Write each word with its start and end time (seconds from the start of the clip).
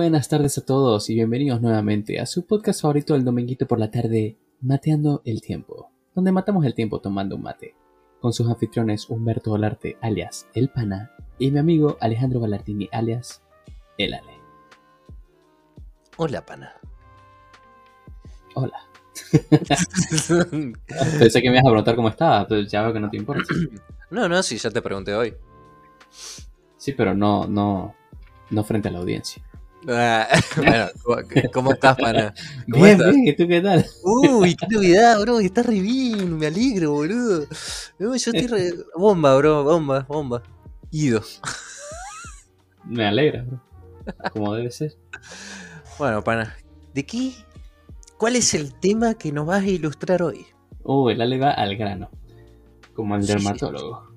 buenas 0.00 0.30
tardes 0.30 0.56
a 0.56 0.64
todos 0.64 1.10
y 1.10 1.14
bienvenidos 1.14 1.60
nuevamente 1.60 2.20
a 2.20 2.24
su 2.24 2.46
podcast 2.46 2.80
favorito 2.80 3.12
del 3.12 3.22
dominguito 3.22 3.66
por 3.66 3.78
la 3.78 3.90
tarde, 3.90 4.38
Mateando 4.62 5.20
el 5.26 5.42
Tiempo, 5.42 5.90
donde 6.14 6.32
matamos 6.32 6.64
el 6.64 6.74
tiempo 6.74 7.02
tomando 7.02 7.36
un 7.36 7.42
mate, 7.42 7.76
con 8.18 8.32
sus 8.32 8.48
anfitriones 8.48 9.10
Humberto 9.10 9.52
Olarte, 9.52 9.98
alias 10.00 10.48
El 10.54 10.70
Pana, 10.70 11.10
y 11.38 11.50
mi 11.50 11.58
amigo 11.58 11.98
Alejandro 12.00 12.40
Ballardini, 12.40 12.88
alias 12.90 13.42
El 13.98 14.14
Ale. 14.14 14.32
Hola, 16.16 16.46
pana. 16.46 16.72
Hola. 18.54 18.80
Pensé 21.18 21.42
que 21.42 21.50
me 21.50 21.56
ibas 21.56 21.66
a 21.66 21.70
preguntar 21.70 21.94
cómo 21.94 22.08
estaba, 22.08 22.48
pero 22.48 22.62
ya 22.62 22.80
veo 22.84 22.94
que 22.94 23.00
no 23.00 23.10
te 23.10 23.18
importa. 23.18 23.52
No, 24.10 24.30
no, 24.30 24.42
sí, 24.42 24.56
ya 24.56 24.70
te 24.70 24.80
pregunté 24.80 25.14
hoy. 25.14 25.34
Sí, 26.78 26.92
pero 26.92 27.14
no, 27.14 27.46
no, 27.46 27.94
no 28.48 28.64
frente 28.64 28.88
a 28.88 28.92
la 28.92 29.00
audiencia. 29.00 29.44
Ah, 29.88 30.28
bueno, 30.56 30.88
¿cómo- 31.02 31.22
¿cómo 31.52 31.72
estás, 31.72 31.96
pana? 31.98 32.34
¿Cómo 32.70 32.84
Bien, 32.84 32.98
estás? 32.98 33.14
bien, 33.14 33.28
¿y 33.28 33.36
tú 33.36 33.48
qué 33.48 33.60
tal? 33.60 33.86
Uy, 34.02 34.54
qué 34.54 34.66
novedad, 34.68 35.20
bro, 35.20 35.40
estás 35.40 35.66
re 35.66 35.80
bien, 35.80 36.38
me 36.38 36.46
alegro, 36.46 36.92
boludo. 36.92 37.46
Yo 37.98 38.14
estoy 38.14 38.46
re... 38.46 38.72
Bomba, 38.94 39.36
bro, 39.36 39.64
bomba, 39.64 40.00
bomba. 40.08 40.42
Ido. 40.90 41.22
Me 42.84 43.06
alegra, 43.06 43.42
bro. 43.44 43.60
Como 44.32 44.54
debe 44.54 44.70
ser. 44.70 44.96
Bueno, 45.98 46.22
pana, 46.24 46.56
¿de 46.94 47.04
qué? 47.04 47.32
¿Cuál 48.18 48.36
es 48.36 48.54
el 48.54 48.74
tema 48.74 49.14
que 49.14 49.32
nos 49.32 49.46
vas 49.46 49.62
a 49.62 49.66
ilustrar 49.68 50.22
hoy? 50.22 50.46
Uh, 50.82 51.10
el 51.10 51.20
Ale 51.20 51.38
va 51.38 51.52
al 51.52 51.76
grano. 51.76 52.10
Como 52.94 53.16
el 53.16 53.26
dermatólogo. 53.26 54.09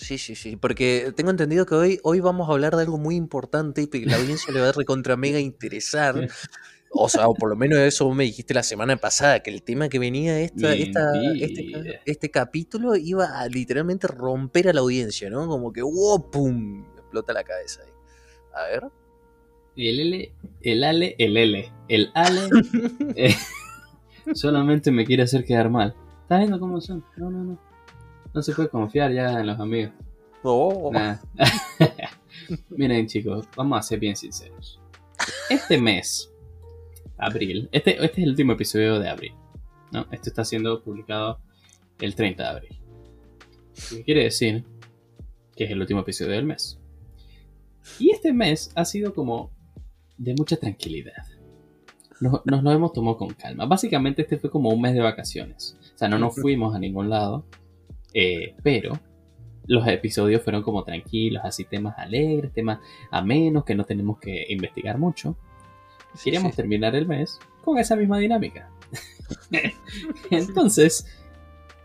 Sí, 0.00 0.16
sí, 0.18 0.34
sí, 0.34 0.56
porque 0.56 1.12
tengo 1.14 1.30
entendido 1.30 1.66
que 1.66 1.74
hoy, 1.74 2.00
hoy 2.02 2.20
vamos 2.20 2.48
a 2.48 2.52
hablar 2.52 2.74
de 2.74 2.82
algo 2.82 2.96
muy 2.98 3.16
importante 3.16 3.82
y 3.82 3.86
que 3.88 4.04
la 4.06 4.16
audiencia 4.16 4.52
le 4.52 4.60
va 4.60 4.70
a 4.70 4.72
recontra 4.72 5.16
mega 5.16 5.38
interesar. 5.38 6.28
O 6.92 7.08
sea, 7.08 7.28
o 7.28 7.34
por 7.34 7.50
lo 7.50 7.56
menos 7.56 7.78
eso 7.78 8.06
vos 8.06 8.16
me 8.16 8.24
dijiste 8.24 8.52
la 8.54 8.62
semana 8.62 8.96
pasada, 8.96 9.40
que 9.40 9.50
el 9.50 9.62
tema 9.62 9.88
que 9.88 9.98
venía 9.98 10.40
esta, 10.40 10.74
esta- 10.74 11.12
este, 11.38 12.00
este 12.06 12.30
capítulo 12.30 12.96
iba 12.96 13.38
a 13.38 13.46
literalmente 13.48 14.06
romper 14.08 14.68
a 14.68 14.72
la 14.72 14.80
audiencia, 14.80 15.28
¿no? 15.30 15.46
Como 15.46 15.72
que 15.72 15.82
¡wow! 15.82 16.30
¡pum! 16.30 16.84
Explota 16.96 17.32
la 17.32 17.44
cabeza 17.44 17.82
ahí. 17.84 17.92
A 18.54 18.62
ver. 18.68 18.84
Y 19.76 19.88
el 19.88 20.00
L, 20.00 20.32
el 20.62 20.84
Ale, 20.84 21.14
el 21.18 21.36
L. 21.36 21.72
El 21.88 22.10
Ale 22.14 22.48
eh, 23.16 23.36
solamente 24.34 24.90
me 24.90 25.04
quiere 25.06 25.22
hacer 25.22 25.44
quedar 25.44 25.70
mal. 25.70 25.94
¿Estás 26.22 26.38
viendo 26.40 26.58
cómo 26.58 26.80
son? 26.80 27.04
No, 27.16 27.30
no, 27.30 27.44
no. 27.44 27.69
No 28.32 28.42
se 28.42 28.54
puede 28.54 28.68
confiar 28.68 29.12
ya 29.12 29.40
en 29.40 29.46
los 29.46 29.58
amigos. 29.58 29.92
Oh. 30.42 30.90
Nah. 30.92 31.18
Miren, 32.70 33.06
chicos, 33.06 33.46
vamos 33.56 33.78
a 33.78 33.82
ser 33.82 33.98
bien 33.98 34.16
sinceros. 34.16 34.80
Este 35.48 35.78
mes, 35.78 36.32
abril, 37.18 37.68
este, 37.72 37.92
este 37.92 38.20
es 38.20 38.24
el 38.24 38.30
último 38.30 38.52
episodio 38.52 38.98
de 38.98 39.08
abril. 39.08 39.34
¿no? 39.92 40.06
Esto 40.10 40.30
está 40.30 40.44
siendo 40.44 40.82
publicado 40.82 41.40
el 42.00 42.14
30 42.14 42.42
de 42.42 42.48
abril. 42.48 42.80
Quiere 44.04 44.24
decir 44.24 44.64
que 45.56 45.64
es 45.64 45.70
el 45.70 45.80
último 45.80 46.00
episodio 46.00 46.32
del 46.32 46.44
mes. 46.44 46.78
Y 47.98 48.10
este 48.10 48.32
mes 48.32 48.72
ha 48.74 48.84
sido 48.84 49.14
como 49.14 49.50
de 50.16 50.34
mucha 50.34 50.56
tranquilidad. 50.56 51.24
Nos, 52.20 52.44
nos 52.44 52.62
lo 52.62 52.70
hemos 52.72 52.92
tomado 52.92 53.16
con 53.16 53.30
calma. 53.30 53.66
Básicamente 53.66 54.22
este 54.22 54.38
fue 54.38 54.50
como 54.50 54.70
un 54.70 54.80
mes 54.80 54.94
de 54.94 55.00
vacaciones. 55.00 55.76
O 55.94 55.98
sea, 55.98 56.08
no 56.08 56.18
nos 56.18 56.34
fuimos 56.34 56.74
a 56.74 56.78
ningún 56.78 57.10
lado. 57.10 57.46
Eh, 58.14 58.54
pero 58.62 58.98
los 59.66 59.86
episodios 59.86 60.42
fueron 60.42 60.62
como 60.62 60.82
tranquilos, 60.84 61.42
así 61.44 61.64
temas 61.64 61.96
alegres, 61.98 62.52
temas 62.52 62.80
amenos, 63.10 63.64
que 63.64 63.74
no 63.74 63.84
tenemos 63.84 64.18
que 64.18 64.46
investigar 64.48 64.98
mucho. 64.98 65.36
Sí, 66.14 66.24
Queríamos 66.24 66.52
sí. 66.52 66.56
terminar 66.56 66.94
el 66.96 67.06
mes 67.06 67.38
con 67.62 67.78
esa 67.78 67.94
misma 67.94 68.18
dinámica. 68.18 68.68
Entonces, 70.30 71.06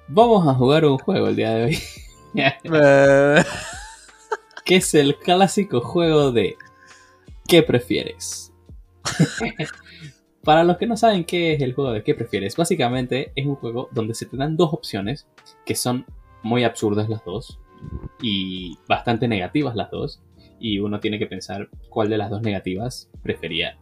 vamos 0.07 0.47
a 0.47 0.53
jugar 0.53 0.85
un 0.85 0.97
juego 0.97 1.27
el 1.27 1.35
día 1.35 1.51
de 1.51 1.63
hoy. 1.65 1.77
Que 4.65 4.77
es 4.77 4.95
el 4.95 5.19
clásico 5.19 5.79
juego 5.79 6.31
de 6.31 6.57
¿qué 7.47 7.61
prefieres? 7.61 8.51
Para 10.45 10.63
los 10.63 10.77
que 10.77 10.87
no 10.87 10.95
saben 10.95 11.25
qué 11.25 11.53
es 11.53 11.61
el 11.61 11.73
juego 11.73 11.91
de 11.91 12.03
qué 12.03 12.13
prefieres, 12.15 12.55
básicamente 12.55 13.31
es 13.35 13.45
un 13.45 13.55
juego 13.55 13.89
donde 13.91 14.13
se 14.13 14.25
te 14.27 14.37
dan 14.37 14.55
dos 14.55 14.71
opciones 14.73 15.27
que 15.65 15.75
son 15.75 16.05
muy 16.43 16.63
absurdas 16.63 17.09
las 17.09 17.25
dos 17.25 17.59
y 18.21 18.77
bastante 18.87 19.27
negativas 19.27 19.75
las 19.75 19.89
dos 19.91 20.21
y 20.59 20.79
uno 20.79 20.99
tiene 20.99 21.19
que 21.19 21.25
pensar 21.27 21.67
cuál 21.89 22.09
de 22.09 22.17
las 22.17 22.29
dos 22.29 22.41
negativas 22.41 23.09
prefería, 23.23 23.77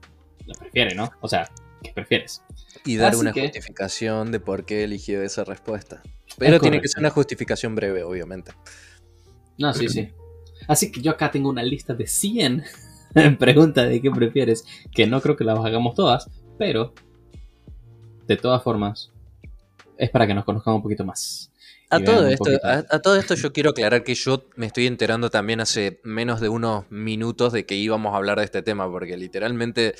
la 0.45 0.53
prefiere, 0.55 0.95
¿no? 0.95 1.11
O 1.21 1.27
sea, 1.27 1.49
¿qué 1.83 1.91
prefieres? 1.93 2.41
y 2.85 2.95
dar 2.97 3.11
Así 3.11 3.19
una 3.21 3.31
que- 3.33 3.41
justificación 3.41 4.31
de 4.31 4.39
por 4.39 4.65
qué 4.65 4.83
eligió 4.83 5.21
esa 5.21 5.43
respuesta. 5.43 6.01
Pero 6.37 6.59
tiene 6.59 6.81
que 6.81 6.87
ser 6.87 6.99
una 7.01 7.11
justificación 7.11 7.75
breve, 7.75 8.03
obviamente. 8.03 8.51
No, 9.57 9.73
sí, 9.73 9.87
sí. 9.87 10.09
Así 10.67 10.91
que 10.91 11.01
yo 11.01 11.11
acá 11.11 11.29
tengo 11.29 11.49
una 11.49 11.61
lista 11.63 11.93
de 11.93 12.07
100 12.07 12.63
preguntas 13.39 13.87
de 13.89 14.01
qué 14.01 14.09
prefieres, 14.09 14.65
que 14.93 15.05
no 15.05 15.21
creo 15.21 15.35
que 15.35 15.43
las 15.43 15.59
hagamos 15.59 15.93
todas, 15.93 16.29
pero 16.57 16.93
de 18.27 18.37
todas 18.37 18.63
formas 18.63 19.11
es 19.97 20.09
para 20.09 20.27
que 20.27 20.33
nos 20.33 20.45
conozcamos 20.45 20.77
un 20.77 20.83
poquito 20.83 21.05
más. 21.05 21.51
A 21.89 21.99
todo, 21.99 22.27
esto, 22.27 22.49
a, 22.63 22.83
a 22.89 22.99
todo 23.01 23.17
esto 23.17 23.35
yo 23.35 23.53
quiero 23.53 23.69
aclarar 23.69 24.03
que 24.03 24.15
yo 24.15 24.45
me 24.55 24.65
estoy 24.65 24.87
enterando 24.87 25.29
también 25.29 25.61
hace 25.61 25.99
menos 26.03 26.41
de 26.41 26.49
unos 26.49 26.89
minutos 26.89 27.53
de 27.53 27.67
que 27.67 27.75
íbamos 27.75 28.13
a 28.13 28.17
hablar 28.17 28.39
de 28.39 28.45
este 28.45 28.63
tema, 28.63 28.89
porque 28.89 29.15
literalmente 29.15 29.93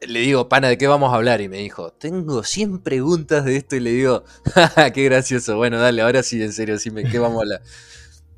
le 0.00 0.20
digo, 0.20 0.48
pana, 0.48 0.68
¿de 0.68 0.78
qué 0.78 0.86
vamos 0.86 1.12
a 1.12 1.16
hablar? 1.16 1.40
Y 1.40 1.48
me 1.48 1.58
dijo, 1.58 1.92
tengo 1.92 2.42
100 2.42 2.82
preguntas 2.82 3.44
de 3.44 3.56
esto 3.56 3.76
y 3.76 3.80
le 3.80 3.90
digo, 3.90 4.24
"Ja, 4.74 4.90
qué 4.92 5.04
gracioso, 5.04 5.56
bueno, 5.56 5.78
dale, 5.78 6.02
ahora 6.02 6.22
sí, 6.22 6.42
en 6.42 6.52
serio, 6.52 6.78
sí, 6.78 6.90
¿qué 7.10 7.18
vamos 7.18 7.38
a 7.38 7.42
hablar? 7.42 7.62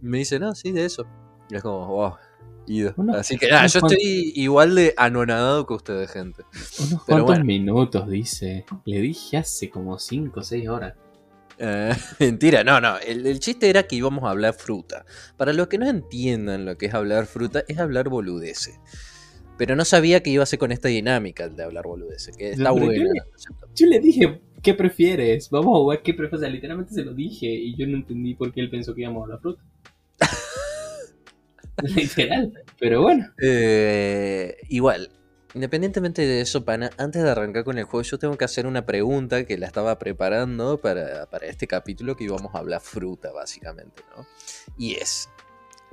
Y 0.00 0.06
me 0.06 0.18
dice, 0.18 0.38
no, 0.38 0.54
sí, 0.54 0.72
de 0.72 0.84
eso. 0.84 1.06
Y 1.50 1.56
es 1.56 1.62
como, 1.62 1.86
wow, 1.86 2.14
ido. 2.68 2.94
Así 3.14 3.36
que 3.36 3.48
nada, 3.48 3.60
unos 3.62 3.72
yo 3.74 3.78
estoy 3.80 4.32
igual 4.36 4.74
de 4.74 4.94
anonadado 4.96 5.66
que 5.66 5.74
ustedes, 5.74 6.10
gente. 6.10 6.42
Unos 6.78 7.02
pero 7.06 7.24
cuantos 7.24 7.26
bueno. 7.26 7.44
minutos, 7.44 8.08
dice. 8.08 8.64
Le 8.84 9.00
dije 9.00 9.36
hace 9.38 9.70
como 9.70 9.98
5 9.98 10.40
o 10.40 10.42
6 10.42 10.68
horas. 10.68 10.94
Eh, 11.58 11.92
mentira, 12.20 12.62
no, 12.64 12.80
no. 12.80 12.98
El, 12.98 13.26
el 13.26 13.40
chiste 13.40 13.68
era 13.68 13.82
que 13.84 13.96
íbamos 13.96 14.24
a 14.24 14.30
hablar 14.30 14.54
fruta. 14.54 15.04
Para 15.36 15.52
los 15.52 15.66
que 15.68 15.78
no 15.78 15.88
entiendan 15.88 16.64
lo 16.64 16.76
que 16.78 16.86
es 16.86 16.94
hablar 16.94 17.26
fruta, 17.26 17.64
es 17.66 17.78
hablar 17.78 18.08
boludeces. 18.08 18.78
Pero 19.56 19.74
no 19.74 19.84
sabía 19.84 20.22
que 20.22 20.30
iba 20.30 20.44
a 20.44 20.46
ser 20.46 20.60
con 20.60 20.70
esta 20.70 20.86
dinámica 20.88 21.42
el 21.44 21.56
de 21.56 21.64
hablar 21.64 21.84
boludeces, 21.84 22.36
que 22.36 22.50
está 22.50 22.62
yo 22.64 22.74
buena. 22.74 22.92
le- 22.92 23.22
Yo 23.74 23.86
le 23.88 23.98
dije, 23.98 24.40
¿qué 24.62 24.72
prefieres? 24.74 25.50
Vamos 25.50 25.74
a 25.74 25.78
jugar, 25.80 26.02
¿qué 26.02 26.14
prefieres? 26.14 26.38
O 26.38 26.40
sea, 26.42 26.48
literalmente 26.48 26.94
se 26.94 27.02
lo 27.04 27.12
dije 27.12 27.46
y 27.48 27.74
yo 27.76 27.84
no 27.88 27.96
entendí 27.96 28.34
por 28.34 28.52
qué 28.52 28.60
él 28.60 28.70
pensó 28.70 28.94
que 28.94 29.00
íbamos 29.00 29.28
a 29.28 29.32
la 29.32 29.38
fruta. 29.38 29.60
Literal. 31.94 32.52
Pero 32.78 33.02
bueno. 33.02 33.26
Eh, 33.42 34.56
igual, 34.68 35.10
independientemente 35.54 36.22
de 36.22 36.40
eso, 36.40 36.64
pana, 36.64 36.90
antes 36.98 37.22
de 37.22 37.30
arrancar 37.30 37.64
con 37.64 37.78
el 37.78 37.84
juego, 37.84 38.02
yo 38.02 38.18
tengo 38.18 38.36
que 38.36 38.44
hacer 38.44 38.66
una 38.66 38.86
pregunta 38.86 39.44
que 39.44 39.58
la 39.58 39.66
estaba 39.66 39.98
preparando 39.98 40.80
para, 40.80 41.26
para 41.26 41.46
este 41.46 41.66
capítulo 41.66 42.16
que 42.16 42.24
íbamos 42.24 42.54
a 42.54 42.58
hablar 42.58 42.80
fruta, 42.80 43.32
básicamente, 43.32 44.02
¿no? 44.16 44.26
Y 44.76 44.94
es, 44.94 45.28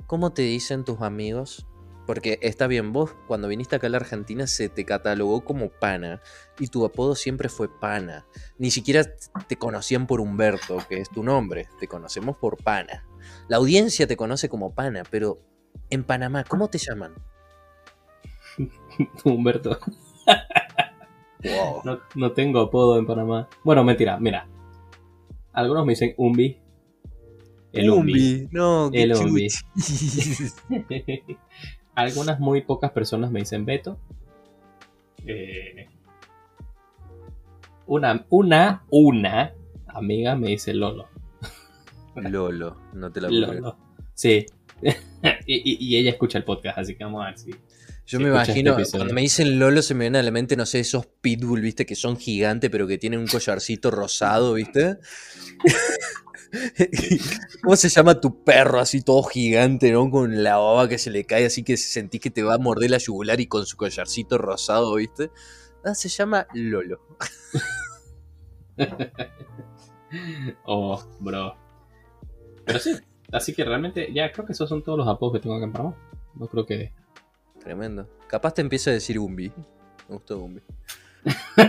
¿cómo 0.06 0.32
te 0.32 0.42
dicen 0.42 0.84
tus 0.84 1.00
amigos? 1.02 1.66
Porque 2.06 2.38
está 2.40 2.68
bien, 2.68 2.92
vos 2.92 3.16
cuando 3.26 3.48
viniste 3.48 3.74
acá 3.74 3.88
a 3.88 3.90
la 3.90 3.96
Argentina 3.96 4.46
se 4.46 4.68
te 4.68 4.84
catalogó 4.84 5.44
como 5.44 5.70
pana 5.70 6.22
y 6.60 6.68
tu 6.68 6.84
apodo 6.84 7.16
siempre 7.16 7.48
fue 7.48 7.68
pana. 7.68 8.26
Ni 8.58 8.70
siquiera 8.70 9.04
te 9.48 9.56
conocían 9.56 10.06
por 10.06 10.20
Humberto, 10.20 10.78
que 10.88 11.00
es 11.00 11.10
tu 11.10 11.24
nombre, 11.24 11.68
te 11.80 11.88
conocemos 11.88 12.36
por 12.36 12.62
pana. 12.62 13.04
La 13.48 13.56
audiencia 13.56 14.06
te 14.06 14.16
conoce 14.16 14.48
como 14.48 14.72
pana, 14.72 15.02
pero 15.10 15.40
en 15.90 16.04
Panamá, 16.04 16.44
¿cómo 16.44 16.68
te 16.68 16.78
llaman? 16.78 17.14
Humberto. 19.24 19.78
Wow. 21.44 21.82
No, 21.84 22.00
no 22.14 22.32
tengo 22.32 22.60
apodo 22.60 22.98
en 22.98 23.06
Panamá. 23.06 23.48
Bueno, 23.62 23.84
mentira, 23.84 24.18
mira. 24.18 24.48
Algunos 25.52 25.86
me 25.86 25.92
dicen 25.92 26.14
Umbi. 26.16 26.58
El 27.72 27.90
Umbi. 27.90 28.48
No, 28.50 28.90
qué 28.90 29.02
El 29.02 29.14
Umbi. 29.14 29.48
Algunas 31.94 32.40
muy 32.40 32.62
pocas 32.62 32.90
personas 32.90 33.30
me 33.30 33.40
dicen 33.40 33.64
Beto. 33.64 33.98
Eh, 35.26 35.88
una, 37.86 38.24
una, 38.28 38.84
una 38.90 39.54
amiga 39.86 40.36
me 40.36 40.48
dice 40.48 40.74
Lolo. 40.74 41.08
Lolo, 42.16 42.76
no 42.92 43.12
te 43.12 43.20
la 43.20 43.28
puedo 43.28 43.46
creer. 43.46 43.62
Lolo. 43.62 43.76
Sí. 44.14 44.46
y, 45.46 45.96
ella 45.96 46.10
escucha 46.10 46.38
el 46.38 46.44
podcast, 46.44 46.78
así 46.78 46.94
que 46.94 47.04
vamos 47.04 47.24
a 47.24 47.26
ver 47.26 47.38
si. 47.38 47.50
Yo 47.50 48.18
si 48.18 48.18
me 48.18 48.40
este 48.40 48.52
imagino, 48.52 48.76
cuando 48.92 49.14
me 49.14 49.22
dicen 49.22 49.58
Lolo 49.58 49.82
se 49.82 49.94
me 49.94 50.04
viene 50.04 50.18
a 50.18 50.22
la 50.22 50.30
mente, 50.30 50.56
no 50.56 50.64
sé, 50.64 50.78
esos 50.78 51.06
pitbull, 51.06 51.60
viste, 51.60 51.86
que 51.86 51.96
son 51.96 52.16
gigantes 52.16 52.70
pero 52.70 52.86
que 52.86 52.98
tienen 52.98 53.18
un 53.18 53.26
collarcito 53.26 53.90
rosado, 53.90 54.54
viste. 54.54 54.98
¿Cómo 57.62 57.74
se 57.74 57.88
llama 57.88 58.20
tu 58.20 58.44
perro 58.44 58.78
así 58.78 59.02
todo 59.02 59.24
gigante, 59.24 59.90
¿no? 59.90 60.08
Con 60.08 60.44
la 60.44 60.56
baba 60.56 60.88
que 60.88 60.98
se 60.98 61.10
le 61.10 61.24
cae 61.24 61.46
así 61.46 61.64
que 61.64 61.76
sentís 61.76 62.20
que 62.20 62.30
te 62.30 62.44
va 62.44 62.54
a 62.54 62.58
morder 62.58 62.90
la 62.90 62.98
yugular 62.98 63.40
y 63.40 63.46
con 63.46 63.66
su 63.66 63.76
collarcito 63.76 64.38
rosado, 64.38 64.94
¿viste? 64.94 65.30
Ah, 65.84 65.94
se 65.94 66.08
llama 66.08 66.46
Lolo. 66.54 67.00
oh, 70.64 71.04
bro. 71.20 71.56
Pero 72.64 72.78
sí, 72.78 72.96
así 73.32 73.52
que 73.54 73.64
realmente 73.64 74.12
ya 74.12 74.30
creo 74.32 74.46
que 74.46 74.52
esos 74.52 74.68
son 74.68 74.82
todos 74.82 74.98
los 74.98 75.08
apodos 75.08 75.34
que 75.34 75.40
tengo 75.40 75.56
acá 75.56 75.64
en 75.64 75.72
Panamá. 75.72 75.96
No 76.34 76.46
creo 76.46 76.66
que... 76.66 76.92
Tremendo. 77.60 78.08
Capaz 78.28 78.54
te 78.54 78.60
empieza 78.62 78.90
a 78.90 78.94
decir 78.94 79.18
Gumbi. 79.18 79.48
Me 80.08 80.14
gustó 80.14 80.38
Gumbi. 80.38 80.60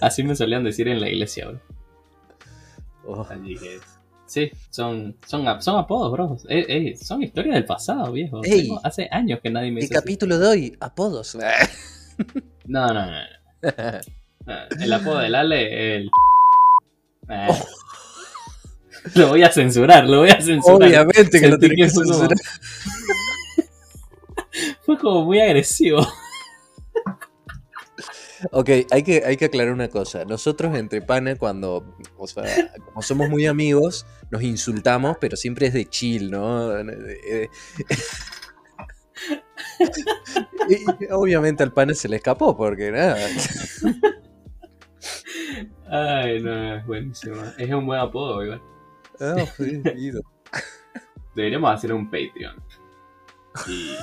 Así 0.00 0.22
me 0.22 0.34
solían 0.36 0.64
decir 0.64 0.88
en 0.88 1.00
la 1.00 1.08
iglesia, 1.08 1.48
bro. 1.48 1.60
Oh, 3.06 3.22
Así 3.28 3.56
que, 3.56 3.78
sí, 4.26 4.50
son, 4.70 5.16
son, 5.26 5.44
son 5.62 5.76
apodos, 5.78 6.12
bro. 6.12 6.36
Son 7.00 7.22
historias 7.22 7.54
del 7.54 7.64
pasado, 7.64 8.12
viejo. 8.12 8.40
Ey. 8.44 8.68
Tengo- 8.68 8.80
hace 8.84 9.08
años 9.10 9.40
que 9.42 9.50
nadie 9.50 9.70
me 9.70 9.80
¿Qué 9.80 9.86
dice 9.86 9.94
así. 9.96 10.04
capítulo 10.04 10.38
de 10.38 10.46
hoy? 10.46 10.76
Apodos. 10.80 11.36
No, 12.64 12.86
no, 12.86 13.06
no. 13.10 14.54
El 14.80 14.92
apodo 14.92 15.18
del 15.18 15.34
Ale, 15.34 15.96
el... 15.96 16.10
Eh. 17.28 17.48
Lo 19.14 19.28
voy 19.28 19.42
a 19.42 19.50
censurar, 19.50 20.04
lo 20.04 20.18
voy 20.20 20.30
a 20.30 20.40
censurar. 20.40 20.88
Obviamente 20.88 21.40
que 21.40 21.48
lo 21.48 21.58
tenés 21.58 21.76
que 21.76 21.88
fue 21.90 22.04
como- 22.04 22.14
censurar. 22.14 22.38
Fue 24.84 24.98
como 24.98 25.24
muy 25.24 25.40
agresivo. 25.40 26.06
Ok, 28.50 28.68
hay 28.90 29.02
que, 29.02 29.22
hay 29.24 29.36
que 29.36 29.44
aclarar 29.46 29.72
una 29.72 29.88
cosa. 29.88 30.24
Nosotros 30.24 30.76
entre 30.76 31.00
pana, 31.00 31.36
cuando, 31.36 31.96
o 32.18 32.26
sea, 32.26 32.44
como 32.86 33.00
somos 33.00 33.30
muy 33.30 33.46
amigos, 33.46 34.04
nos 34.30 34.42
insultamos, 34.42 35.16
pero 35.20 35.36
siempre 35.36 35.68
es 35.68 35.72
de 35.72 35.86
chill, 35.88 36.30
¿no? 36.30 36.70
Y 40.68 40.84
obviamente 41.12 41.62
al 41.62 41.72
pana 41.72 41.94
se 41.94 42.08
le 42.08 42.16
escapó, 42.16 42.56
porque 42.56 42.90
nada. 42.92 43.16
Ay, 45.88 46.40
no, 46.40 46.76
es 46.76 46.86
buenísimo. 46.86 47.36
Es 47.58 47.70
un 47.70 47.86
buen 47.86 48.00
apodo, 48.00 48.42
igual. 48.44 48.62
Ah, 49.20 49.44
ido. 49.96 50.22
Deberíamos 51.34 51.72
hacer 51.72 51.92
un 51.92 52.10
Patreon. 52.10 52.56
Y, 53.68 53.94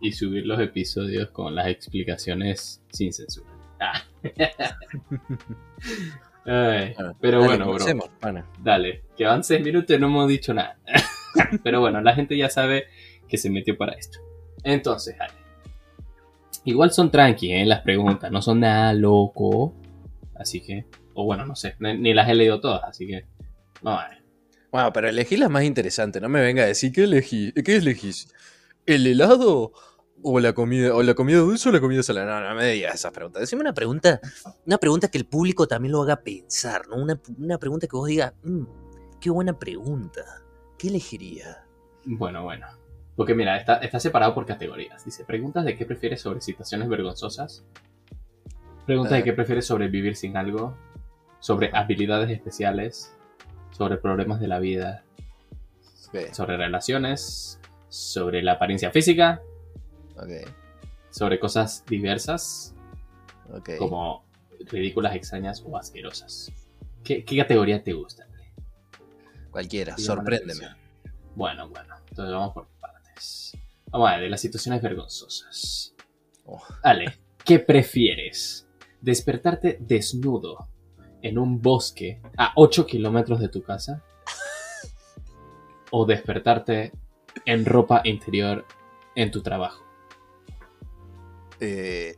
y 0.00 0.12
subir 0.12 0.46
los 0.46 0.60
episodios 0.60 1.30
con 1.30 1.54
las 1.54 1.68
explicaciones 1.68 2.82
sin 2.90 3.12
censura. 3.12 3.50
Ah. 3.80 4.02
Ay, 6.44 6.94
pero 7.20 7.40
Dale, 7.40 7.56
bueno, 7.64 7.72
bro. 7.74 8.10
pana. 8.20 8.46
Dale, 8.62 9.02
que 9.16 9.26
van 9.26 9.44
seis 9.44 9.62
minutos 9.62 9.94
y 9.94 10.00
no 10.00 10.06
hemos 10.06 10.28
dicho 10.28 10.54
nada. 10.54 10.78
Pero 11.62 11.80
bueno, 11.80 12.00
la 12.00 12.14
gente 12.14 12.38
ya 12.38 12.48
sabe 12.48 12.86
que 13.28 13.36
se 13.36 13.50
metió 13.50 13.76
para 13.76 13.92
esto. 13.92 14.18
Entonces. 14.64 15.14
Igual 16.64 16.90
son 16.90 17.10
tranqui, 17.10 17.52
¿eh? 17.52 17.66
Las 17.66 17.82
preguntas, 17.82 18.32
no 18.32 18.40
son 18.40 18.60
nada 18.60 18.94
loco. 18.94 19.74
Así 20.34 20.62
que, 20.62 20.86
o 21.12 21.24
bueno, 21.24 21.44
no 21.44 21.54
sé, 21.54 21.74
ni, 21.80 21.98
ni 21.98 22.14
las 22.14 22.28
he 22.30 22.34
leído 22.34 22.60
todas, 22.60 22.82
así 22.84 23.06
que. 23.06 23.26
No, 23.82 24.00
eh. 24.00 24.22
Bueno, 24.70 24.92
pero 24.92 25.08
elegí 25.08 25.36
la 25.36 25.48
más 25.48 25.64
interesante. 25.64 26.20
No 26.20 26.28
me 26.28 26.40
venga 26.40 26.62
a 26.62 26.66
decir 26.66 26.92
qué 26.92 27.04
elegí. 27.04 27.52
¿Qué 27.52 27.76
elegís? 27.76 28.28
¿El 28.86 29.06
helado? 29.06 29.72
¿O 30.22 30.40
la 30.40 30.52
comida? 30.52 30.94
¿O 30.94 31.02
la 31.02 31.14
comida 31.14 31.38
dulce 31.38 31.68
o 31.68 31.72
la 31.72 31.80
comida 31.80 32.02
salada? 32.02 32.40
No, 32.40 32.48
no 32.48 32.54
me 32.54 32.66
digas 32.72 32.94
esas 32.96 33.12
preguntas. 33.12 33.40
Decime 33.40 33.62
una 33.62 33.72
pregunta. 33.72 34.20
Una 34.66 34.78
pregunta 34.78 35.08
que 35.08 35.18
el 35.18 35.26
público 35.26 35.66
también 35.68 35.92
lo 35.92 36.02
haga 36.02 36.16
pensar, 36.16 36.86
¿no? 36.88 36.96
Una, 36.96 37.18
una 37.38 37.58
pregunta 37.58 37.86
que 37.86 37.96
vos 37.96 38.08
digas, 38.08 38.34
"Mm, 38.42 38.64
qué 39.20 39.30
buena 39.30 39.58
pregunta. 39.58 40.22
¿Qué 40.76 40.88
elegiría? 40.88 41.64
Bueno, 42.04 42.42
bueno. 42.44 42.66
Porque 43.16 43.34
mira, 43.34 43.56
está, 43.56 43.76
está 43.78 43.98
separado 44.00 44.34
por 44.34 44.44
categorías. 44.46 45.04
Dice, 45.04 45.24
preguntas 45.24 45.64
de 45.64 45.76
qué 45.76 45.84
prefieres 45.86 46.20
sobre 46.20 46.40
situaciones 46.40 46.88
vergonzosas. 46.88 47.64
Preguntas 48.86 49.12
de 49.12 49.18
Ah. 49.18 49.22
qué 49.24 49.32
prefieres 49.32 49.66
sobre 49.66 49.88
vivir 49.88 50.14
sin 50.16 50.36
algo. 50.36 50.76
Sobre 51.40 51.70
habilidades 51.72 52.30
especiales. 52.30 53.14
Sobre 53.70 53.96
problemas 53.96 54.40
de 54.40 54.48
la 54.48 54.58
vida. 54.58 55.04
Sobre 56.32 56.56
relaciones. 56.56 57.60
Sobre 57.88 58.42
la 58.42 58.52
apariencia 58.52 58.90
física. 58.90 59.42
Sobre 61.10 61.38
cosas 61.38 61.84
diversas. 61.86 62.74
Como 63.78 64.24
ridículas, 64.66 65.14
extrañas 65.14 65.62
o 65.66 65.76
asquerosas. 65.76 66.52
¿Qué, 67.04 67.24
qué 67.24 67.36
categoría 67.36 67.82
te 67.82 67.92
gusta? 67.92 68.26
Cualquiera, 69.50 69.96
sorpréndeme. 69.96 70.68
Bueno, 71.34 71.68
bueno. 71.68 71.94
Entonces 72.08 72.34
vamos 72.34 72.52
por 72.52 72.68
partes. 72.80 73.56
Vamos 73.90 74.08
a 74.08 74.12
ver, 74.14 74.22
de 74.24 74.28
las 74.28 74.40
situaciones 74.40 74.82
vergonzosas. 74.82 75.94
Oh. 76.44 76.62
Ale, 76.82 77.18
¿qué 77.44 77.58
prefieres? 77.58 78.68
¿Despertarte 79.00 79.78
desnudo 79.80 80.68
en 81.22 81.38
un 81.38 81.60
bosque 81.60 82.20
a 82.36 82.52
8 82.56 82.86
kilómetros 82.86 83.40
de 83.40 83.48
tu 83.48 83.62
casa? 83.62 84.02
¿O 85.90 86.04
despertarte 86.04 86.92
en 87.44 87.64
ropa 87.64 88.02
interior 88.04 88.64
en 89.14 89.30
tu 89.30 89.42
trabajo? 89.42 89.84
Eh, 91.60 92.16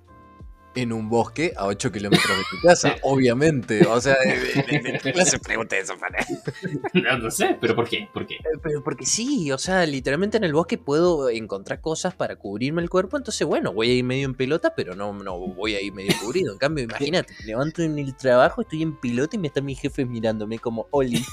en 0.77 0.93
un 0.93 1.09
bosque 1.09 1.53
a 1.57 1.67
8 1.67 1.91
kilómetros 1.93 2.29
de 2.39 2.45
tu 2.51 2.67
casa, 2.67 2.97
obviamente. 3.03 3.85
O 3.87 4.01
sea, 4.01 4.17
de- 4.25 4.63
de- 4.63 4.79
de- 4.93 4.99
¿qué 5.03 5.13
clase 5.13 5.33
de 5.33 5.39
pregunta 5.41 5.77
es 5.77 5.85
esa, 5.85 5.97
pana? 5.97 6.19
No, 6.95 7.19
no 7.19 7.31
sé, 7.31 7.57
pero 7.61 7.75
¿por 7.75 7.89
qué? 7.89 8.09
¿Por 8.13 8.27
qué? 8.27 8.35
Eh, 8.37 8.59
Pero 8.63 8.83
porque 8.85 9.05
sí, 9.07 9.51
o 9.53 9.59
sea, 9.59 9.85
literalmente 9.87 10.37
en 10.37 10.45
el 10.45 10.53
bosque 10.53 10.79
puedo 10.79 11.29
encontrar 11.31 11.81
cosas 11.81 12.15
para 12.15 12.37
cubrirme 12.37 12.83
el 12.83 12.91
cuerpo, 12.91 13.17
entonces 13.17 13.47
bueno, 13.47 13.73
voy 13.73 13.91
a 13.91 13.95
ir 13.95 14.05
medio 14.05 14.27
en 14.27 14.35
pelota, 14.35 14.75
pero 14.77 14.95
no, 14.95 15.13
no 15.13 15.39
voy 15.39 15.75
a 15.75 15.81
ir 15.81 15.93
medio 15.93 16.13
cubrido. 16.23 16.53
En 16.53 16.59
cambio, 16.59 16.85
imagínate, 16.91 17.33
me 17.41 17.47
levanto 17.47 17.83
en 17.83 17.99
el 17.99 18.15
trabajo, 18.17 18.61
estoy 18.63 18.83
en 18.83 18.97
pelota 18.97 19.37
y 19.37 19.39
me 19.39 19.49
está 19.49 19.61
mi 19.61 19.75
jefe 19.75 20.05
mirándome 20.05 20.59
como 20.59 20.87
Oli. 20.91 21.25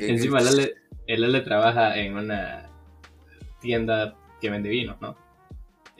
Encima 0.00 0.40
el 0.40 0.48
Ale, 0.48 0.74
el 1.06 1.24
Ale 1.24 1.40
trabaja 1.40 1.96
en 1.98 2.14
una 2.16 2.68
tienda 3.60 4.16
que 4.40 4.50
vende 4.50 4.68
vinos, 4.68 5.00
¿no? 5.00 5.16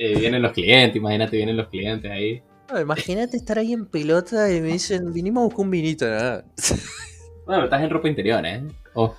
Eh, 0.05 0.19
vienen 0.19 0.43
los 0.43 0.51
clientes, 0.51 0.97
imagínate, 0.97 1.37
vienen 1.37 1.57
los 1.57 1.69
clientes 1.69 2.11
ahí. 2.11 2.43
No, 2.69 2.81
imagínate 2.81 3.37
estar 3.37 3.57
ahí 3.57 3.73
en 3.73 3.87
pelota 3.87 4.53
y 4.53 4.61
me 4.61 4.73
dicen, 4.73 5.13
vinimos 5.13 5.43
a 5.43 5.45
buscar 5.45 5.65
un 5.65 5.71
vinito, 5.71 6.07
nada. 6.07 6.45
Bueno, 7.47 7.65
estás 7.65 7.83
en 7.83 7.91
ropa 7.91 8.09
interior, 8.09 8.45
¿eh? 8.47 8.63
Oh. 8.95 9.15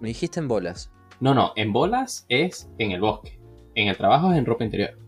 Me 0.00 0.08
dijiste 0.08 0.40
en 0.40 0.48
bolas. 0.48 0.92
No, 1.20 1.34
no, 1.34 1.52
en 1.54 1.72
bolas 1.72 2.26
es 2.28 2.68
en 2.78 2.90
el 2.90 3.00
bosque. 3.00 3.38
En 3.76 3.86
el 3.88 3.96
trabajo 3.96 4.32
es 4.32 4.38
en 4.38 4.44
ropa 4.44 4.64
interior. 4.64 4.98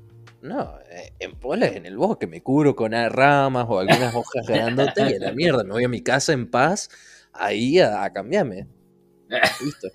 No, 0.41 0.75
eh, 0.91 1.13
en 1.19 1.39
bolas 1.39 1.73
en 1.73 1.87
el 1.87 1.97
bosque, 1.97 2.29
me 2.29 2.41
cubro 2.41 2.75
con 2.75 2.93
ramas 2.93 3.67
o 3.69 3.81
algunas 3.81 4.15
hojas 4.15 4.47
grandotas 4.47 5.11
y 5.11 5.15
a 5.15 5.19
la 5.19 5.33
mierda, 5.33 5.65
me 5.65 5.73
voy 5.73 5.85
a 5.85 5.89
mi 5.89 6.03
casa 6.03 6.33
en 6.33 6.51
paz, 6.51 6.89
ahí 7.33 7.79
a, 7.79 8.05
a 8.05 8.13
cambiarme. 8.13 8.67
Listo. 9.65 9.89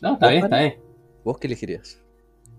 No, 0.00 0.14
está 0.14 0.28
bien, 0.28 0.44
está 0.44 0.58
bien. 0.60 0.83
¿Vos 1.24 1.38
qué 1.38 1.46
elegirías? 1.46 2.00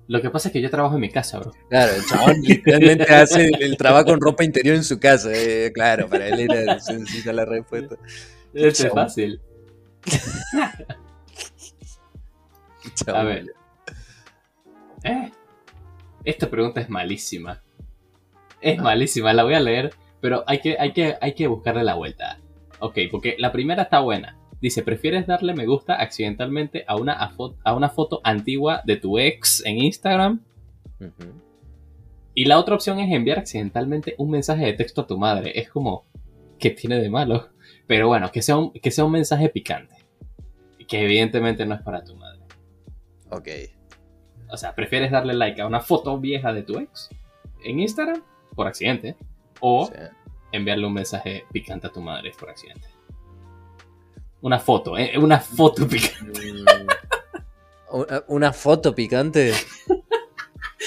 Lo 0.07 0.21
que 0.21 0.29
pasa 0.29 0.49
es 0.49 0.53
que 0.53 0.61
yo 0.61 0.69
trabajo 0.69 0.95
en 0.95 1.01
mi 1.01 1.09
casa, 1.09 1.39
bro. 1.39 1.51
Claro, 1.69 1.93
el 1.95 2.05
chabón 2.05 2.41
literalmente 2.41 3.03
hace 3.13 3.45
el, 3.47 3.61
el 3.61 3.77
trabajo 3.77 4.05
con 4.05 4.21
ropa 4.21 4.43
interior 4.43 4.75
en 4.75 4.83
su 4.83 4.99
casa. 4.99 5.29
eh, 5.33 5.71
claro, 5.73 6.07
para 6.07 6.27
él 6.27 6.39
era 6.41 6.79
sencilla 6.79 7.33
la 7.33 7.45
respuesta. 7.45 7.95
Esto 8.53 8.87
es 8.87 8.93
fácil. 8.93 9.41
Chabón. 12.95 13.21
A 13.21 13.23
ver. 13.23 13.45
¿Eh? 15.03 15.31
Esta 16.23 16.49
pregunta 16.49 16.81
es 16.81 16.89
malísima. 16.89 17.61
Es 18.61 18.79
malísima, 18.79 19.33
la 19.33 19.43
voy 19.43 19.53
a 19.53 19.59
leer, 19.59 19.93
pero 20.21 20.43
hay 20.47 20.59
que, 20.59 20.77
hay 20.79 20.93
que, 20.93 21.15
hay 21.21 21.33
que 21.33 21.47
buscarle 21.47 21.83
la 21.83 21.95
vuelta. 21.95 22.39
Ok, 22.79 22.97
porque 23.11 23.35
la 23.37 23.51
primera 23.51 23.83
está 23.83 23.99
buena. 23.99 24.37
Dice, 24.61 24.83
¿prefieres 24.83 25.27
darle 25.27 25.53
me 25.53 25.65
gusta 25.65 25.95
accidentalmente 25.95 26.85
a 26.87 26.95
una, 26.95 27.13
a 27.13 27.73
una 27.73 27.89
foto 27.89 28.21
antigua 28.23 28.81
de 28.85 28.95
tu 28.95 29.19
ex 29.19 29.63
en 29.65 29.77
Instagram? 29.77 30.41
Y 32.33 32.45
la 32.45 32.59
otra 32.59 32.75
opción 32.75 32.99
es 32.99 33.11
enviar 33.11 33.39
accidentalmente 33.39 34.15
un 34.17 34.31
mensaje 34.31 34.65
de 34.65 34.73
texto 34.73 35.01
a 35.01 35.07
tu 35.07 35.17
madre. 35.17 35.57
Es 35.59 35.69
como, 35.69 36.05
¿qué 36.59 36.69
tiene 36.71 36.99
de 36.99 37.09
malo? 37.09 37.49
Pero 37.87 38.07
bueno, 38.07 38.31
que 38.31 38.41
sea 38.41 38.57
un, 38.57 38.73
que 38.73 38.91
sea 38.91 39.05
un 39.05 39.11
mensaje 39.11 39.49
picante. 39.49 39.95
Que 40.87 41.03
evidentemente 41.03 41.65
no 41.65 41.75
es 41.75 41.81
para 41.81 42.03
tu 42.03 42.15
madre. 42.15 42.41
Ok. 43.29 43.47
O 44.49 44.57
sea, 44.57 44.75
¿prefieres 44.75 45.11
darle 45.11 45.33
like 45.33 45.61
a 45.61 45.67
una 45.67 45.79
foto 45.79 46.19
vieja 46.19 46.53
de 46.53 46.63
tu 46.63 46.77
ex 46.77 47.09
en 47.63 47.79
Instagram 47.79 48.21
por 48.53 48.67
accidente? 48.67 49.15
O 49.61 49.89
enviarle 50.51 50.85
un 50.85 50.93
mensaje 50.93 51.45
picante 51.51 51.87
a 51.87 51.91
tu 51.91 52.01
madre 52.01 52.31
por 52.37 52.49
accidente. 52.49 52.87
Una 54.45 54.59
foto, 54.59 54.95
¿eh? 54.95 55.17
Una 55.17 55.39
foto 55.39 55.87
picante. 55.87 56.53
mm, 56.53 56.65
una- 57.91 58.23
una 58.27 58.53
foto 58.53 58.93
picante. 58.93 59.53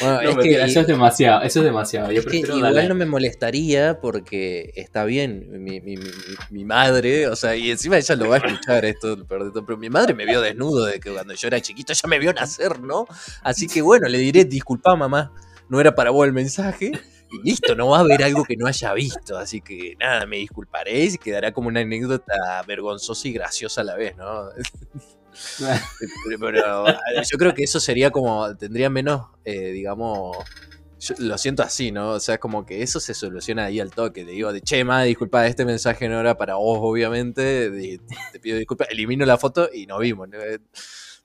Bueno, 0.00 0.22
No, 0.22 0.30
es 0.30 0.36
que, 0.38 0.62
eso 0.62 0.80
es 0.82 0.86
demasiado, 0.86 1.42
eso 1.42 1.58
es 1.58 1.64
demasiado. 1.64 2.12
Yo 2.12 2.20
es 2.20 2.26
que 2.26 2.36
igual 2.36 2.60
darle- 2.72 2.86
no 2.88 2.94
me 2.94 3.04
molestaría 3.04 3.98
porque 4.00 4.70
está 4.76 5.04
bien, 5.04 5.48
mi, 5.50 5.80
mi- 5.80 5.96
mi- 5.96 5.96
mi- 5.96 6.36
mi 6.50 6.64
madre, 6.64 7.26
o 7.26 7.34
sea, 7.34 7.56
y 7.56 7.72
encima 7.72 7.96
ella 7.98 8.14
lo 8.14 8.28
va 8.28 8.36
a 8.36 8.38
escuchar 8.38 8.84
esto, 8.84 9.16
pero 9.26 9.76
mi 9.76 9.90
madre 9.90 10.14
me 10.14 10.24
vio 10.24 10.40
desnudo 10.40 10.84
de 10.84 11.00
que 11.00 11.10
cuando 11.10 11.34
yo 11.34 11.48
era 11.48 11.60
chiquito 11.60 11.92
ella 11.92 12.08
me 12.08 12.20
vio 12.20 12.32
nacer, 12.32 12.78
¿no? 12.80 13.08
Así 13.42 13.66
que 13.66 13.82
bueno, 13.82 14.06
le 14.08 14.18
diré, 14.18 14.44
disculpa 14.44 14.94
mamá, 14.94 15.32
no 15.68 15.80
era 15.80 15.96
para 15.96 16.10
vos 16.10 16.24
el 16.28 16.32
mensaje. 16.32 16.92
Y 17.30 17.42
listo, 17.42 17.74
no 17.74 17.88
va 17.88 17.98
a 17.98 18.00
haber 18.00 18.22
algo 18.22 18.44
que 18.44 18.56
no 18.56 18.66
haya 18.66 18.92
visto, 18.94 19.36
así 19.36 19.60
que 19.60 19.96
nada, 20.00 20.24
me 20.26 20.38
disculparé 20.38 21.04
y 21.04 21.18
quedará 21.18 21.52
como 21.52 21.68
una 21.68 21.80
anécdota 21.80 22.34
vergonzosa 22.66 23.28
y 23.28 23.32
graciosa 23.32 23.82
a 23.82 23.84
la 23.84 23.96
vez, 23.96 24.16
¿no? 24.16 24.48
Pero, 25.58 26.38
pero, 26.40 26.86
yo 27.30 27.38
creo 27.38 27.54
que 27.54 27.62
eso 27.62 27.78
sería 27.78 28.10
como, 28.10 28.56
tendría 28.56 28.90
menos, 28.90 29.28
eh, 29.44 29.70
digamos, 29.70 30.36
yo 31.00 31.14
lo 31.18 31.38
siento 31.38 31.62
así, 31.62 31.92
¿no? 31.92 32.10
O 32.10 32.20
sea, 32.20 32.38
como 32.38 32.66
que 32.66 32.82
eso 32.82 32.98
se 32.98 33.14
soluciona 33.14 33.66
ahí 33.66 33.78
al 33.78 33.92
toque. 33.92 34.24
Le 34.24 34.32
digo, 34.32 34.52
de 34.52 34.60
che, 34.60 34.82
ma, 34.84 35.02
disculpa, 35.02 35.46
este 35.46 35.64
mensaje 35.64 36.08
no 36.08 36.18
era 36.18 36.36
para 36.36 36.56
vos, 36.56 36.78
obviamente. 36.80 37.70
te 38.32 38.40
pido 38.40 38.58
disculpas, 38.58 38.88
elimino 38.90 39.24
la 39.24 39.38
foto 39.38 39.70
y 39.72 39.86
nos 39.86 40.00
vimos. 40.00 40.28
¿no? 40.28 40.38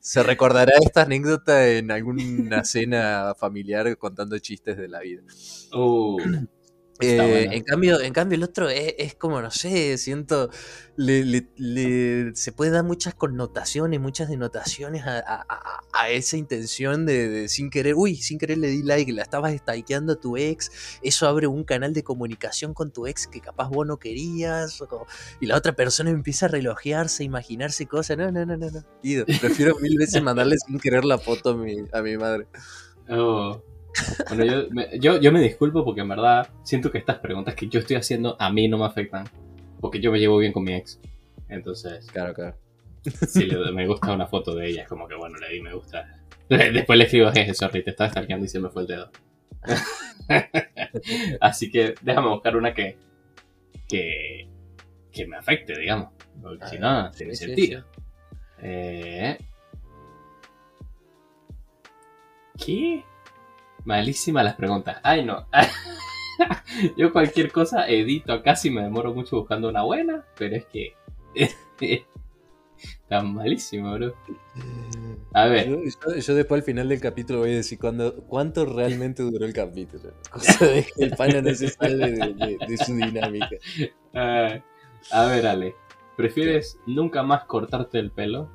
Se 0.06 0.22
recordará 0.22 0.74
esta 0.82 1.04
anécdota 1.04 1.66
en 1.70 1.90
alguna 1.90 2.66
cena 2.66 3.34
familiar 3.40 3.98
contando 3.98 4.38
chistes 4.38 4.76
de 4.78 4.90
la 4.90 5.00
vida. 5.00 5.22
Uh, 5.72 6.18
Eh, 7.06 7.18
bueno. 7.18 7.52
en, 7.54 7.64
cambio, 7.64 8.02
en 8.02 8.14
cambio, 8.14 8.36
el 8.38 8.44
otro 8.44 8.70
es, 8.70 8.94
es 8.98 9.16
como, 9.16 9.42
no 9.42 9.52
sé, 9.52 9.98
siento, 9.98 10.50
le, 10.96 11.24
le- 11.26 11.48
le- 11.58 12.36
se 12.36 12.52
puede 12.52 12.72
dar 12.72 12.84
muchas 12.84 13.14
connotaciones, 13.16 14.00
muchas 14.00 14.30
denotaciones 14.30 15.04
a, 15.06 15.18
a- 15.20 15.46
a- 15.48 15.80
a 15.94 16.10
esa 16.10 16.38
intención 16.38 17.06
de, 17.06 17.28
de 17.30 17.50
sin 17.50 17.70
querer, 17.70 17.96
uy, 17.96 18.16
sin 18.16 18.38
querer 18.38 18.58
le 18.58 18.68
di 18.68 18.84
like, 18.84 19.12
la 19.12 19.22
estabas 19.24 19.56
stalkeando 19.56 20.14
a 20.14 20.16
tu 20.20 20.38
ex, 20.38 20.72
eso 21.02 21.28
abre 21.28 21.48
un 21.48 21.64
canal 21.64 21.94
de 21.94 22.04
comunicación 22.04 22.74
con 22.74 22.92
tu 22.92 23.08
ex 23.08 23.28
que 23.28 23.42
capaz 23.42 23.70
vos 23.70 23.86
no 23.88 23.98
querías, 23.98 24.82
o- 24.82 25.06
y 25.40 25.46
la 25.48 25.58
otra 25.58 25.74
persona 25.76 26.10
empieza 26.10 26.46
a 26.46 26.50
relojearse, 26.50 27.24
a 27.24 27.26
imaginarse 27.26 27.86
cosas, 27.88 28.18
no, 28.18 28.32
no, 28.32 28.46
no, 28.46 28.58
no, 28.58 28.70
no, 28.72 28.84
Ido, 29.02 29.26
prefiero 29.26 29.78
mil 29.80 29.98
veces 29.98 30.22
mandarle 30.22 30.58
sin 30.58 30.80
querer 30.80 31.06
la 31.06 31.18
foto 31.18 31.52
a 31.52 31.58
mi, 31.58 31.76
a 31.92 32.02
mi 32.02 32.18
madre. 32.18 32.48
oh. 33.10 33.62
Bueno, 34.30 34.46
yo 34.46 34.68
me, 34.72 35.00
yo, 35.00 35.20
yo 35.20 35.32
me 35.32 35.42
disculpo 35.42 35.84
porque 35.86 36.02
en 36.02 36.10
verdad 36.10 36.50
siento 36.64 36.92
que 36.92 36.98
estas 36.98 37.20
preguntas 37.20 37.56
que 37.56 37.68
yo 37.68 37.80
estoy 37.80 37.96
haciendo 37.98 38.36
a 38.40 38.52
mí 38.52 38.68
no 38.68 38.78
me 38.78 38.86
afectan. 38.86 39.26
Porque 39.80 40.00
yo 40.00 40.12
me 40.12 40.20
llevo 40.20 40.38
bien 40.38 40.54
con 40.54 40.64
mi 40.64 40.74
ex. 40.74 41.00
Entonces, 41.50 42.06
Claro, 42.12 42.34
claro. 42.34 42.56
si 43.28 43.46
le- 43.46 43.72
me 43.72 43.86
gusta 43.86 44.14
una 44.14 44.26
foto 44.28 44.56
de 44.56 44.68
ella, 44.70 44.84
es 44.84 44.88
como 44.88 45.08
que 45.08 45.16
bueno, 45.16 45.38
le 45.38 45.50
di 45.54 45.62
me 45.62 45.74
gusta. 45.74 46.20
Después 46.50 46.98
le 46.98 47.06
escribo, 47.06 47.32
jeje, 47.32 47.54
sorry, 47.54 47.84
te 47.84 47.90
estaba 47.92 48.10
stalkeando 48.10 48.46
y 48.46 48.50
se 48.50 48.60
me 48.60 48.70
fue 48.70 48.84
el 48.84 48.88
dedo. 48.88 49.12
Así 51.42 51.70
que 51.72 51.96
déjame 52.02 52.30
buscar 52.30 52.56
una 52.56 52.74
que, 52.74 52.98
que, 53.88 54.48
que 55.12 55.28
me 55.28 55.38
afecte, 55.38 55.78
digamos. 55.80 56.10
Porque 56.42 56.66
si 56.66 56.72
ver, 56.74 56.82
no, 56.82 57.12
tiene 57.12 57.36
sí, 57.36 57.44
sí, 57.46 57.48
sentido. 57.56 57.86
Eh, 58.62 59.38
¿Qué? 62.58 63.04
Malísimas 63.86 64.44
las 64.44 64.56
preguntas. 64.56 64.98
Ay, 65.04 65.24
no. 65.26 65.48
Yo 66.98 67.12
cualquier 67.14 67.52
cosa 67.52 67.88
edito 67.88 68.34
acá 68.34 68.56
si 68.56 68.70
me 68.72 68.82
demoro 68.82 69.14
mucho 69.14 69.38
buscando 69.38 69.70
una 69.70 69.84
buena, 69.84 70.26
pero 70.38 70.56
es 70.56 70.66
que... 70.66 70.94
Tan 73.08 73.34
malísimo, 73.34 73.94
bro. 73.94 74.14
A 75.34 75.46
ver. 75.46 75.70
Yo, 75.70 75.78
yo- 75.84 76.16
yo 76.18 76.36
después 76.36 76.60
al 76.62 76.66
final 76.66 76.90
del 76.90 77.00
capítulo 77.00 77.40
voy 77.40 77.52
a 77.52 77.56
decir 77.56 77.80
cuándo, 77.80 78.24
cuánto 78.28 78.66
realmente 78.66 79.24
duró 79.24 79.46
el 79.46 79.54
capítulo. 79.54 80.14
Cosa 80.32 80.66
de 80.66 80.84
que 80.84 81.04
el 81.06 81.12
pana 81.16 81.42
no 81.42 81.54
se 81.54 81.70
sale 81.70 81.96
de, 82.12 82.34
de- 82.34 82.58
de 82.68 82.78
su 82.78 82.96
dinámica. 82.96 83.50
eh, 84.14 84.62
a 85.12 85.26
ver, 85.28 85.48
Ale. 85.48 85.76
¿Prefieres 86.18 86.78
nunca 86.86 87.24
más 87.24 87.46
cortarte 87.46 88.00
el 88.00 88.12
pelo 88.12 88.50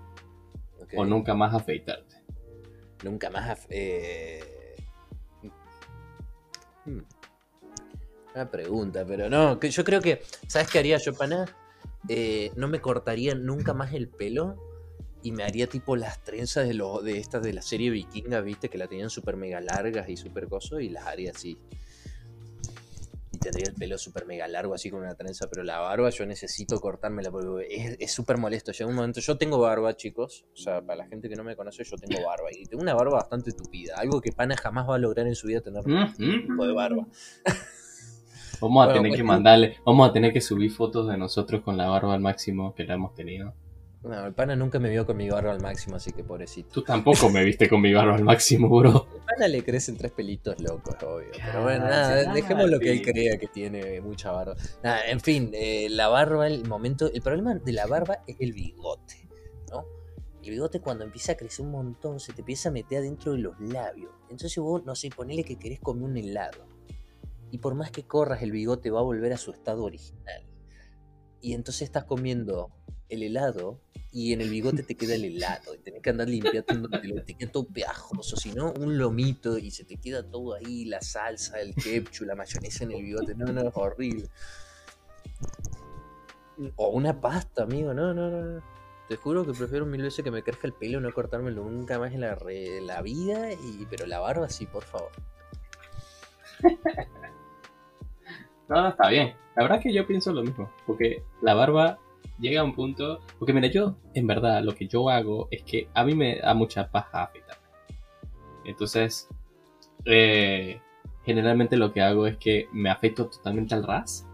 o 0.97 1.05
nunca 1.05 1.35
más 1.35 1.55
afeitarte? 1.55 2.17
Nunca 3.05 3.31
más. 3.31 3.67
eh, 3.71 4.41
hmm. 6.89 7.05
Una 8.35 8.51
pregunta, 8.51 9.05
pero 9.07 9.29
no, 9.29 9.59
que 9.59 9.71
yo 9.71 9.85
creo 9.85 10.01
que. 10.01 10.23
¿Sabes 10.47 10.69
qué 10.69 10.79
haría 10.79 10.99
yo, 10.99 11.15
pana? 11.15 11.47
Eh, 12.09 12.53
no 12.57 12.69
me 12.69 12.81
cortaría 12.81 13.35
nunca 13.35 13.75
más 13.75 13.93
el 13.95 14.09
pelo 14.09 14.57
y 15.23 15.33
me 15.33 15.45
haría 15.45 15.67
tipo 15.67 15.97
las 15.97 16.23
trenzas 16.23 16.69
de, 16.69 16.75
los 16.75 17.03
de 17.03 17.19
estas 17.19 17.43
de 17.43 17.53
la 17.53 17.63
serie 17.63 17.91
vikinga, 17.91 18.41
viste, 18.41 18.69
que 18.69 18.79
la 18.79 18.87
tenían 18.87 19.11
súper 19.11 19.37
mega 19.37 19.61
largas 19.61 20.09
y 20.09 20.17
súper 20.17 20.47
coso 20.49 20.79
y 20.79 20.89
las 20.89 21.07
haría 21.07 21.33
así. 21.33 21.59
Y 23.39 23.41
tendría 23.41 23.69
el 23.69 23.75
pelo 23.75 23.97
súper 23.99 24.27
mega 24.27 24.49
largo 24.49 24.75
así 24.75 24.91
con 24.91 24.99
una 24.99 25.15
trenza, 25.15 25.47
pero 25.49 25.63
la 25.63 25.79
barba 25.79 26.11
yo 26.11 26.27
necesito 26.27 26.81
cortármela 26.81 27.31
porque 27.31 27.97
es 28.01 28.11
súper 28.11 28.37
molesto. 28.37 28.73
Llega 28.73 28.91
un 28.91 28.97
momento, 28.97 29.21
yo 29.21 29.39
tengo 29.39 29.61
barba, 29.61 29.95
chicos, 29.95 30.45
o 30.53 30.57
sea, 30.57 30.83
para 30.83 30.97
la 30.97 31.07
gente 31.07 31.29
que 31.29 31.37
no 31.37 31.45
me 31.45 31.55
conoce, 31.55 31.85
yo 31.85 31.97
tengo 31.97 32.27
barba 32.27 32.49
y 32.51 32.65
tengo 32.65 32.83
una 32.83 32.95
barba 32.95 33.13
bastante 33.13 33.53
tupida, 33.53 33.95
algo 33.97 34.21
que 34.21 34.33
Pana 34.33 34.57
jamás 34.57 34.89
va 34.89 34.97
a 34.97 34.99
lograr 34.99 35.29
en 35.29 35.37
su 35.37 35.47
vida 35.47 35.61
tener 35.61 35.85
un 35.87 36.13
tipo 36.17 36.67
de 36.67 36.73
barba. 36.73 37.07
Vamos 38.61 38.83
a 38.83 38.87
Bueno, 38.87 39.03
tener 39.03 39.13
que 39.13 39.19
pues, 39.19 39.25
mandarle, 39.29 39.77
vamos 39.87 40.11
a 40.11 40.13
tener 40.13 40.33
que 40.33 40.41
subir 40.41 40.73
fotos 40.73 41.07
de 41.07 41.17
nosotros 41.17 41.63
con 41.63 41.77
la 41.77 41.87
barba 41.87 42.15
al 42.15 42.21
máximo 42.21 42.75
que 42.75 42.83
la 42.83 42.95
hemos 42.95 43.15
tenido. 43.15 43.55
No, 44.03 44.27
el 44.27 44.33
Pana 44.33 44.55
nunca 44.55 44.79
me 44.79 44.89
vio 44.91 45.05
con 45.05 45.17
mi 45.17 45.29
barba 45.29 45.51
al 45.51 45.61
máximo, 45.61 45.97
así 45.97 46.13
que 46.13 46.23
pobrecito. 46.23 46.69
Tú 46.71 46.83
tampoco 46.85 47.29
me 47.31 47.45
viste 47.45 47.69
con 47.69 47.81
mi 47.81 47.93
barba 47.93 48.15
al 48.15 48.23
máximo, 48.23 48.69
bro. 48.69 49.09
El 49.13 49.21
Pana 49.25 49.49
le 49.49 49.65
crecen 49.65 49.97
tres 49.97 50.13
pelitos 50.13 50.61
locos, 50.61 50.95
obvio. 51.03 51.31
Pero 51.33 51.59
Ah, 51.59 51.63
bueno, 51.63 51.85
nada, 51.85 52.25
sí, 52.25 52.31
dejemos 52.33 52.71
lo 52.71 52.79
que 52.79 52.93
él 52.93 53.03
crea 53.03 53.37
que 53.39 53.49
tiene 53.49 54.01
mucha 54.01 54.31
barba. 54.31 54.55
Nada, 54.85 55.01
en 55.09 55.21
fin, 55.21 55.51
eh, 55.53 55.89
la 55.91 56.09
barba, 56.09 56.47
el 56.47 56.67
momento. 56.69 57.11
El 57.13 57.23
problema 57.23 57.57
de 57.57 57.73
la 57.73 57.87
barba 57.87 58.19
es 58.27 58.37
el 58.39 58.53
bigote, 58.53 59.29
¿no? 59.73 59.85
El 60.45 60.51
bigote 60.51 60.81
cuando 60.81 61.05
empieza 61.05 61.33
a 61.33 61.35
crecer 61.37 61.65
un 61.67 61.73
montón 61.73 62.21
se 62.21 62.33
te 62.33 62.43
empieza 62.43 62.69
a 62.69 62.73
meter 62.73 62.99
adentro 62.99 63.33
de 63.33 63.39
los 63.39 63.59
labios. 63.61 64.13
Entonces 64.31 64.57
vos, 64.59 64.85
no 64.85 64.95
sé, 64.95 65.11
ponele 65.11 65.43
que 65.43 65.57
querés 65.59 65.81
comer 65.81 66.05
un 66.05 66.17
helado. 66.17 66.67
Y 67.51 67.59
por 67.59 67.75
más 67.75 67.91
que 67.91 68.05
corras, 68.05 68.43
el 68.43 68.53
bigote 68.53 68.91
va 68.91 69.01
a 69.01 69.03
volver 69.03 69.33
a 69.33 69.39
su 69.39 69.51
estado 69.51 69.83
original. 69.83 70.47
Y 71.41 71.55
entonces 71.55 71.83
estás 71.83 72.05
comiendo 72.05 72.71
el 73.09 73.23
helado 73.23 73.81
y 74.11 74.33
en 74.33 74.41
el 74.41 74.49
bigote 74.51 74.83
te 74.83 74.95
queda 74.97 75.15
el 75.15 75.25
helado. 75.25 75.75
Y 75.75 75.79
tenés 75.79 76.03
que 76.03 76.11
andar 76.11 76.29
limpiando, 76.29 76.89
te 77.27 77.35
queda 77.35 77.51
todo 77.53 77.67
pegajoso. 77.67 78.37
Si 78.37 78.53
no, 78.53 78.73
un 78.73 78.97
lomito 78.99 79.59
y 79.59 79.71
se 79.71 79.85
te 79.85 79.97
queda 79.97 80.23
todo 80.29 80.55
ahí, 80.55 80.85
la 80.87 81.01
salsa, 81.01 81.61
el 81.61 81.75
ketchup, 81.75 82.27
la 82.27 82.35
mayonesa 82.35 82.85
en 82.85 82.93
el 82.93 83.03
bigote. 83.03 83.35
No, 83.35 83.47
no, 83.47 83.69
es 83.69 83.73
horrible. 83.75 84.29
O 86.77 86.89
una 86.89 87.21
pasta, 87.21 87.63
amigo. 87.65 87.95
No, 87.95 88.13
no, 88.15 88.31
no. 88.31 88.63
Te 89.09 89.17
juro 89.17 89.47
que 89.47 89.53
prefiero 89.53 89.87
mil 89.87 90.03
veces 90.03 90.23
que 90.25 90.31
me 90.31 90.43
crezca 90.43 90.67
el 90.67 90.75
pelo, 90.75 91.01
no 91.01 91.13
cortármelo 91.15 91.65
nunca 91.65 91.99
más 91.99 92.13
en 92.13 92.21
la, 92.21 92.35
re- 92.35 92.81
la 92.83 93.01
vida. 93.03 93.53
Y, 93.53 93.87
pero 93.89 94.07
la 94.07 94.19
barba 94.19 94.49
sí, 94.49 94.67
por 94.67 94.85
favor. 94.85 95.11
No, 98.69 98.83
no, 98.83 98.89
está 98.91 99.09
bien. 99.09 99.35
La 99.57 99.63
verdad 99.63 99.79
es 99.79 99.85
que 99.85 99.95
yo 99.95 100.07
pienso 100.07 100.31
lo 100.31 100.43
mismo. 100.43 100.71
Porque 100.87 101.23
la 101.41 101.55
barba 101.55 101.99
llega 102.39 102.61
a 102.61 102.65
un 102.65 102.75
punto. 102.75 103.21
Porque 103.39 103.53
mira, 103.53 103.69
yo, 103.69 103.97
en 104.15 104.27
verdad, 104.27 104.63
lo 104.63 104.75
que 104.75 104.87
yo 104.87 105.09
hago 105.11 105.49
es 105.51 105.63
que 105.63 105.89
a 105.95 106.05
mí 106.05 106.15
me 106.15 106.39
da 106.39 106.55
mucha 106.55 106.91
paja 106.91 107.25
afeitarme. 107.25 107.65
Entonces, 108.65 109.29
eh, 110.05 110.81
generalmente 111.25 111.77
lo 111.77 111.93
que 111.93 112.03
hago 112.03 112.27
es 112.27 112.37
que 112.37 112.69
me 112.73 112.91
afeito 112.91 113.27
totalmente 113.29 113.75
al 113.75 113.85
ras. 113.85 114.27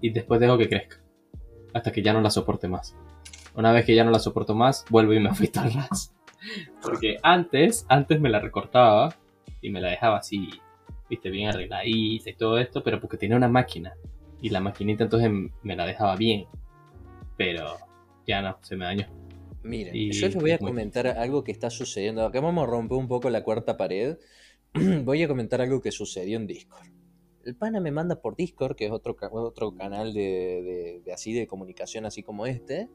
Y 0.00 0.10
después 0.10 0.40
dejo 0.40 0.58
que 0.58 0.68
crezca. 0.68 1.00
Hasta 1.74 1.92
que 1.92 2.02
ya 2.02 2.12
no 2.12 2.20
la 2.20 2.30
soporte 2.30 2.68
más. 2.68 2.96
Una 3.54 3.72
vez 3.72 3.84
que 3.84 3.94
ya 3.94 4.04
no 4.04 4.10
la 4.10 4.18
soporto 4.18 4.54
más, 4.54 4.84
vuelvo 4.90 5.12
y 5.12 5.20
me 5.20 5.28
afeito 5.30 5.60
al 5.60 5.72
ras. 5.72 6.14
Porque 6.82 7.18
antes, 7.22 7.86
antes 7.88 8.20
me 8.20 8.30
la 8.30 8.40
recortaba 8.40 9.14
y 9.60 9.70
me 9.70 9.80
la 9.80 9.90
dejaba 9.90 10.18
así 10.18 10.48
viste, 11.12 11.28
bien 11.28 11.50
arregladita 11.50 12.30
y 12.30 12.34
todo 12.34 12.56
esto, 12.56 12.82
pero 12.82 12.98
porque 12.98 13.18
tenía 13.18 13.36
una 13.36 13.48
máquina. 13.48 13.92
Y 14.40 14.48
la 14.48 14.60
maquinita 14.60 15.04
entonces 15.04 15.30
me 15.62 15.76
la 15.76 15.84
dejaba 15.84 16.16
bien. 16.16 16.46
Pero 17.44 17.76
ya 18.26 18.42
no, 18.42 18.58
se 18.62 18.76
me 18.76 18.84
dañó. 18.84 19.06
Miren, 19.62 19.94
Y 19.94 20.12
yo 20.12 20.26
les 20.26 20.34
voy 20.36 20.50
a 20.52 20.58
comentar 20.58 21.06
algo 21.06 21.44
que 21.44 21.52
está 21.52 21.70
sucediendo. 21.70 22.24
Acá 22.26 22.40
vamos 22.40 22.64
a 22.64 22.70
romper 22.70 22.98
un 22.98 23.08
poco 23.08 23.30
la 23.30 23.44
cuarta 23.44 23.76
pared. 23.76 24.18
voy 25.04 25.22
a 25.22 25.28
comentar 25.28 25.60
algo 25.60 25.80
que 25.80 25.92
sucedió 25.92 26.36
en 26.36 26.46
Discord. 26.46 26.88
El 27.44 27.56
pana 27.56 27.80
me 27.80 27.90
manda 27.90 28.20
por 28.20 28.36
Discord, 28.36 28.76
que 28.76 28.86
es 28.86 28.92
otro, 28.92 29.16
otro 29.32 29.74
canal 29.74 30.12
de, 30.14 30.20
de- 30.20 31.02
de 31.04 31.12
así 31.12 31.32
de 31.32 31.46
comunicación, 31.46 32.06
así 32.06 32.22
como 32.22 32.46
este. 32.46 32.88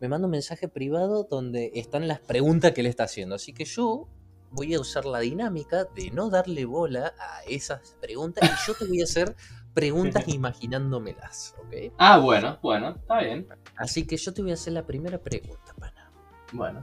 Me 0.00 0.08
manda 0.08 0.26
un 0.26 0.32
mensaje 0.32 0.68
privado 0.68 1.24
donde 1.30 1.70
están 1.74 2.06
las 2.08 2.20
preguntas 2.20 2.72
que 2.72 2.80
él 2.82 2.86
está 2.88 3.04
haciendo. 3.04 3.34
Así 3.36 3.52
que 3.52 3.64
yo 3.64 4.08
voy 4.50 4.74
a 4.74 4.80
usar 4.80 5.04
la 5.06 5.20
dinámica 5.20 5.84
de 5.94 6.10
no 6.10 6.30
darle 6.30 6.64
bola 6.66 7.14
a 7.18 7.42
esas 7.48 7.96
preguntas 8.00 8.48
y 8.48 8.66
yo 8.68 8.74
te 8.78 8.84
voy 8.86 9.00
a 9.00 9.04
hacer 9.04 9.34
preguntas 9.76 10.26
imaginándomelas, 10.26 11.54
¿ok? 11.58 11.92
Ah, 11.98 12.16
bueno, 12.18 12.58
bueno, 12.62 12.96
está 12.98 13.20
bien. 13.20 13.46
Así 13.76 14.06
que 14.06 14.16
yo 14.16 14.32
te 14.32 14.40
voy 14.40 14.52
a 14.52 14.54
hacer 14.54 14.72
la 14.72 14.86
primera 14.86 15.18
pregunta, 15.18 15.74
pana. 15.78 16.10
Bueno. 16.52 16.82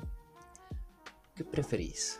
¿Qué 1.36 1.44
preferís? 1.44 2.20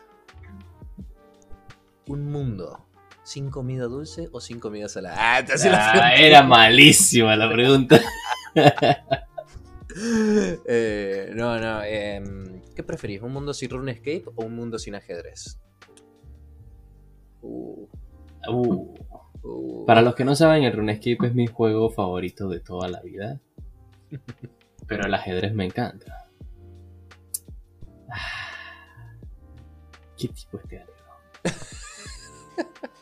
un 2.06 2.30
mundo 2.30 2.86
sin 3.22 3.48
comida 3.50 3.84
dulce 3.84 4.28
o 4.32 4.38
sin 4.40 4.60
comida 4.60 4.90
salada. 4.90 5.16
Ah, 5.18 5.42
te 5.42 5.54
Ah, 5.54 5.56
pregunta. 5.56 6.14
era 6.16 6.42
malísima 6.42 7.34
la 7.36 7.48
pregunta. 7.50 7.98
Eh, 10.66 11.30
no, 11.34 11.58
no. 11.60 11.82
em, 11.84 12.60
¿Qué 12.74 12.82
preferís? 12.82 13.22
¿Un 13.22 13.32
mundo 13.32 13.54
sin 13.54 13.70
RuneScape 13.70 14.24
o 14.34 14.44
un 14.44 14.56
mundo 14.56 14.76
sin 14.78 14.96
ajedrez? 14.96 15.60
Uh, 17.42 17.86
Uh, 18.48 18.94
uh. 19.44 19.84
Para 19.86 20.02
los 20.02 20.14
que 20.14 20.24
no 20.24 20.34
saben, 20.34 20.64
el 20.64 20.72
RuneScape 20.72 21.26
es 21.26 21.34
mi 21.34 21.46
juego 21.46 21.90
favorito 21.90 22.48
de 22.48 22.60
toda 22.60 22.88
la 22.88 23.00
vida. 23.00 23.40
Pero 24.86 25.06
el 25.06 25.14
ajedrez 25.14 25.54
me 25.54 25.64
encanta. 25.64 26.26
Ah, 28.10 29.14
¿Qué 30.16 30.28
tipo 30.28 30.58
este 30.58 30.80
algo? 30.80 30.92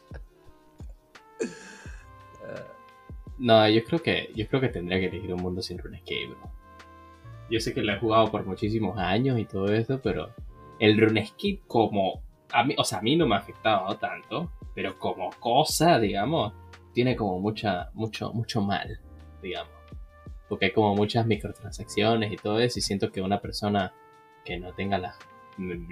No, 3.43 3.69
yo 3.69 3.83
creo 3.83 4.01
que 4.01 4.31
yo 4.37 4.47
creo 4.47 4.61
que 4.61 4.69
tendría 4.69 5.01
que 5.01 5.07
elegir 5.07 5.35
un 5.35 5.43
mundo 5.43 5.63
sin 5.63 5.77
RuneScape, 5.77 6.29
bro. 6.29 6.53
Yo 7.51 7.59
sé 7.59 7.75
que 7.75 7.83
lo 7.83 7.93
he 7.93 7.99
jugado 7.99 8.31
por 8.31 8.47
muchísimos 8.47 8.97
años 8.99 9.37
y 9.37 9.47
todo 9.47 9.67
eso, 9.67 10.01
pero 10.01 10.33
el 10.79 10.97
RuneScape 10.97 11.61
como 11.67 12.23
a 12.53 12.63
mí, 12.63 12.77
o 12.79 12.85
sea, 12.85 12.99
a 12.99 13.03
mí 13.03 13.17
no 13.17 13.27
me 13.27 13.35
ha 13.35 13.39
afectado 13.39 13.97
tanto, 13.97 14.53
pero 14.75 14.99
como 14.99 15.31
cosa, 15.41 15.99
digamos, 15.99 16.52
tiene 16.93 17.17
como 17.17 17.41
mucha 17.41 17.91
mucho 17.95 18.33
mucho 18.33 18.61
mal, 18.61 19.00
digamos. 19.43 19.73
Porque 20.49 20.67
hay 20.67 20.73
como 20.73 20.95
muchas 20.95 21.26
microtransacciones 21.26 22.33
y 22.33 22.37
todo 22.37 22.59
eso 22.61 22.79
y 22.79 22.83
siento 22.83 23.11
que 23.11 23.23
una 23.23 23.41
persona 23.41 23.93
que 24.45 24.59
no 24.59 24.75
tenga 24.75 24.99
la, 24.99 25.14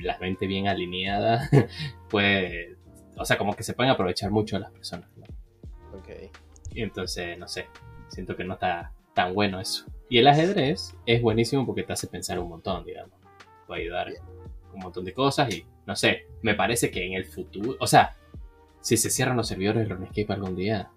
la 0.03 0.19
mente 0.19 0.47
bien 0.47 0.69
alineada 0.69 1.49
puede, 2.11 2.77
o 3.17 3.25
sea, 3.25 3.39
como 3.39 3.55
que 3.55 3.63
se 3.63 3.75
pueden 3.75 3.93
aprovechar 3.93 4.31
mucho 4.31 4.59
las 4.59 4.71
personas. 4.71 5.09
¿no? 5.17 5.25
Ok. 5.99 6.09
Y 6.73 6.83
entonces, 6.83 7.39
no 7.39 7.49
sé, 7.49 7.69
siento 8.09 8.37
que 8.37 8.45
no 8.45 8.55
está 8.55 8.93
tan 9.15 9.35
bueno 9.35 9.61
eso. 9.61 9.87
Y 10.09 10.19
el 10.19 10.27
ajedrez 10.27 10.95
es 11.07 11.23
buenísimo 11.23 11.67
porque 11.67 11.83
te 11.83 11.93
hace 11.93 12.07
pensar 12.07 12.39
un 12.39 12.49
montón, 12.49 12.85
digamos. 12.85 13.19
Puede 13.67 13.83
ayudar 13.83 14.09
un 14.73 14.81
montón 14.81 15.05
de 15.05 15.13
cosas 15.13 15.53
y, 15.55 15.65
no 15.87 15.97
sé, 15.97 16.27
me 16.43 16.55
parece 16.55 16.91
que 16.91 17.07
en 17.07 17.15
el 17.15 17.25
futuro, 17.25 17.77
o 17.81 17.87
sea, 17.87 18.17
si 18.81 18.97
se 18.97 19.11
cierran 19.11 19.37
los 19.37 19.49
servidores 19.49 19.89
de 19.89 19.95
RuneScape 19.95 20.33
algún 20.33 20.57
día, 20.57 20.91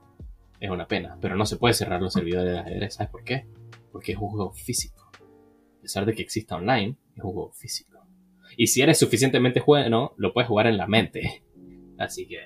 es 0.60 0.70
una 0.70 0.88
pena. 0.88 1.18
Pero 1.22 1.36
no 1.36 1.46
se 1.46 1.58
puede 1.58 1.74
cerrar 1.74 2.02
los 2.02 2.14
servidores 2.14 2.54
de 2.54 2.60
ajedrez, 2.60 2.96
¿sabes 2.96 3.12
por 3.12 3.24
qué? 3.24 3.48
Porque 3.92 4.14
es 4.14 4.18
un 4.18 4.30
juego 4.30 4.54
físico. 4.54 5.10
A 5.14 5.82
pesar 5.82 6.06
de 6.06 6.14
que 6.14 6.22
exista 6.22 6.56
online, 6.56 6.98
es 7.16 7.24
un 7.24 7.34
juego 7.34 7.52
físico. 7.52 8.00
Y 8.56 8.68
si 8.68 8.82
eres 8.82 9.00
suficientemente 9.00 9.62
bueno, 9.66 10.14
lo 10.18 10.34
puedes 10.34 10.48
jugar 10.48 10.68
en 10.68 10.78
la 10.78 10.88
mente. 10.88 11.44
Así 11.98 12.28
que... 12.28 12.40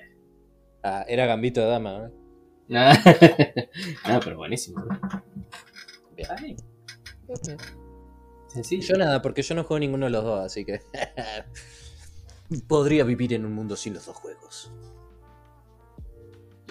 Ah, 0.82 1.04
era 1.08 1.26
Gambito 1.26 1.60
de 1.60 1.66
Dama, 1.66 2.06
¿eh? 2.06 2.10
Nada, 2.68 3.00
Nada, 4.04 4.20
pero 4.22 4.36
buenísimo. 4.36 4.80
¿no? 4.80 5.00
Ay, 6.36 6.56
sencillo. 8.48 8.88
Yo 8.88 8.96
nada, 8.96 9.22
porque 9.22 9.42
yo 9.42 9.54
no 9.54 9.64
juego 9.64 9.78
ninguno 9.80 10.06
de 10.06 10.10
los 10.10 10.24
dos, 10.24 10.44
así 10.44 10.64
que. 10.64 10.80
Podría 12.68 13.04
vivir 13.04 13.32
en 13.34 13.44
un 13.44 13.52
mundo 13.52 13.76
sin 13.76 13.94
los 13.94 14.06
dos 14.06 14.16
juegos. 14.16 14.72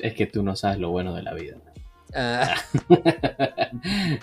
Es 0.01 0.13
que 0.13 0.25
tú 0.27 0.43
no 0.43 0.55
sabes 0.55 0.79
lo 0.79 0.89
bueno 0.91 1.13
de 1.13 1.23
la 1.23 1.33
vida. 1.33 1.57
Ah, 2.15 2.55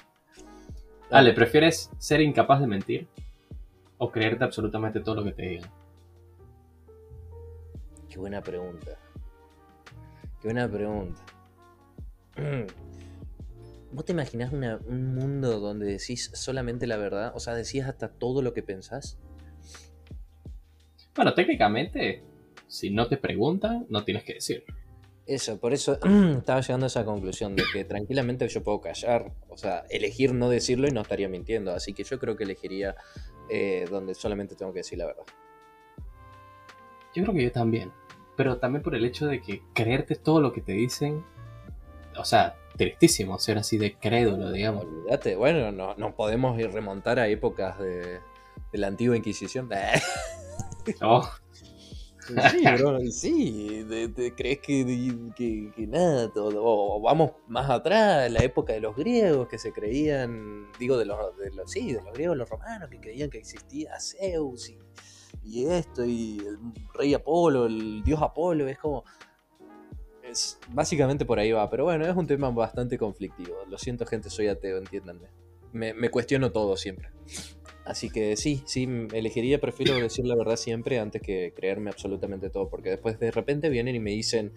Ale, 1.10 1.32
¿prefieres 1.32 1.90
ser 1.98 2.20
incapaz 2.20 2.60
de 2.60 2.66
mentir? 2.66 3.06
¿O 3.98 4.10
creerte 4.10 4.44
absolutamente 4.44 5.00
todo 5.00 5.16
lo 5.16 5.24
que 5.24 5.32
te 5.32 5.42
digan? 5.42 5.70
qué 8.08 8.18
buena 8.20 8.40
pregunta. 8.42 8.96
Qué 10.40 10.46
buena 10.48 10.68
pregunta. 10.68 11.20
¿Vos 13.92 14.04
te 14.04 14.12
imaginás 14.12 14.52
una- 14.52 14.78
un 14.86 15.14
mundo 15.16 15.58
donde 15.60 15.86
decís 15.86 16.30
solamente 16.34 16.86
la 16.86 16.96
verdad? 16.96 17.32
O 17.34 17.40
sea, 17.40 17.54
decís 17.54 17.82
hasta 17.84 18.08
todo 18.08 18.40
lo 18.42 18.52
que 18.54 18.62
pensás. 18.62 19.18
Bueno, 21.16 21.34
técnicamente, 21.34 22.22
si 22.68 22.90
no 22.90 23.06
te 23.08 23.16
preguntan, 23.16 23.86
no 23.88 24.04
tienes 24.04 24.22
que 24.24 24.34
decir. 24.34 24.64
Eso, 25.26 25.58
por 25.58 25.72
eso 25.72 25.98
estaba 26.38 26.60
llegando 26.60 26.86
a 26.86 26.88
esa 26.88 27.04
conclusión 27.04 27.56
de 27.56 27.64
que 27.72 27.84
tranquilamente 27.84 28.46
yo 28.48 28.62
puedo 28.62 28.80
callar, 28.80 29.32
o 29.48 29.56
sea, 29.56 29.84
elegir 29.88 30.34
no 30.34 30.48
decirlo 30.48 30.86
y 30.86 30.90
no 30.90 31.00
estaría 31.00 31.28
mintiendo, 31.28 31.72
así 31.72 31.94
que 31.94 32.04
yo 32.04 32.18
creo 32.18 32.36
que 32.36 32.44
elegiría 32.44 32.94
eh, 33.48 33.86
donde 33.90 34.14
solamente 34.14 34.54
tengo 34.54 34.72
que 34.72 34.80
decir 34.80 34.98
la 34.98 35.06
verdad. 35.06 35.24
Yo 37.14 37.22
creo 37.22 37.34
que 37.34 37.44
yo 37.44 37.52
también. 37.52 37.92
Pero 38.36 38.58
también 38.58 38.82
por 38.82 38.94
el 38.94 39.04
hecho 39.04 39.26
de 39.26 39.40
que 39.40 39.62
creerte 39.72 40.16
todo 40.16 40.40
lo 40.40 40.52
que 40.52 40.60
te 40.60 40.72
dicen. 40.72 41.24
O 42.16 42.24
sea, 42.24 42.56
tristísimo 42.76 43.38
ser 43.38 43.58
así 43.58 43.78
de 43.78 43.94
crédulo, 43.94 44.50
digamos. 44.50 44.84
Olvídate, 44.84 45.36
bueno, 45.36 45.70
no, 45.70 45.94
no 45.94 46.14
podemos 46.16 46.58
ir 46.58 46.72
remontar 46.72 47.18
a 47.18 47.28
épocas 47.28 47.78
de, 47.78 48.20
de 48.72 48.78
la 48.78 48.88
antigua 48.88 49.16
Inquisición. 49.16 49.70
Oh, 51.00 51.26
Sí, 52.26 52.64
bro, 52.78 52.98
sí, 53.10 53.86
te, 54.14 54.34
crees 54.34 54.60
que, 54.60 55.72
nada, 55.88 56.32
todo, 56.32 56.62
o 56.62 57.00
vamos 57.00 57.32
más 57.48 57.68
atrás, 57.68 58.30
la 58.30 58.42
época 58.42 58.72
de 58.72 58.80
los 58.80 58.96
griegos 58.96 59.48
que 59.48 59.58
se 59.58 59.72
creían, 59.72 60.68
digo, 60.78 60.96
de 60.96 61.04
los, 61.04 61.18
sí, 61.66 61.92
de 61.92 62.02
los 62.02 62.12
griegos, 62.14 62.36
los 62.36 62.48
romanos, 62.48 62.88
que 62.90 62.98
creían 62.98 63.30
que 63.30 63.38
existía 63.38 63.92
Zeus 64.00 64.70
y, 64.70 64.78
y 65.42 65.66
esto, 65.66 66.04
y 66.04 66.38
el 66.38 66.58
rey 66.94 67.14
Apolo, 67.14 67.66
el 67.66 68.02
dios 68.02 68.22
Apolo, 68.22 68.66
es 68.68 68.78
como, 68.78 69.04
es, 70.22 70.58
básicamente 70.70 71.26
por 71.26 71.38
ahí 71.38 71.52
va, 71.52 71.68
pero 71.68 71.84
bueno, 71.84 72.06
es 72.06 72.16
un 72.16 72.26
tema 72.26 72.50
bastante 72.50 72.96
conflictivo, 72.96 73.56
lo 73.68 73.76
siento 73.76 74.06
gente, 74.06 74.30
soy 74.30 74.48
ateo, 74.48 74.78
entiéndanme, 74.78 75.28
me, 75.72 75.92
me 75.92 76.10
cuestiono 76.10 76.52
todo 76.52 76.76
siempre. 76.76 77.10
Así 77.84 78.08
que 78.10 78.36
sí, 78.36 78.62
sí, 78.66 78.88
elegiría, 79.12 79.60
prefiero 79.60 79.94
decir 79.98 80.26
la 80.26 80.36
verdad 80.36 80.56
siempre 80.56 80.98
antes 80.98 81.20
que 81.20 81.52
creerme 81.54 81.90
absolutamente 81.90 82.48
todo, 82.48 82.70
porque 82.70 82.90
después 82.90 83.18
de 83.18 83.30
repente 83.30 83.68
vienen 83.68 83.94
y 83.94 84.00
me 84.00 84.12
dicen, 84.12 84.52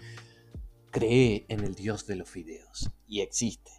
cree 0.92 1.46
en 1.50 1.62
el 1.66 1.76
dios 1.76 2.08
de 2.08 2.16
los 2.16 2.30
fideos, 2.30 2.90
y 3.06 3.20
existe, 3.20 3.72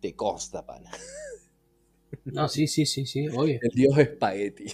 te 0.00 0.14
consta, 0.14 0.64
pana, 0.64 0.90
no, 2.24 2.48
sí, 2.48 2.66
sí, 2.66 2.86
sí, 2.86 3.06
sí, 3.06 3.28
oye. 3.28 3.58
el 3.60 3.70
dios 3.70 3.98
espagueti. 3.98 4.66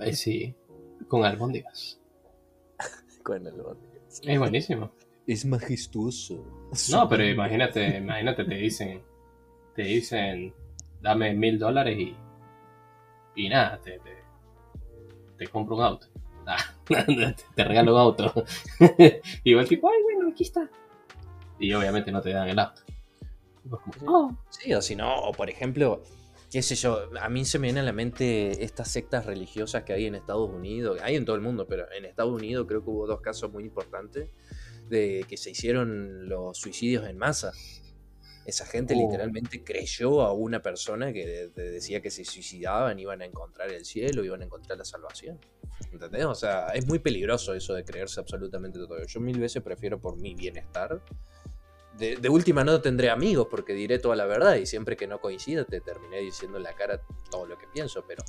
Ay, 0.00 0.14
sí, 0.14 0.54
con 1.08 1.24
albóndigas. 1.24 2.00
Con 3.22 3.46
el 3.46 3.54
Es 4.22 4.38
buenísimo. 4.38 4.92
Es 5.26 5.44
majestuoso. 5.46 6.44
No, 6.90 7.08
pero 7.08 7.24
imagínate, 7.24 7.98
imagínate, 7.98 8.44
te 8.44 8.54
dicen, 8.56 9.02
te 9.74 9.82
dicen, 9.82 10.52
dame 11.00 11.32
mil 11.34 11.58
dólares 11.58 11.98
y, 11.98 12.16
y 13.34 13.48
nada, 13.48 13.80
te, 13.80 13.98
te, 14.00 14.16
te 15.36 15.46
compro 15.48 15.76
un 15.76 15.82
auto. 15.82 16.06
Ah, 16.46 16.58
te, 17.56 17.64
regalo 17.64 17.94
un 17.94 18.00
auto. 18.00 18.44
y 19.44 19.54
va 19.54 19.62
el 19.62 19.68
tipo, 19.68 19.88
ay, 19.88 20.02
bueno, 20.02 20.30
aquí 20.30 20.42
está. 20.42 20.68
Y 21.58 21.72
obviamente 21.72 22.12
no 22.12 22.20
te 22.20 22.30
dan 22.30 22.46
el 22.50 22.58
auto. 22.58 22.82
"Oh". 24.06 24.30
Sí, 24.50 24.74
o 24.74 24.82
si 24.82 24.94
no, 24.94 25.14
o 25.14 25.32
por 25.32 25.48
ejemplo, 25.48 26.02
qué 26.50 26.62
sé 26.62 26.74
yo, 26.74 27.08
a 27.18 27.28
mí 27.28 27.44
se 27.46 27.58
me 27.58 27.68
viene 27.68 27.80
a 27.80 27.82
la 27.82 27.92
mente 27.92 28.62
estas 28.62 28.90
sectas 28.90 29.26
religiosas 29.26 29.84
que 29.84 29.94
hay 29.94 30.06
en 30.06 30.14
Estados 30.14 30.50
Unidos, 30.50 31.00
hay 31.02 31.16
en 31.16 31.24
todo 31.24 31.36
el 31.36 31.42
mundo, 31.42 31.66
pero 31.66 31.90
en 31.92 32.04
Estados 32.04 32.32
Unidos 32.32 32.66
creo 32.68 32.84
que 32.84 32.90
hubo 32.90 33.06
dos 33.06 33.20
casos 33.22 33.50
muy 33.50 33.64
importantes 33.64 34.28
de 34.88 35.24
que 35.28 35.36
se 35.36 35.50
hicieron 35.50 36.28
los 36.28 36.58
suicidios 36.58 37.06
en 37.08 37.16
masa. 37.16 37.52
Esa 38.46 38.66
gente 38.66 38.94
Oh. 38.94 38.98
literalmente 38.98 39.64
creyó 39.64 40.20
a 40.22 40.32
una 40.32 40.60
persona 40.60 41.12
que 41.12 41.26
de- 41.26 41.48
de- 41.48 41.70
decía 41.70 42.00
que 42.02 42.10
si 42.10 42.24
suicidaban 42.24 42.98
iban 42.98 43.22
a 43.22 43.24
encontrar 43.24 43.70
el 43.72 43.84
cielo, 43.84 44.24
iban 44.24 44.42
a 44.42 44.44
encontrar 44.44 44.76
la 44.78 44.84
salvación. 44.84 45.38
¿Entendés? 45.92 46.24
O 46.26 46.34
sea, 46.34 46.68
es 46.74 46.86
muy 46.86 46.98
peligroso 46.98 47.54
eso 47.54 47.74
de 47.74 47.84
creerse 47.84 48.20
absolutamente 48.20 48.78
todo. 48.78 48.96
Yo 49.06 49.20
mil 49.20 49.38
veces 49.40 49.62
prefiero 49.62 49.98
por 50.00 50.16
mi 50.16 50.34
bienestar 50.34 51.00
de, 51.98 52.16
de 52.16 52.28
última 52.28 52.64
no 52.64 52.80
tendré 52.80 53.08
amigos 53.10 53.46
porque 53.50 53.72
diré 53.72 53.98
toda 54.00 54.16
la 54.16 54.26
verdad 54.26 54.56
y 54.56 54.66
siempre 54.66 54.96
que 54.96 55.06
no 55.06 55.20
coincida 55.20 55.64
te 55.64 55.80
terminé 55.80 56.18
diciendo 56.18 56.56
en 56.58 56.64
la 56.64 56.72
cara 56.74 57.00
todo 57.30 57.46
lo 57.46 57.56
que 57.56 57.66
pienso, 57.68 58.04
pero 58.06 58.24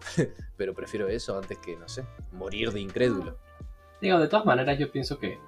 pero 0.56 0.74
prefiero 0.74 1.08
eso 1.08 1.38
antes 1.38 1.58
que, 1.58 1.76
no 1.76 1.88
sé, 1.88 2.04
morir 2.32 2.72
de 2.72 2.80
incrédulo. 2.80 3.38
Digo, 4.00 4.18
de 4.18 4.28
todas 4.28 4.44
maneras, 4.44 4.78
yo 4.78 4.90
pienso 4.90 5.18
que 5.18 5.38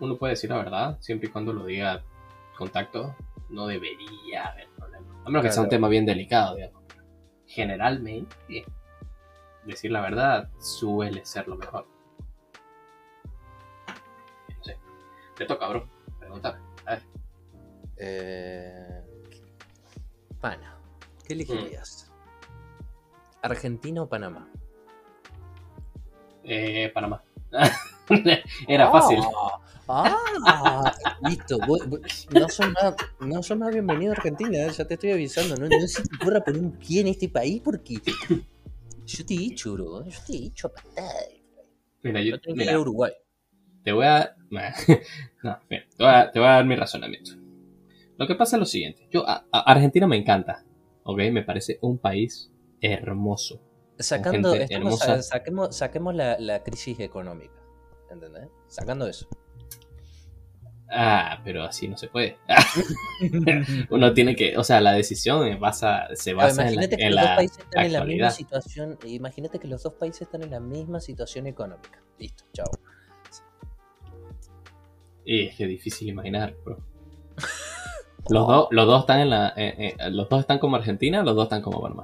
uno 0.00 0.16
puede 0.16 0.32
decir 0.34 0.50
la 0.50 0.56
verdad, 0.58 0.96
siempre 1.00 1.28
y 1.28 1.32
cuando 1.32 1.52
lo 1.52 1.66
diga 1.66 2.02
contacto, 2.56 3.14
no 3.48 3.66
debería 3.66 4.46
haber 4.48 4.68
problema. 4.70 5.06
A 5.24 5.28
menos 5.28 5.42
que 5.42 5.50
sea 5.52 5.62
un 5.62 5.68
Claro. 5.68 5.76
tema 5.78 5.88
bien 5.88 6.06
delicado, 6.06 6.56
digamos. 6.56 6.82
Generalmente, 7.46 8.64
decir 9.64 9.90
la 9.90 10.00
verdad 10.00 10.50
suele 10.58 11.24
ser 11.24 11.48
lo 11.48 11.56
mejor. 11.56 11.86
No 14.56 14.64
sé. 14.64 14.78
Te 15.36 15.46
toca, 15.46 15.68
bro. 15.68 15.88
Pregúntame. 16.18 16.58
A 16.86 16.90
ver. 16.90 17.02
Eh... 17.96 19.02
Pana, 20.40 20.76
¿qué 21.26 21.34
elegirías? 21.34 22.12
¿Argentina 23.42 24.02
o 24.02 24.08
Panamá? 24.08 24.48
Eh, 26.44 26.90
Panamá. 26.94 27.22
Era 28.68 28.90
fácil. 28.90 29.18
Ah, 29.88 30.92
listo. 31.20 31.58
vos- 31.60 31.86
vos- 31.88 32.26
no, 32.30 32.48
son 32.48 32.72
más, 32.72 32.96
no 33.20 33.42
son 33.42 33.58
más 33.60 33.72
bienvenido 33.72 34.12
a 34.12 34.16
Argentina, 34.16 34.66
ya 34.68 34.84
te 34.84 34.94
estoy 34.94 35.12
avisando. 35.12 35.56
No, 35.56 35.68
no 35.68 35.86
se 35.86 36.02
te 36.02 36.08
ocurra 36.20 36.40
poner 36.44 36.60
un 36.60 36.72
pie 36.72 37.02
en 37.02 37.08
este 37.08 37.28
país 37.28 37.60
porque 37.62 38.00
yo 39.04 39.24
te 39.24 39.34
he 39.34 39.38
dicho, 39.38 39.72
bro. 39.74 40.04
Yo 40.04 40.18
te 40.26 40.32
he 40.36 40.40
dicho 40.40 40.66
a 40.68 40.72
patada. 40.74 41.10
Mira, 42.02 42.20
yo, 42.20 42.30
Yo 42.32 42.40
tengo 42.40 42.56
que 42.56 42.62
ir 42.62 42.66
mira, 42.68 42.74
a 42.74 42.80
Uruguay. 42.80 43.12
te 43.84 43.92
voy 43.92 44.06
a. 44.06 44.34
No, 45.42 45.58
mira, 45.70 45.84
te, 45.96 46.02
voy 46.02 46.12
a 46.12 46.30
te 46.32 46.38
voy 46.40 46.48
a 46.48 46.52
dar 46.52 46.64
mi 46.64 46.74
razonamiento. 46.76 47.32
Lo 48.18 48.26
que 48.26 48.34
pasa 48.34 48.56
es 48.56 48.60
lo 48.60 48.66
siguiente. 48.66 49.06
Yo, 49.12 49.28
a- 49.28 49.46
a- 49.52 49.60
Argentina 49.70 50.06
me 50.08 50.16
encanta. 50.16 50.64
¿Ok? 51.04 51.18
Me 51.30 51.42
parece 51.44 51.78
un 51.82 51.98
país 51.98 52.50
hermoso. 52.80 53.60
Sacando, 53.98 54.54
hermosa. 54.54 55.22
saquemos, 55.22 55.76
saquemos 55.76 56.14
la, 56.16 56.36
la 56.40 56.62
crisis 56.64 56.98
económica. 57.00 57.54
¿Entendés? 58.10 58.48
Sacando 58.66 59.06
eso. 59.06 59.28
Ah, 60.88 61.40
pero 61.44 61.64
así 61.64 61.88
no 61.88 61.96
se 61.96 62.08
puede. 62.08 62.36
Uno 63.90 64.14
tiene 64.14 64.36
que. 64.36 64.56
O 64.56 64.64
sea, 64.64 64.80
la 64.80 64.92
decisión 64.92 65.58
basa, 65.58 66.08
se 66.14 66.32
basa 66.32 66.68
en 66.68 66.76
la, 66.76 66.88
que 66.88 67.10
los 67.10 67.14
la 67.14 67.36
países 67.36 67.58
están 67.58 67.86
en 67.86 67.92
la 67.92 68.04
misma 68.04 68.30
situación. 68.30 68.98
Imagínate 69.04 69.58
que 69.58 69.68
los 69.68 69.82
dos 69.82 69.94
países 69.94 70.22
están 70.22 70.42
en 70.42 70.50
la 70.50 70.60
misma 70.60 71.00
situación 71.00 71.46
económica. 71.46 72.00
Listo, 72.18 72.44
chao. 72.52 72.70
Y 75.24 75.46
es 75.46 75.56
que 75.56 75.64
es 75.64 75.68
difícil 75.68 76.08
imaginar, 76.08 76.54
bro. 76.64 76.78
Los, 78.28 78.48
dos 78.48 78.66
los 78.72 78.86
dos 78.86 79.00
están 79.02 79.20
en 79.20 79.30
la. 79.30 79.54
eh, 79.56 79.94
eh, 80.00 80.10
los 80.10 80.28
dos 80.28 80.40
están 80.40 80.58
como 80.58 80.74
Argentina, 80.74 81.22
los 81.22 81.36
dos 81.36 81.44
están 81.44 81.62
como 81.62 81.80
Panamá. 81.80 82.02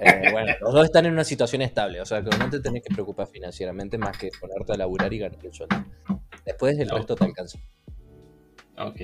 Eh, 0.00 0.30
bueno, 0.32 0.52
los 0.60 0.72
dos 0.72 0.84
están 0.84 1.06
en 1.06 1.12
una 1.12 1.24
situación 1.24 1.62
estable, 1.62 2.00
o 2.00 2.04
sea 2.04 2.22
que 2.22 2.36
no 2.36 2.50
te 2.50 2.60
tenés 2.60 2.82
que 2.82 2.92
preocupar 2.92 3.26
financieramente 3.26 3.96
más 3.98 4.18
que 4.18 4.30
ponerte 4.40 4.72
a 4.72 4.76
laburar 4.76 5.12
y 5.12 5.18
ganar 5.18 5.38
el 5.42 5.52
sueldo. 5.52 5.76
Después 6.44 6.78
el 6.78 6.88
No. 6.88 6.96
resto 6.96 7.14
te 7.14 7.24
alcanza. 7.24 7.58
Ok. 8.78 9.00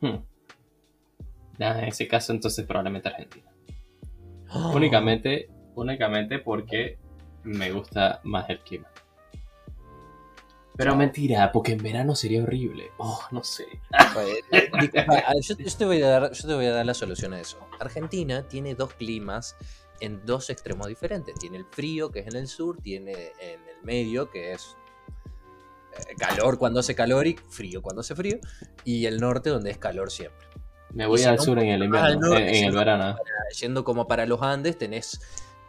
Hmm. 0.00 0.16
En 1.58 1.84
ese 1.84 2.08
caso, 2.08 2.32
entonces 2.32 2.64
probablemente 2.66 3.08
Argentina. 3.08 3.50
Únicamente, 4.72 5.48
únicamente 5.74 6.38
porque 6.38 6.98
me 7.44 7.70
gusta 7.72 8.20
más 8.24 8.48
el 8.50 8.60
clima. 8.60 8.88
Pero 10.76 10.96
mentira, 10.96 11.52
porque 11.52 11.72
en 11.72 11.82
verano 11.82 12.16
sería 12.16 12.42
horrible. 12.42 12.90
Oh, 12.98 13.20
no 13.30 13.44
sé. 13.44 13.64
Eh, 14.50 14.70
disculpa, 14.80 15.22
yo, 15.40 15.56
yo 15.56 15.76
te 15.76 15.84
voy 15.84 16.02
a 16.02 16.08
dar, 16.08 16.32
yo 16.32 16.48
te 16.48 16.54
voy 16.54 16.66
a 16.66 16.72
dar 16.72 16.84
la 16.86 16.94
solución 16.94 17.32
a 17.32 17.40
eso. 17.40 17.58
Argentina 17.78 18.42
tiene 18.48 18.74
dos 18.74 18.92
climas 18.94 19.54
en 20.00 20.24
dos 20.26 20.50
extremos 20.50 20.88
diferentes. 20.88 21.36
Tiene 21.36 21.58
el 21.58 21.64
frío, 21.64 22.10
que 22.10 22.20
es 22.20 22.26
en 22.26 22.36
el 22.36 22.48
sur, 22.48 22.78
tiene 22.82 23.12
en 23.40 23.60
el 23.68 23.84
medio, 23.84 24.30
que 24.30 24.52
es 24.52 24.76
calor 26.18 26.58
cuando 26.58 26.80
hace 26.80 26.94
calor 26.94 27.26
y 27.26 27.34
frío 27.34 27.82
cuando 27.82 28.00
hace 28.00 28.14
frío, 28.14 28.38
y 28.84 29.06
el 29.06 29.18
norte, 29.18 29.50
donde 29.50 29.70
es 29.70 29.78
calor 29.78 30.10
siempre. 30.10 30.46
Me 30.92 31.06
voy 31.06 31.18
si 31.18 31.24
al 31.24 31.36
no, 31.36 31.42
sur 31.42 31.58
en 31.58 31.68
el 31.68 31.84
invierno, 31.84 32.20
norte, 32.20 32.58
en, 32.58 32.64
el 32.66 32.72
no, 32.72 32.78
verano. 32.78 33.16
Yendo 33.58 33.84
como 33.84 34.06
para 34.06 34.26
los 34.26 34.42
Andes, 34.42 34.78
tenés 34.78 35.20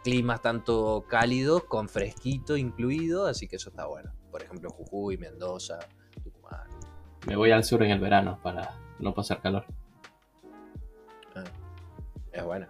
climas 0.04 0.40
tanto 0.40 1.04
cálidos 1.08 1.64
con 1.64 1.88
fresquito 1.88 2.56
incluido, 2.56 3.26
así 3.26 3.48
que 3.48 3.56
eso 3.56 3.70
está 3.70 3.86
bueno. 3.86 4.12
Por 4.30 4.42
ejemplo, 4.42 4.70
Jujuy, 4.70 5.18
Mendoza, 5.18 5.78
Tucumán. 6.22 6.68
Me 7.26 7.34
voy 7.34 7.50
al 7.50 7.64
sur 7.64 7.82
en 7.82 7.90
el 7.90 7.98
verano 7.98 8.38
para 8.40 8.78
no 9.00 9.12
pasar 9.14 9.42
calor. 9.42 9.66
Ah, 11.34 11.42
es 12.30 12.44
bueno. 12.44 12.68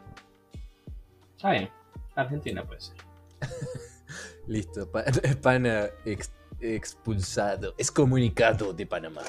Está 1.36 1.50
bien. 1.50 1.68
Argentina 2.14 2.64
puede 2.64 2.80
ser. 2.80 2.96
Listo, 4.46 4.90
ex- 6.06 6.32
expulsado, 6.60 7.74
excomunicado 7.78 8.72
de 8.72 8.86
Panamá. 8.86 9.22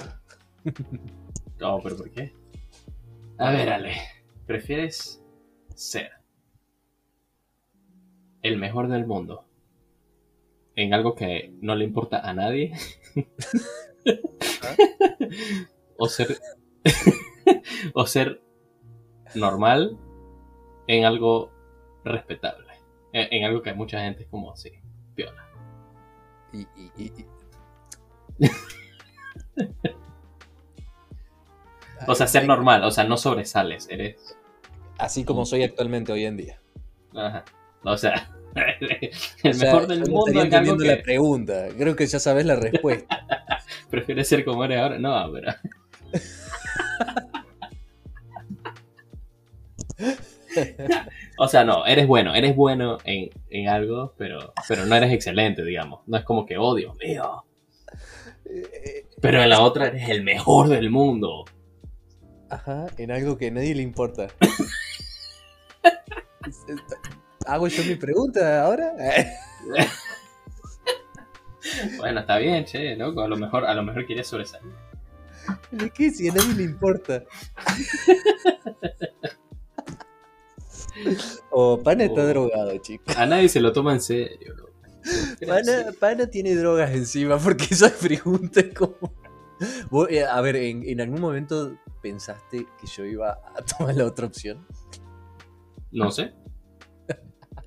No, 1.59 1.79
pero 1.81 1.97
¿por 1.97 2.11
qué? 2.11 2.33
A 3.37 3.51
ver, 3.51 3.69
Ale. 3.69 3.93
¿Prefieres 4.45 5.23
ser 5.75 6.11
el 8.41 8.57
mejor 8.57 8.87
del 8.87 9.05
mundo 9.05 9.45
en 10.75 10.93
algo 10.93 11.15
que 11.15 11.53
no 11.61 11.75
le 11.75 11.83
importa 11.83 12.27
a 12.27 12.33
nadie? 12.33 12.73
o 15.97 16.07
ser 16.07 16.37
o 17.93 18.05
ser 18.05 18.41
normal 19.35 19.97
en 20.87 21.05
algo 21.05 21.51
respetable. 22.03 22.73
En, 23.13 23.33
en 23.33 23.43
algo 23.43 23.61
que 23.61 23.73
mucha 23.73 24.01
gente 24.01 24.23
es 24.23 24.29
como 24.29 24.51
así, 24.51 24.71
piola. 25.15 25.46
Y, 26.57 26.67
y- 26.75 26.91
y- 26.97 27.13
y- 27.17 28.49
O 32.07 32.15
sea, 32.15 32.27
ser 32.27 32.45
normal, 32.47 32.83
o 32.83 32.91
sea, 32.91 33.03
no 33.03 33.17
sobresales, 33.17 33.87
eres. 33.89 34.37
Así 34.97 35.23
como 35.23 35.45
soy 35.45 35.63
actualmente 35.63 36.11
hoy 36.11 36.25
en 36.25 36.37
día. 36.37 36.59
Ajá. 37.15 37.43
O 37.83 37.97
sea, 37.97 38.29
el 39.43 39.51
O 39.51 39.53
sea, 39.53 39.73
mejor 39.73 39.87
del 39.87 39.99
mundo 40.09 40.25
algo 40.27 40.41
entendiendo 40.41 40.83
que 40.83 40.95
la 40.95 41.01
pregunta. 41.01 41.67
Creo 41.77 41.95
que 41.95 42.05
ya 42.07 42.19
sabes 42.19 42.45
la 42.45 42.55
respuesta. 42.55 43.25
prefieres 43.89 44.27
ser 44.29 44.45
como 44.45 44.63
eres 44.65 44.79
ahora. 44.79 44.99
No, 44.99 45.31
pero. 45.31 45.53
O 51.37 51.47
sea, 51.47 51.63
no, 51.63 51.85
eres 51.85 52.07
bueno, 52.07 52.33
eres 52.33 52.55
bueno 52.55 52.97
en, 53.03 53.29
en 53.49 53.69
algo, 53.69 54.13
pero, 54.17 54.53
pero 54.67 54.85
no 54.85 54.95
eres 54.95 55.13
excelente, 55.13 55.63
digamos. 55.63 56.01
No 56.07 56.17
es 56.17 56.23
como 56.23 56.45
que, 56.45 56.57
oh, 56.57 56.75
Dios 56.75 56.95
mío. 56.97 57.45
Pero 59.21 59.41
en 59.41 59.49
la 59.49 59.61
otra 59.61 59.87
eres 59.87 60.09
el 60.09 60.23
mejor 60.23 60.69
del 60.69 60.89
mundo. 60.89 61.45
Ajá, 62.49 62.87
en 62.97 63.11
algo 63.11 63.37
que 63.37 63.47
a 63.47 63.51
nadie 63.51 63.75
le 63.75 63.83
importa. 63.83 64.27
¿Hago 67.45 67.67
yo 67.67 67.83
mi 67.83 67.95
pregunta 67.95 68.63
ahora? 68.63 68.93
Bueno, 71.97 72.21
está 72.21 72.37
bien, 72.37 72.63
che, 72.63 72.95
loco. 72.95 73.21
A 73.21 73.27
lo 73.27 73.35
mejor, 73.35 73.65
a 73.65 73.73
lo 73.73 73.83
mejor 73.83 74.05
quieres 74.05 74.27
sobresalir. 74.27 74.71
¿De 75.71 75.89
qué? 75.89 76.11
Si 76.11 76.29
a 76.29 76.33
nadie 76.33 76.53
le 76.55 76.63
importa. 76.63 77.23
Oh, 81.51 81.81
Pana 81.81 82.05
está 82.05 82.25
drogado, 82.25 82.77
chicos. 82.77 83.15
A 83.17 83.25
nadie 83.25 83.49
se 83.49 83.59
lo 83.59 83.71
toma 83.71 83.93
en 83.93 84.01
serio. 84.01 84.55
Pana, 85.47 85.91
Pana 85.99 86.27
tiene 86.27 86.55
drogas 86.55 86.91
encima 86.91 87.37
porque 87.37 87.65
esa 87.71 87.89
pregunta 87.89 88.59
es 88.59 88.73
como... 88.73 89.13
Eh, 90.09 90.23
A 90.23 90.41
ver, 90.41 90.57
¿en, 90.57 90.87
en 90.87 91.01
algún 91.01 91.21
momento 91.21 91.77
pensaste 92.01 92.65
que 92.79 92.87
yo 92.87 93.05
iba 93.05 93.39
a 93.55 93.61
tomar 93.77 93.95
la 93.95 94.05
otra 94.05 94.27
opción? 94.27 94.65
No 95.91 96.11
sé. 96.11 96.33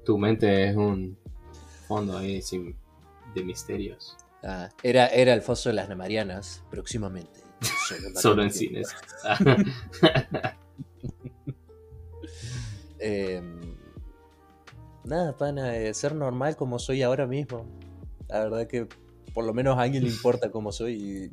Tu 0.05 0.17
mente 0.19 0.69
es 0.69 0.77
un 0.77 1.19
fondo 1.89 2.17
ahí 2.17 2.41
sin, 2.43 2.77
de 3.35 3.45
misterios. 3.45 4.17
Ah, 4.43 4.69
era, 4.83 5.09
era 5.09 5.35
el 5.35 5.43
Foso 5.43 5.69
de 5.69 5.75
las 5.75 5.95
Marianas, 5.95 6.63
próximamente. 6.71 7.41
Solo 8.15 8.43
en 8.43 8.51
cines. 8.51 8.89
Eh, 13.01 13.43
nada, 15.05 15.37
pana, 15.37 15.77
eh, 15.77 15.93
ser 15.95 16.15
normal 16.15 16.57
como 16.57 16.79
soy 16.79 17.03
ahora 17.03 17.27
mismo. 17.27 17.67
La 18.29 18.41
verdad 18.45 18.67
que 18.67 18.87
por 19.35 19.45
lo 19.45 19.55
menos 19.55 19.77
a 19.79 19.83
alguien 19.83 20.03
le 20.05 20.11
importa 20.11 20.51
cómo 20.51 20.73
soy 20.73 21.31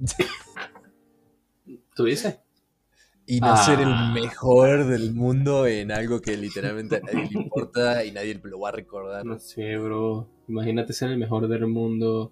y, 1.67 1.79
¿Tú 1.95 2.05
dices? 2.05 2.39
y 3.25 3.41
no 3.41 3.57
ser 3.57 3.79
el 3.81 3.87
Ah. 3.91 4.11
mejor 4.13 4.85
del 4.85 5.13
mundo 5.13 5.67
en 5.67 5.91
algo 5.91 6.21
que 6.21 6.37
literalmente 6.37 6.97
a 6.97 6.99
nadie 7.01 7.27
le 7.31 7.41
importa 7.41 8.05
y 8.05 8.11
nadie 8.11 8.39
lo 8.43 8.59
va 8.59 8.69
a 8.69 8.71
recordar. 8.73 9.25
No 9.25 9.37
sé, 9.39 9.77
bro. 9.77 10.29
Imagínate 10.47 10.93
ser 10.93 11.11
el 11.11 11.17
mejor 11.17 11.47
del 11.47 11.67
mundo. 11.67 12.31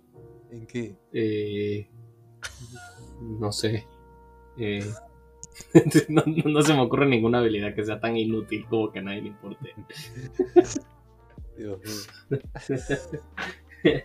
¿En 0.51 0.65
qué? 0.67 0.95
Eh, 1.11 1.89
no 3.21 3.51
sé. 3.51 3.85
Eh, 4.57 4.85
no, 6.09 6.23
no- 6.25 6.49
no 6.51 6.61
se 6.61 6.73
me 6.73 6.81
ocurre 6.81 7.05
ninguna 7.07 7.39
habilidad 7.39 7.73
que 7.75 7.83
sea 7.85 7.99
tan 7.99 8.17
inútil 8.17 8.65
como 8.69 8.91
que 8.91 8.99
a 8.99 9.01
nadie 9.03 9.21
le 9.21 9.27
importe. 9.29 9.73
Dios 11.57 11.79
mío. 11.79 12.39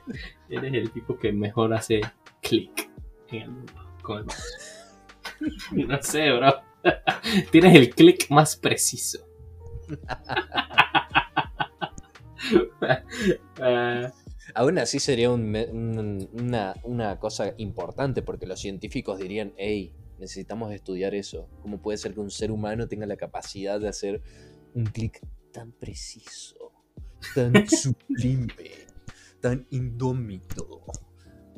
Eres 0.49 0.75
el 0.75 0.91
tipo 0.91 1.19
que 1.19 1.33
mejor 1.33 1.73
hace 1.75 2.01
clic 2.43 2.91
en 3.31 3.43
el 3.43 3.51
mundo 3.51 3.73
con 4.03 4.19
el 4.19 4.25
mouse. 4.25 4.57
No 5.73 6.03
sé, 6.03 6.31
bro. 6.33 6.53
Tienes 7.51 7.75
el 7.75 7.91
clic 7.95 8.29
más 8.31 8.57
preciso. 8.57 9.27
Ah, 13.61 14.13
Aún 14.55 14.79
así 14.79 14.99
sería 14.99 15.31
un- 15.31 16.29
una, 16.33 16.75
una 16.83 17.19
cosa 17.19 17.55
importante 17.59 18.23
porque 18.23 18.47
los 18.47 18.61
científicos 18.61 19.19
dirían, 19.19 19.53
hey, 19.57 19.93
necesitamos 20.21 20.73
estudiar 20.73 21.15
eso. 21.15 21.49
¿Cómo 21.63 21.81
puede 21.81 21.99
ser 21.99 22.15
que 22.15 22.21
un 22.21 22.31
ser 22.31 22.51
humano 22.53 22.87
tenga 22.87 23.07
la 23.07 23.17
capacidad 23.17 23.81
de 23.81 23.89
hacer 23.89 24.23
un 24.75 24.85
clic 24.85 25.21
tan 25.53 25.73
preciso, 25.73 26.73
tan 27.35 27.53
sublime, 27.69 28.55
tan 29.41 29.67
indómito, 29.71 30.85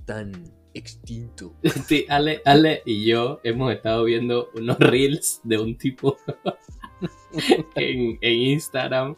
tan 0.04 0.32
extinto. 0.74 1.54
Sí, 1.86 2.06
Ale, 2.08 2.40
Ale 2.44 2.82
y 2.86 3.04
yo 3.04 3.40
hemos 3.44 3.72
estado 3.72 4.04
viendo 4.04 4.48
unos 4.54 4.78
reels 4.78 5.40
de 5.44 5.58
un 5.58 5.76
tipo 5.76 6.16
en, 7.74 8.18
en 8.20 8.32
Instagram 8.32 9.14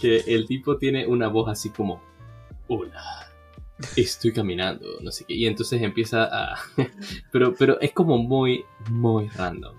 que 0.00 0.18
el 0.26 0.46
tipo 0.46 0.76
tiene 0.76 1.06
una 1.06 1.28
voz 1.28 1.48
así 1.48 1.70
como, 1.70 2.02
hola, 2.68 3.30
estoy 3.96 4.32
caminando, 4.32 4.86
no 5.00 5.10
sé 5.10 5.24
qué, 5.26 5.34
y 5.34 5.46
entonces 5.46 5.82
empieza 5.82 6.24
a, 6.24 6.58
pero, 7.32 7.54
pero 7.58 7.80
es 7.80 7.92
como 7.92 8.18
muy, 8.18 8.64
muy 8.90 9.28
random, 9.28 9.74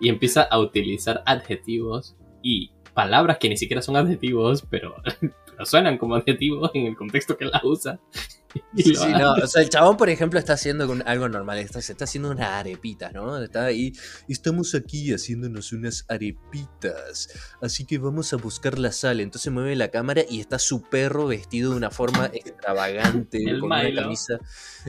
y 0.00 0.08
empieza 0.08 0.42
a 0.42 0.58
utilizar 0.58 1.22
adjetivos 1.26 2.16
y 2.42 2.70
palabras 2.94 3.38
que 3.38 3.48
ni 3.48 3.56
siquiera 3.56 3.82
son 3.82 3.96
adjetivos, 3.96 4.64
pero, 4.68 4.96
pero 5.20 5.64
suenan 5.66 5.98
como 5.98 6.14
adjetivos 6.14 6.70
en 6.74 6.86
el 6.86 6.96
contexto 6.96 7.36
que 7.36 7.44
las 7.44 7.62
usa. 7.64 8.00
Sí, 8.76 8.94
hace. 8.96 9.10
no, 9.10 9.34
o 9.34 9.46
sea, 9.46 9.62
el 9.62 9.68
chabón, 9.68 9.96
por 9.96 10.08
ejemplo, 10.08 10.38
está 10.38 10.54
haciendo 10.54 10.92
algo 11.04 11.28
normal, 11.28 11.58
está, 11.58 11.80
se 11.80 11.92
está 11.92 12.04
haciendo 12.04 12.30
unas 12.30 12.48
arepitas, 12.48 13.12
¿no? 13.12 13.40
Está 13.42 13.66
ahí, 13.66 13.92
estamos 14.28 14.74
aquí 14.74 15.12
haciéndonos 15.12 15.72
unas 15.72 16.04
arepitas, 16.08 17.28
así 17.60 17.84
que 17.84 17.98
vamos 17.98 18.32
a 18.32 18.36
buscar 18.36 18.78
la 18.78 18.92
sal. 18.92 19.20
Entonces 19.20 19.52
mueve 19.52 19.76
la 19.76 19.90
cámara 19.90 20.22
y 20.28 20.40
está 20.40 20.58
su 20.58 20.82
perro 20.82 21.26
vestido 21.26 21.70
de 21.70 21.76
una 21.76 21.90
forma 21.90 22.26
extravagante, 22.32 23.38
El 23.38 23.60
con 23.60 23.70
Milo. 23.70 23.90
una 23.90 24.02
camisa, 24.02 24.38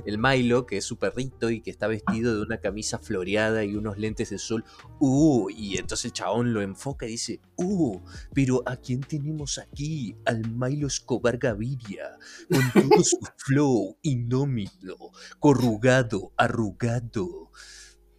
el 0.05 0.17
Milo, 0.17 0.65
que 0.65 0.77
es 0.77 0.85
su 0.85 0.97
perrito 0.97 1.49
y 1.49 1.61
que 1.61 1.69
está 1.69 1.87
vestido 1.87 2.35
de 2.35 2.41
una 2.41 2.57
camisa 2.57 2.99
floreada 2.99 3.63
y 3.63 3.75
unos 3.75 3.97
lentes 3.97 4.29
de 4.29 4.39
sol. 4.39 4.63
Uh, 4.99 5.49
y 5.49 5.77
entonces 5.77 6.05
el 6.05 6.13
chabón 6.13 6.53
lo 6.53 6.61
enfoca 6.61 7.05
y 7.05 7.11
dice, 7.11 7.39
uh, 7.57 7.99
pero 8.33 8.63
¿a 8.65 8.77
quién 8.77 9.01
tenemos 9.01 9.57
aquí? 9.57 10.15
Al 10.25 10.49
Milo 10.49 10.87
Escobar 10.87 11.37
Gaviria, 11.37 12.17
con 12.49 12.71
todo 12.89 13.03
su 13.03 13.17
flow 13.51 13.97
indómito, 14.01 15.11
corrugado, 15.39 16.31
arrugado, 16.37 17.51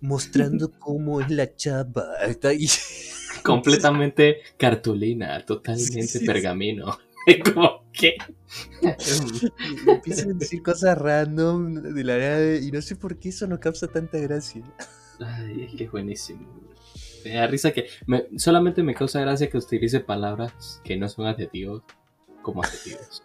mostrando 0.00 0.70
cómo 0.78 1.20
es 1.20 1.30
la 1.30 1.54
chava. 1.56 2.16
Está 2.26 2.48
ahí. 2.48 2.66
completamente 3.42 4.38
cartulina, 4.58 5.44
totalmente 5.44 6.02
Sí, 6.06 6.18
sí. 6.20 6.26
pergamino. 6.26 6.98
Como 7.54 7.84
que... 7.92 8.16
Empiezan 9.86 10.30
a 10.32 10.34
decir 10.34 10.62
cosas 10.62 10.98
random 10.98 11.74
de 11.94 12.04
la 12.04 12.18
nada 12.18 12.56
y 12.56 12.70
no 12.70 12.82
sé 12.82 12.96
por 12.96 13.18
qué 13.18 13.30
eso 13.30 13.46
nos 13.46 13.58
causa 13.60 13.86
tanta 13.88 14.18
gracia. 14.18 14.62
Ay, 15.20 15.64
es 15.68 15.74
que 15.74 15.84
es 15.84 15.90
buenísimo. 15.90 16.46
Me 17.24 17.34
da 17.34 17.46
risa 17.46 17.70
que... 17.72 17.86
me- 18.06 18.26
solamente 18.38 18.82
me 18.82 18.94
causa 18.94 19.20
gracia 19.20 19.48
que 19.48 19.56
utilice 19.56 20.00
palabras 20.00 20.80
que 20.84 20.96
no 20.96 21.08
son 21.08 21.26
adjetivos 21.26 21.82
como 22.42 22.62
adjetivos. 22.62 23.22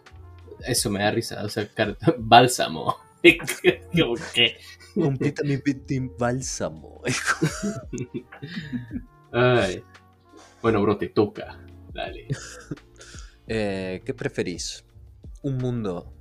Eso 0.66 0.90
me 0.90 1.00
da 1.00 1.10
risa. 1.10 1.44
O 1.44 1.48
sea, 1.48 1.68
bálsamo. 2.18 2.96
que... 3.22 4.56
Completamente 4.94 5.94
en 5.94 6.16
bálsamo. 6.16 7.02
Ay. 9.32 9.82
Bueno, 10.62 10.82
bro, 10.82 10.96
te 10.98 11.08
toca. 11.08 11.58
Dale. 11.92 12.28
Eh, 13.50 14.02
¿Qué 14.04 14.12
preferís? 14.12 14.84
¿Un 15.40 15.56
mundo 15.56 16.12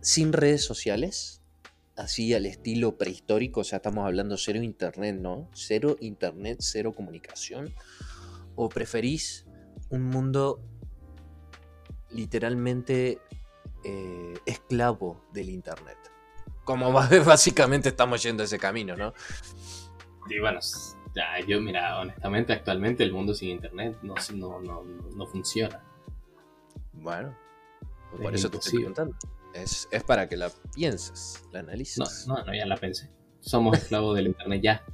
sin 0.00 0.32
redes 0.32 0.64
sociales? 0.64 1.40
Así 1.96 2.34
al 2.34 2.46
estilo 2.46 2.98
prehistórico, 2.98 3.60
o 3.60 3.64
sea, 3.64 3.76
estamos 3.76 4.06
hablando 4.06 4.36
cero 4.36 4.60
internet, 4.60 5.16
¿no? 5.20 5.48
Cero 5.54 5.96
internet, 6.00 6.58
cero 6.60 6.92
comunicación. 6.96 7.72
¿O 8.56 8.68
preferís 8.68 9.46
un 9.90 10.02
mundo 10.02 10.64
literalmente 12.10 13.20
eh, 13.84 14.34
esclavo 14.46 15.22
del 15.32 15.50
internet? 15.50 15.98
Como 16.64 16.92
básicamente 17.24 17.88
estamos 17.88 18.22
yendo 18.22 18.42
ese 18.42 18.58
camino, 18.58 18.96
¿no? 18.96 19.12
Y 20.28 20.38
bueno, 20.38 20.60
ya, 21.14 21.44
yo, 21.46 21.60
mira, 21.60 21.98
honestamente, 22.00 22.52
actualmente 22.52 23.02
el 23.02 23.12
mundo 23.12 23.34
sin 23.34 23.50
internet 23.50 23.96
no, 24.02 24.14
no, 24.34 24.60
no, 24.60 24.82
no 24.84 25.26
funciona. 25.26 25.82
Bueno, 26.92 27.36
por 28.22 28.34
Es 28.34 28.40
eso 28.40 28.50
te 28.50 28.58
estoy 28.58 28.74
preguntando. 28.80 29.16
Es, 29.54 29.88
es 29.90 30.04
para 30.04 30.28
que 30.28 30.36
la 30.36 30.50
pienses, 30.74 31.42
la 31.50 31.62
No, 31.62 31.68
analices. 31.68 32.26
no, 32.28 32.44
no, 32.44 32.54
ya 32.54 32.66
la 32.66 32.76
pensé. 32.76 33.10
Somos 33.40 33.76
esclavos 33.78 34.14
del 34.16 34.28
internet 34.28 34.60
ya. 34.62 34.84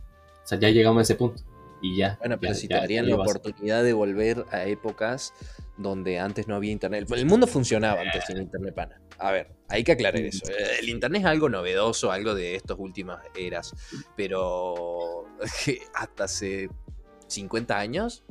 O 0.42 0.46
sea, 0.46 0.59
ya 0.59 0.70
llegamos 0.70 1.00
a 1.00 1.02
ese 1.02 1.14
punto. 1.16 1.42
Y 1.83 1.96
ya. 1.98 2.16
Bueno, 2.20 2.38
pero 2.40 2.52
ya- 2.55 2.59
si 2.59 2.68
te 2.68 2.74
darían 2.74 3.09
la 3.09 3.16
oportunidad 3.16 3.83
de 3.83 3.92
volver 3.92 4.46
a 4.50 4.64
épocas 4.64 5.35
donde 5.78 6.18
antes 6.18 6.48
no 6.48 6.54
había 6.56 6.72
internet. 6.72 7.06
El 7.12 7.26
mundo 7.26 7.46
funcionaba 7.46 8.00
antes 8.00 8.24
sin 8.26 8.38
internet, 8.38 8.74
pana. 8.74 9.00
A 9.18 9.30
ver, 9.30 9.54
hay 9.68 9.84
que 9.84 9.92
aclarar 9.92 10.20
eso. 10.20 10.44
Eh, 10.50 10.78
El 10.80 10.88
internet 10.88 11.22
es 11.22 11.26
algo 11.26 11.48
novedoso, 11.48 12.10
algo 12.10 12.34
de 12.34 12.54
estas 12.54 12.78
últimas 12.78 13.20
eras. 13.36 13.74
Pero 14.16 15.24
hasta 15.94 16.24
hace 16.24 16.68
50 17.28 17.78
años 17.78 18.24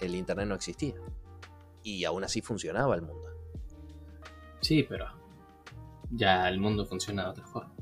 el 0.00 0.14
internet 0.14 0.46
no 0.46 0.54
existía. 0.54 0.94
Y 1.82 2.04
aún 2.04 2.24
así 2.24 2.40
funcionaba 2.40 2.94
el 2.94 3.02
mundo. 3.02 3.24
Sí, 4.60 4.84
pero 4.88 5.06
ya 6.10 6.48
el 6.48 6.58
mundo 6.58 6.86
funciona 6.86 7.24
de 7.24 7.30
otra 7.30 7.46
forma. 7.46 7.74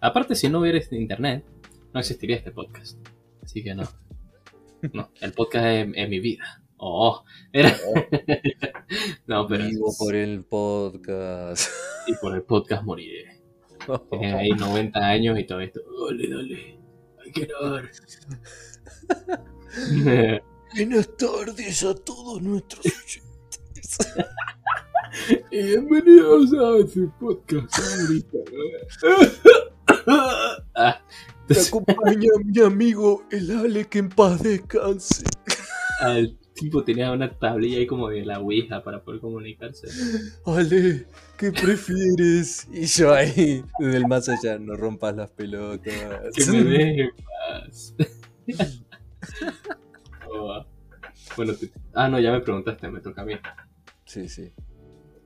Aparte, 0.00 0.34
si 0.34 0.48
no 0.48 0.60
hubiera 0.60 0.78
este 0.78 0.96
internet, 0.96 1.44
no 1.92 2.00
existiría 2.00 2.36
este 2.36 2.52
podcast. 2.52 2.98
Así 3.42 3.62
que 3.62 3.74
no. 3.74 3.84
No, 4.92 5.12
el 5.20 5.32
podcast 5.32 5.64
es, 5.64 5.88
es 5.94 6.08
mi 6.08 6.18
vida. 6.18 6.60
Oh, 6.84 7.22
era. 7.52 7.76
no, 9.28 9.46
pero. 9.46 9.64
Vivo 9.66 9.94
por 9.96 10.16
el 10.16 10.44
podcast. 10.44 11.70
Y 12.08 12.16
por 12.16 12.34
el 12.34 12.42
podcast 12.42 12.82
moriré. 12.82 13.40
Tienes 14.10 14.34
ahí 14.34 14.48
90 14.48 14.98
años 14.98 15.38
y 15.38 15.46
todo 15.46 15.60
esto. 15.60 15.80
Dale, 16.08 16.28
dale. 16.28 16.80
Hay 17.24 17.30
que 17.30 17.46
grabar. 17.46 17.88
Buenas 20.74 21.16
tardes 21.16 21.84
a 21.84 21.94
todos 21.94 22.42
nuestros 22.42 22.84
oyentes. 22.84 23.98
Bienvenidos 25.52 26.52
a 26.54 26.92
su 26.92 27.12
podcast 27.20 27.72
favorito. 27.76 28.38
Ah, 30.74 31.00
Me 31.48 31.60
acompaña 31.60 32.30
mi 32.44 32.60
amigo 32.60 33.22
el 33.30 33.56
Ale 33.56 33.84
que 33.84 34.00
en 34.00 34.08
paz 34.08 34.42
descanse. 34.42 35.22
el 36.00 36.41
tipo 36.54 36.84
tenía 36.84 37.10
una 37.12 37.30
tablilla 37.38 37.78
ahí 37.78 37.86
como 37.86 38.08
de 38.08 38.24
la 38.24 38.38
Ouija 38.40 38.82
para 38.82 39.02
poder 39.02 39.20
comunicarse. 39.20 39.88
Ale, 40.46 41.06
¿qué 41.38 41.52
prefieres? 41.52 42.68
Y 42.72 42.86
yo 42.86 43.12
ahí, 43.14 43.64
desde 43.78 43.96
el 43.96 44.06
más 44.06 44.28
allá, 44.28 44.58
no 44.58 44.74
rompas 44.76 45.16
las 45.16 45.30
pelotas. 45.30 45.94
Que 46.34 46.46
me 46.52 46.64
deje 46.64 47.02
en 47.02 47.10
paz. 47.16 47.94
Oh, 50.34 50.64
bueno, 51.36 51.54
te- 51.54 51.70
ah, 51.94 52.08
no, 52.08 52.18
ya 52.18 52.32
me 52.32 52.40
preguntaste, 52.40 52.88
me 52.90 53.00
toca 53.00 53.22
a 53.22 53.24
mí. 53.24 53.34
Sí, 54.04 54.28
sí. 54.28 54.52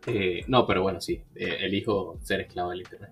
Eh, 0.06 0.42
no, 0.48 0.66
pero 0.66 0.82
bueno, 0.82 1.00
sí, 1.00 1.22
eh, 1.34 1.58
elijo 1.60 2.18
ser 2.22 2.40
esclavo 2.40 2.70
del 2.70 2.80
internet. 2.80 3.10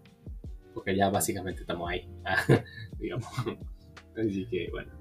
Porque 0.74 0.96
ya 0.96 1.08
básicamente 1.10 1.60
estamos 1.62 1.88
ahí, 1.90 2.08
digamos. 2.98 3.28
Así 4.16 4.46
que, 4.50 4.68
bueno. 4.70 4.92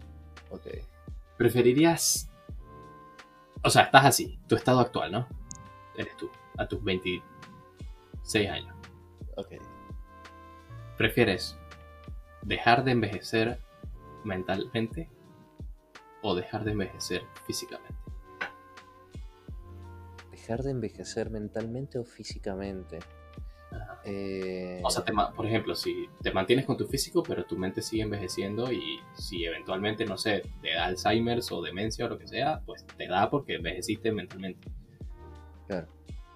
Ok. 0.51 0.67
¿Preferirías... 1.37 2.29
O 3.63 3.69
sea, 3.69 3.83
estás 3.83 4.05
así, 4.05 4.39
tu 4.47 4.55
estado 4.55 4.81
actual, 4.81 5.11
¿no? 5.11 5.27
Eres 5.95 6.17
tú, 6.17 6.29
a 6.57 6.67
tus 6.67 6.83
26 6.83 8.49
años. 8.49 8.75
Ok. 9.37 9.53
¿Prefieres 10.97 11.57
dejar 12.41 12.83
de 12.83 12.91
envejecer 12.91 13.59
mentalmente 14.25 15.09
o 16.21 16.35
dejar 16.35 16.65
de 16.65 16.71
envejecer 16.71 17.23
físicamente? 17.47 17.95
¿Dejar 20.31 20.61
de 20.63 20.71
envejecer 20.71 21.29
mentalmente 21.29 21.99
o 21.99 22.03
físicamente? 22.03 22.99
Eh, 24.05 24.81
O 24.83 24.89
sea, 24.89 25.03
te 25.03 25.13
por 25.35 25.45
ejemplo, 25.45 25.75
si 25.75 26.09
te 26.21 26.31
mantienes 26.31 26.65
con 26.65 26.75
tu 26.77 26.85
físico, 26.87 27.23
pero 27.23 27.45
tu 27.45 27.57
mente 27.57 27.81
sigue 27.81 28.03
envejeciendo 28.03 28.71
y 28.71 28.99
si 29.15 29.45
eventualmente, 29.45 30.05
no 30.05 30.17
sé, 30.17 30.43
te 30.61 30.73
da 30.73 30.85
Alzheimer 30.85 31.39
o 31.51 31.61
demencia 31.61 32.05
o 32.05 32.09
lo 32.09 32.17
que 32.17 32.27
sea, 32.27 32.61
pues 32.65 32.85
te 32.97 33.07
da 33.07 33.29
porque 33.29 33.55
envejeciste 33.55 34.11
mentalmente. 34.11 34.67
Claro. 35.67 35.87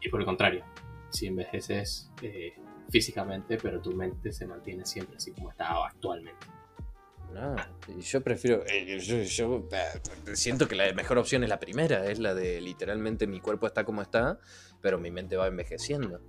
Y 0.02 0.10
por 0.10 0.22
el 0.22 0.26
contrario, 0.26 0.64
si 1.10 1.28
envejeces 1.28 2.10
eh, 2.22 2.54
físicamente, 2.90 3.58
pero 3.58 3.82
tu 3.82 3.92
mente 3.92 4.32
se 4.32 4.46
mantiene 4.46 4.86
siempre 4.86 5.18
así 5.18 5.32
como 5.32 5.50
está 5.50 5.86
actualmente. 5.86 6.48
No, 7.34 7.56
yo 8.00 8.22
prefiero. 8.22 8.64
eh, 8.68 8.98
yo, 9.00 9.18
yo, 9.22 9.68
eh, 9.72 10.36
siento 10.36 10.68
que 10.68 10.76
la 10.76 10.92
mejor 10.94 11.18
opción 11.18 11.44
es 11.44 11.50
la 11.50 11.60
primera, 11.60 12.10
es 12.10 12.20
la 12.20 12.34
de 12.34 12.62
literalmente 12.62 13.28
mi 13.28 13.42
cuerpo 13.42 13.68
está 13.68 13.84
como 13.84 14.02
está, 14.02 14.40
pero 14.82 14.98
mi 14.98 15.12
mente 15.12 15.36
va 15.36 15.48
envejeciendo. 15.48 16.22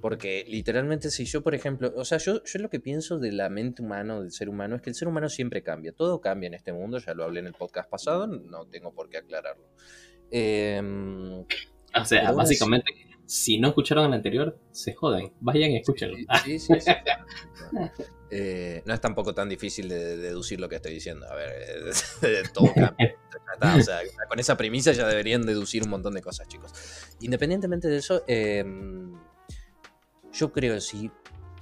Porque 0.00 0.44
literalmente 0.46 1.10
si 1.10 1.24
yo, 1.24 1.42
por 1.42 1.54
ejemplo, 1.54 1.92
o 1.96 2.04
sea, 2.04 2.18
yo, 2.18 2.42
yo 2.44 2.58
lo 2.58 2.70
que 2.70 2.80
pienso 2.80 3.18
de 3.18 3.32
la 3.32 3.48
mente 3.48 3.82
humana, 3.82 4.20
del 4.20 4.30
ser 4.30 4.48
humano, 4.48 4.76
es 4.76 4.82
que 4.82 4.90
el 4.90 4.96
ser 4.96 5.08
humano 5.08 5.28
siempre 5.28 5.62
cambia. 5.62 5.92
Todo 5.92 6.20
cambia 6.20 6.48
en 6.48 6.54
este 6.54 6.72
mundo, 6.72 6.98
ya 6.98 7.14
lo 7.14 7.24
hablé 7.24 7.40
en 7.40 7.46
el 7.46 7.54
podcast 7.54 7.88
pasado, 7.88 8.26
no 8.26 8.66
tengo 8.66 8.92
por 8.92 9.08
qué 9.08 9.18
aclararlo. 9.18 9.64
Em, 10.30 11.40
O 11.40 12.04
sea, 12.04 12.32
básicamente 12.32 12.92
si 13.26 13.58
no 13.58 13.68
escucharon 13.68 14.06
el 14.06 14.14
anterior, 14.14 14.58
se 14.70 14.94
joden. 14.94 15.32
Vayan 15.40 15.72
y 15.72 15.78
escúchenlo. 15.78 16.16
Sí, 16.44 16.58
sí, 16.58 16.74
sí. 16.80 16.92
Eh, 18.28 18.82
no 18.84 18.92
es 18.92 19.00
tampoco 19.00 19.32
tan 19.34 19.48
difícil 19.48 19.88
de 19.88 20.16
deducir 20.16 20.58
lo 20.58 20.68
que 20.68 20.74
estoy 20.74 20.92
diciendo. 20.94 21.26
A 21.30 21.34
ver, 21.36 21.52
eh, 22.22 22.42
todo 22.52 22.72
cambia. 22.74 23.14
O 23.78 23.80
sea, 23.80 24.00
con 24.28 24.40
esa 24.40 24.56
premisa 24.56 24.90
ya 24.90 25.06
deberían 25.06 25.42
deducir 25.42 25.84
un 25.84 25.90
montón 25.90 26.12
de 26.12 26.22
cosas, 26.22 26.48
chicos. 26.48 26.72
Independientemente 27.20 27.86
de 27.86 27.98
eso, 27.98 28.24
em, 28.26 29.12
yo 30.36 30.52
creo 30.52 30.80
si 30.80 31.10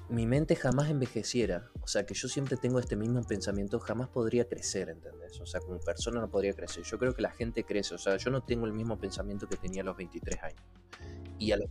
mi 0.08 0.26
mente 0.26 0.56
jamás 0.56 0.90
envejeciera, 0.90 1.70
o 1.80 1.86
sea, 1.86 2.04
que 2.04 2.14
yo 2.14 2.28
siempre 2.28 2.56
tengo 2.56 2.78
este 2.78 2.96
mismo 2.96 3.22
pensamiento, 3.22 3.78
jamás 3.78 4.08
podría 4.08 4.46
crecer, 4.48 4.88
¿entendés? 4.88 5.40
O 5.40 5.46
sea, 5.46 5.60
como 5.60 5.78
persona 5.80 6.20
no 6.20 6.28
podría 6.28 6.52
crecer. 6.52 6.82
Yo 6.82 6.98
creo 6.98 7.14
que 7.14 7.22
la 7.22 7.30
gente 7.30 7.64
crece, 7.64 7.94
o 7.94 7.98
sea, 7.98 8.16
yo 8.16 8.30
no 8.30 8.42
tengo 8.42 8.66
el 8.66 8.72
mismo 8.72 8.98
pensamiento 8.98 9.48
que 9.48 9.56
tenía 9.56 9.82
a 9.82 9.84
los 9.84 9.96
23 9.96 10.42
años. 10.42 10.62
Y, 11.38 11.52
a 11.52 11.56
los, 11.56 11.68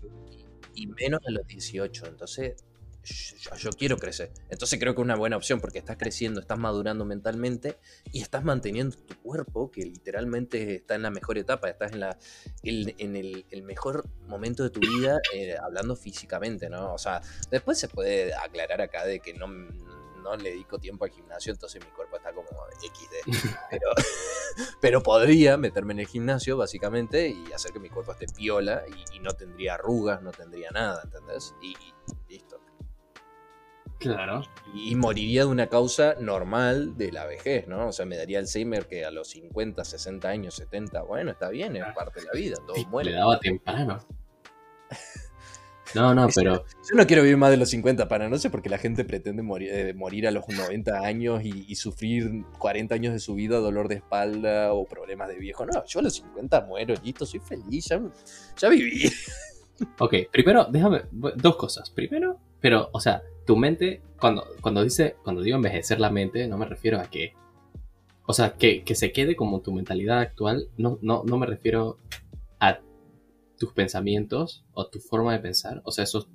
y 0.74 0.88
menos 0.88 1.20
a 1.28 1.32
los 1.32 1.46
18. 1.46 2.08
Entonces, 2.08 2.64
yo, 3.04 3.70
quiero 3.72 3.98
crecer. 3.98 4.32
Entonces 4.50 4.80
creo 4.80 4.96
que 4.96 5.02
es 5.02 5.06
una 5.06 5.16
buena 5.16 5.38
opción 5.38 5.60
porque 5.60 5.80
estás 5.80 5.98
creciendo, 5.98 6.40
estás 6.40 6.58
madurando 6.58 7.06
mentalmente 7.06 7.78
y 8.12 8.22
estás 8.22 8.44
manteniendo 8.44 8.96
tu 8.98 9.16
cuerpo 9.22 9.72
que 9.72 9.84
literalmente 9.84 10.76
está 10.76 10.96
en 10.96 11.04
la 11.04 11.12
mejor 11.12 11.38
etapa, 11.38 11.70
estás 11.70 11.92
en, 11.94 12.00
la, 12.00 12.18
en 12.64 13.16
el, 13.16 13.64
mejor 13.64 14.06
momento 14.28 14.64
de 14.64 14.70
tu 14.70 14.80
vida 14.80 15.20
eh, 15.34 15.56
hablando 15.62 15.96
físicamente, 15.96 16.70
¿no? 16.70 16.94
O 16.94 16.98
sea, 16.98 17.22
después 17.52 17.80
se 17.80 17.88
puede 17.88 18.34
aclarar 18.34 18.82
acá 18.82 19.06
de 19.06 19.20
que 19.20 19.34
no, 19.34 19.48
no 19.48 20.36
le 20.36 20.52
dedico 20.52 20.80
tiempo 20.80 21.06
al 21.06 21.12
gimnasio, 21.12 21.52
entonces 21.52 21.84
mi 21.84 21.92
cuerpo 21.92 22.18
está 22.18 22.34
como 22.34 22.48
XD. 22.80 23.14
Pero, 23.70 23.90
pero 24.82 25.02
podría 25.02 25.58
meterme 25.58 25.94
en 25.94 26.02
el 26.02 26.08
gimnasio 26.08 26.58
básicamente 26.58 27.28
y 27.28 27.52
hacer 27.54 27.72
que 27.72 27.80
mi 27.80 27.90
cuerpo 27.90 28.12
esté 28.12 28.28
piola 28.28 28.84
y, 29.14 29.20
no 29.20 29.32
tendría 29.32 29.76
arrugas, 29.76 30.22
no 30.22 30.32
tendría 30.32 30.70
nada, 30.70 31.02
¿entendés? 31.04 31.56
y 31.62 31.76
listo. 32.28 32.53
Claro. 34.04 34.44
Y 34.74 34.96
moriría 34.96 35.42
de 35.42 35.48
una 35.48 35.68
causa 35.68 36.16
normal 36.20 36.98
de 36.98 37.12
la 37.12 37.26
vejez, 37.26 37.68
¿no? 37.68 37.88
O 37.88 37.92
sea, 37.92 38.06
me 38.06 38.18
daría 38.18 38.40
Alzheimer 38.40 38.88
que 38.88 39.06
a 39.06 39.12
los 39.12 39.30
50, 39.30 39.84
60 39.84 40.28
años, 40.28 40.56
70, 40.56 41.04
bueno, 41.04 41.32
está 41.32 41.50
bien, 41.50 41.76
es 41.76 41.84
parte 41.96 42.20
de 42.20 42.26
la 42.26 42.34
vida, 42.34 42.56
todo 42.68 42.76
muere. 42.90 43.12
Le 43.12 43.18
daba 43.18 43.40
temprano. 43.40 44.00
No, 45.96 46.14
no, 46.14 46.28
pero. 46.34 46.66
Yo 46.90 46.96
no 46.96 47.06
quiero 47.06 47.22
vivir 47.22 47.38
más 47.38 47.52
de 47.52 47.58
los 47.58 47.70
50 47.70 48.08
para 48.08 48.30
no 48.30 48.38
sé 48.38 48.50
porque 48.50 48.70
la 48.70 48.78
gente 48.78 49.06
pretende 49.06 49.44
morir, 49.44 49.70
eh, 49.72 49.94
morir 49.94 50.28
a 50.28 50.32
los 50.32 50.48
90 50.48 51.00
años 51.00 51.42
y, 51.44 51.76
sufrir 51.76 52.44
40 52.58 52.96
años 52.96 53.14
de 53.14 53.20
su 53.20 53.36
vida, 53.36 53.58
dolor 53.58 53.88
de 53.88 53.96
espalda 53.96 54.74
o 54.74 54.86
problemas 54.86 55.28
de 55.28 55.36
viejo. 55.36 55.66
No, 55.66 55.84
yo 55.86 56.00
a 56.00 56.04
los 56.04 56.16
50 56.16 56.62
muero, 56.62 56.96
listo, 57.04 57.26
soy 57.26 57.40
feliz, 57.40 57.86
ya, 57.86 58.02
ya 58.58 58.70
viví. 58.70 59.12
Ok, 60.00 60.14
primero, 60.32 60.66
déjame. 60.66 61.02
Dos 61.12 61.56
cosas. 61.56 61.90
Primero, 61.90 62.40
pero, 62.60 62.90
o 62.94 63.00
sea, 63.00 63.24
tu 63.46 63.58
mente, 63.58 64.02
cuando, 64.20 64.46
cuando 64.62 64.84
dice, 64.84 65.16
cuando 65.24 65.42
digo 65.42 65.58
envejecer 65.58 66.00
la 66.00 66.10
mente, 66.10 66.48
no 66.48 66.58
me 66.58 66.66
refiero 66.66 67.00
a 67.00 67.06
que, 67.06 67.34
o 68.26 68.34
sea, 68.34 68.54
que, 68.54 68.84
se 68.96 69.12
quede 69.12 69.36
como 69.36 69.62
tu 69.62 69.74
mentalidad 69.74 70.20
actual, 70.20 70.70
no, 70.78 70.98
no, 71.02 71.24
no 71.26 71.38
me 71.38 71.46
refiero 71.46 71.98
a 72.60 72.80
tus 73.58 73.74
pensamientos 73.74 74.66
o 74.74 74.88
tu 74.88 75.00
forma 75.00 75.34
de 75.34 75.40
pensar, 75.40 75.82
o 75.84 75.92
sea, 75.92 76.06
eso 76.06 76.28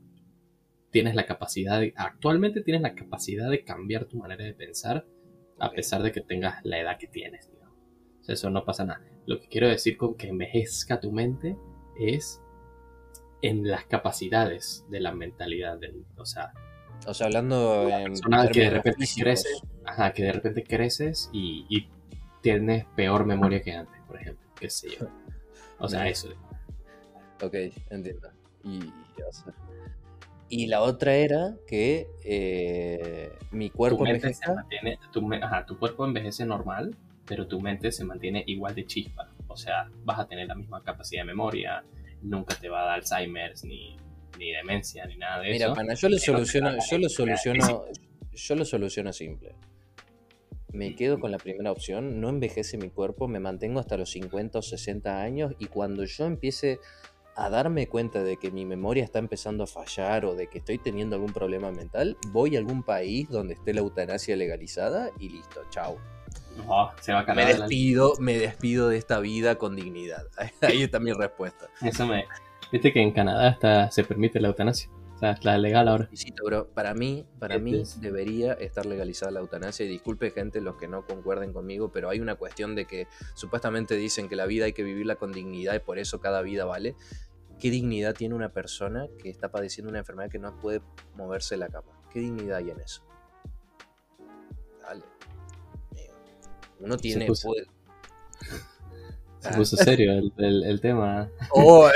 tienes 0.91 1.15
la 1.15 1.27
capacidad, 1.27 1.81
de, 1.81 1.95
actualmente 1.97 2.63
tienes 2.63 2.83
la 2.83 2.95
capacidad 2.95 3.51
de 3.51 3.65
cambiar 3.65 4.07
tu 4.07 4.19
manera 4.19 4.45
de 4.45 4.55
pensar 4.55 5.07
a 5.59 5.71
pesar 5.71 6.03
de 6.03 6.13
que 6.13 6.21
tengas 6.21 6.65
la 6.65 6.79
edad 6.79 6.99
que 6.99 7.09
tienes, 7.09 7.51
digamos. 7.51 7.77
O 8.21 8.25
sea, 8.25 8.35
eso 8.35 8.51
no 8.51 8.65
pasa 8.65 8.85
nada. 8.85 9.03
Lo 9.27 9.41
que 9.41 9.49
quiero 9.49 9.69
decir 9.69 9.97
con 9.97 10.15
que 10.15 10.29
envejezca 10.29 11.01
tu 11.01 11.11
mente 11.11 11.57
es 11.99 12.41
en 13.43 13.67
las 13.67 13.85
capacidades 13.87 14.85
de 14.89 15.01
la 15.01 15.13
mentalidad, 15.13 15.79
del, 15.79 16.05
o 16.17 16.25
sea, 16.25 16.53
o 17.07 17.15
sea, 17.15 17.27
hablando 17.27 17.89
en 17.89 18.15
que 18.53 18.61
de 18.61 18.71
repente 18.71 19.07
creces, 19.17 19.63
ajá, 19.85 20.13
que 20.13 20.23
de 20.25 20.33
repente 20.33 20.65
creces 20.65 21.31
y, 21.33 21.89
tienes 22.41 22.85
peor 22.95 23.27
memoria 23.27 23.61
que 23.61 23.73
antes, 23.73 24.01
por 24.07 24.17
ejemplo, 24.21 24.47
qué 24.59 24.71
sé 24.71 24.91
yo. 24.91 25.09
O 25.79 25.89
sea, 25.89 26.09
eso. 26.09 26.29
Ok, 27.43 27.55
entiendo. 27.91 28.31
Y, 28.63 28.81
y 30.49 30.67
la 30.67 30.83
otra 30.83 31.15
era 31.15 31.57
que 31.67 32.07
eh, 32.25 33.33
mi 33.51 33.71
cuerpo 33.71 34.07
envejece. 34.07 34.41
tu, 35.13 35.33
ajá, 35.35 35.67
tu 35.67 35.79
cuerpo 35.79 36.07
envejece 36.07 36.47
normal, 36.47 36.97
pero 37.27 37.47
tu 37.47 37.61
mente 37.61 37.93
se 37.93 38.05
mantiene 38.05 38.45
igual 38.47 38.75
de 38.75 38.87
chispa. 38.87 39.29
O 39.49 39.57
sea, 39.57 39.91
vas 40.05 40.21
a 40.21 40.27
tener 40.27 40.47
la 40.47 40.55
misma 40.55 40.83
capacidad 40.83 41.23
de 41.23 41.27
memoria, 41.27 41.85
nunca 42.23 42.55
te 42.55 42.69
va 42.69 42.83
a 42.83 42.87
dar 42.87 42.95
Alzheimer's 43.01 43.65
ni 43.65 43.97
ni 44.39 44.53
demencia, 44.53 45.05
ni 45.07 45.17
nada 45.17 45.41
de 45.41 45.57
eso. 45.57 45.75
Mira, 45.75 45.95
yo 45.95 46.09
lo 46.09 46.19
soluciono, 46.19 46.71
yo 46.91 46.99
lo 46.99 47.09
soluciono, 47.09 47.85
yo 48.33 48.55
lo 48.55 48.65
soluciono 48.65 49.13
simple. 49.13 49.55
Me 50.73 50.95
quedo 50.95 51.19
con 51.19 51.31
la 51.31 51.39
primera 51.39 51.73
opción, 51.73 52.21
no 52.21 52.29
envejece 52.29 52.77
mi 52.77 52.91
cuerpo, 52.91 53.27
me 53.27 53.41
mantengo 53.41 53.81
hasta 53.81 53.97
los 53.97 54.11
50 54.11 54.59
o 54.59 54.63
60 54.63 55.21
años 55.21 55.55
y 55.59 55.67
cuando 55.67 56.05
yo 56.05 56.27
empiece 56.27 56.79
a 57.37 57.49
darme 57.49 57.87
cuenta 57.87 58.23
de 58.23 58.37
que 58.37 58.51
mi 58.51 58.67
memoria 58.67 59.05
está 59.05 59.19
empezando 59.19 59.65
a 59.65 59.67
fallar 59.67 60.27
o 60.27 60.35
de 60.35 60.49
que 60.49 60.59
estoy 60.59 60.79
teniendo 60.79 61.17
algún 61.17 61.33
problema 61.33 61.71
mental, 61.71 62.17
voy 62.33 62.57
a 62.57 62.59
algún 62.59 62.83
país 62.83 63.29
donde 63.31 63.55
esté 63.55 63.73
la 63.73 63.81
eutanasia 63.81 64.37
legalizada 64.37 65.11
y 65.19 65.31
listo, 65.31 65.63
chao. 65.71 65.99
se 67.01 67.13
va 67.13 67.21
a 67.21 67.35
me 67.35 67.47
despido, 67.47 68.15
me 68.19 68.37
despido 68.37 68.89
de 68.89 68.99
esta 68.99 69.21
vida 69.21 69.55
con 69.55 69.77
dignidad. 69.77 70.27
Ahí 70.63 70.83
está 70.83 70.99
mi 70.99 71.13
respuesta. 71.13 71.71
Eso 71.81 72.07
me, 72.07 72.27
Viste 72.71 72.93
que 72.93 73.01
en 73.01 73.13
Canadá 73.13 73.49
hasta 73.49 73.91
se 73.91 74.05
permite 74.05 74.41
la 74.41 74.49
eutanasia. 74.49 74.91
O 75.15 75.19
sea, 75.19 75.33
es 75.33 75.45
la 75.45 75.59
legal 75.59 75.89
ahora. 75.89 76.09
Sí, 76.13 76.33
pero 76.45 76.69
para 76.69 76.95
mí, 76.95 77.27
para 77.41 77.59
mí 77.59 77.83
debería 78.01 78.53
estar 78.53 78.87
legalizada 78.87 79.33
la 79.33 79.41
eutanasia. 79.41 79.85
Y 79.85 79.89
disculpe, 79.89 80.31
gente, 80.31 80.61
los 80.61 80.77
que 80.77 80.87
no 80.87 81.05
concuerden 81.07 81.53
conmigo, 81.53 81.91
pero 81.91 82.09
hay 82.09 82.21
una 82.21 82.37
cuestión 82.37 82.77
de 82.77 82.85
que 82.85 83.09
supuestamente 83.35 83.97
dicen 83.97 84.29
que 84.29 84.37
la 84.37 84.47
vida 84.47 84.67
hay 84.67 84.75
que 84.75 84.85
vivirla 84.85 85.17
con 85.17 85.33
dignidad 85.33 85.75
y 85.75 85.81
por 85.81 85.99
eso 85.99 86.21
cada 86.21 86.41
vida 86.43 86.67
vale. 86.67 86.95
¿Qué 87.59 87.71
dignidad 87.71 88.15
tiene 88.15 88.37
una 88.37 88.53
persona 88.53 89.09
que 89.21 89.29
está 89.29 89.51
padeciendo 89.51 89.91
una 89.91 89.99
enfermedad 89.99 90.31
que 90.31 90.39
no 90.39 90.57
puede 90.61 90.83
moverse 91.17 91.57
de 91.57 91.59
la 91.59 91.69
cama? 91.69 91.89
¿Qué 92.13 92.21
dignidad 92.21 92.59
hay 92.59 92.71
en 92.71 92.81
eso? 92.81 93.03
Dale. 94.83 95.03
Uno 96.79 96.97
tiene. 96.97 97.27
Se 99.49 99.55
puso 99.57 99.77
serio 99.77 100.13
el, 100.13 100.65
el, 100.65 100.81
tema. 100.81 101.31
Oh, 101.51 101.89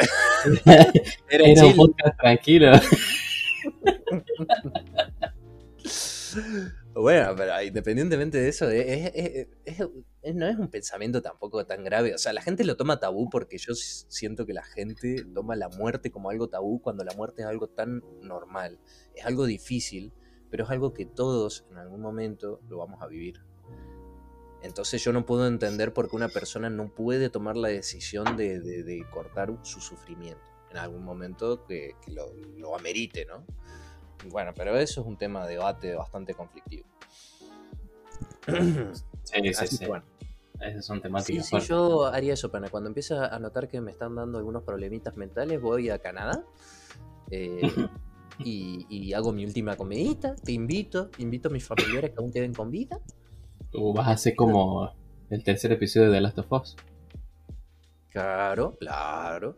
era, 1.28 1.66
un 1.66 1.76
podcast 1.76 2.18
tranquilo. 2.18 2.72
Bueno, 6.94 7.34
pero 7.36 7.62
independientemente 7.62 8.38
de 8.38 8.48
eso, 8.48 8.66
no 8.66 10.46
es 10.46 10.58
un 10.58 10.68
pensamiento 10.68 11.22
tampoco 11.22 11.64
tan 11.64 11.84
grave. 11.84 12.14
O 12.14 12.18
sea, 12.18 12.32
la 12.32 12.42
gente 12.42 12.64
lo 12.64 12.76
toma 12.76 13.00
tabú 13.00 13.30
porque 13.30 13.56
yo 13.58 13.74
siento 13.74 14.44
que 14.44 14.52
la 14.52 14.62
gente 14.62 15.24
toma 15.34 15.56
la 15.56 15.68
muerte 15.70 16.10
como 16.10 16.28
algo 16.30 16.48
tabú 16.48 16.82
cuando 16.82 17.02
la 17.04 17.14
muerte 17.14 17.42
es 17.42 17.48
algo 17.48 17.68
tan 17.68 18.02
normal. 18.20 18.78
Es 19.14 19.24
algo 19.24 19.46
difícil, 19.46 20.12
pero 20.50 20.64
es 20.64 20.70
algo 20.70 20.92
que 20.92 21.06
todos 21.06 21.64
en 21.70 21.78
algún 21.78 22.02
momento 22.02 22.60
lo 22.68 22.78
vamos 22.78 23.00
a 23.00 23.06
vivir. 23.06 23.40
Entonces 24.62 25.02
yo 25.02 25.12
no 25.12 25.26
puedo 25.26 25.46
entender 25.46 25.92
por 25.92 26.08
qué 26.08 26.16
una 26.16 26.28
persona 26.28 26.70
no 26.70 26.88
puede 26.88 27.30
tomar 27.30 27.56
la 27.56 27.68
decisión 27.68 28.36
de, 28.36 29.04
cortar 29.10 29.52
su 29.62 29.80
sufrimiento 29.80 30.42
en 30.70 30.78
algún 30.78 31.04
momento 31.04 31.64
que, 31.66 31.96
lo, 32.06 32.76
amerite, 32.76 33.26
¿no? 33.26 33.44
Bueno, 34.30 34.52
pero 34.54 34.76
eso 34.78 35.00
es 35.00 35.06
un 35.06 35.18
tema 35.18 35.44
de 35.46 35.54
debate 35.54 35.94
bastante 35.94 36.34
conflictivo. 36.34 36.86
Sí, 39.24 39.54
sí, 39.54 39.66
sí. 39.68 39.86
Bueno. 39.86 40.04
Esas 40.60 40.84
son 40.84 41.00
temáticas. 41.00 41.46
Sí, 41.46 41.60
sí, 41.60 41.68
yo 41.68 42.06
haría 42.06 42.34
eso, 42.34 42.50
pana. 42.50 42.68
Cuando 42.68 42.88
empiezo 42.88 43.22
a 43.22 43.38
notar 43.38 43.68
que 43.68 43.80
me 43.80 43.92
están 43.92 44.16
dando 44.16 44.36
algunos 44.36 44.64
problemitas 44.64 45.16
mentales, 45.16 45.60
voy 45.60 45.90
a 45.90 46.00
Canadá 46.00 46.44
eh, 47.30 47.60
y, 48.40 48.84
y, 48.90 49.12
hago 49.12 49.32
mi 49.32 49.44
última 49.44 49.76
comidita. 49.76 50.34
Te 50.34 50.50
invito, 50.50 51.08
invito 51.18 51.48
a 51.48 51.52
mis 51.52 51.64
familiares 51.64 52.10
que 52.10 52.16
aún 52.18 52.32
queden 52.32 52.52
con 52.52 52.72
vida 52.72 53.00
Tú 53.72 53.94
vas 53.94 54.08
a 54.08 54.12
hacer 54.12 54.36
como 54.36 54.92
el 55.30 55.42
tercer 55.42 55.72
episodio 55.72 56.10
de 56.10 56.16
The 56.16 56.20
Last 56.20 56.38
of 56.38 56.52
Us. 56.52 56.76
Claro, 58.10 58.76
claro. 58.78 59.56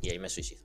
Y 0.00 0.10
ahí 0.10 0.18
me 0.18 0.30
suicido. 0.30 0.62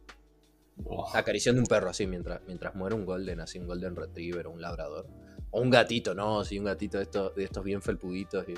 Acariciando 1.13 1.61
un 1.61 1.67
perro 1.67 1.89
así 1.89 2.07
mientras, 2.07 2.41
mientras 2.47 2.73
muere 2.75 2.95
un 2.95 3.05
golden, 3.05 3.41
así 3.41 3.59
un 3.59 3.67
golden 3.67 3.97
retriever 3.97 4.47
o 4.47 4.51
un 4.51 4.61
labrador. 4.61 5.07
O 5.51 5.61
un 5.61 5.69
gatito, 5.69 6.15
¿no? 6.15 6.45
Sí, 6.45 6.57
un 6.57 6.65
gatito 6.65 6.99
de 6.99 7.03
estos, 7.03 7.35
de 7.35 7.43
estos 7.43 7.65
bien 7.65 7.81
felpuditos. 7.81 8.47
Y 8.47 8.53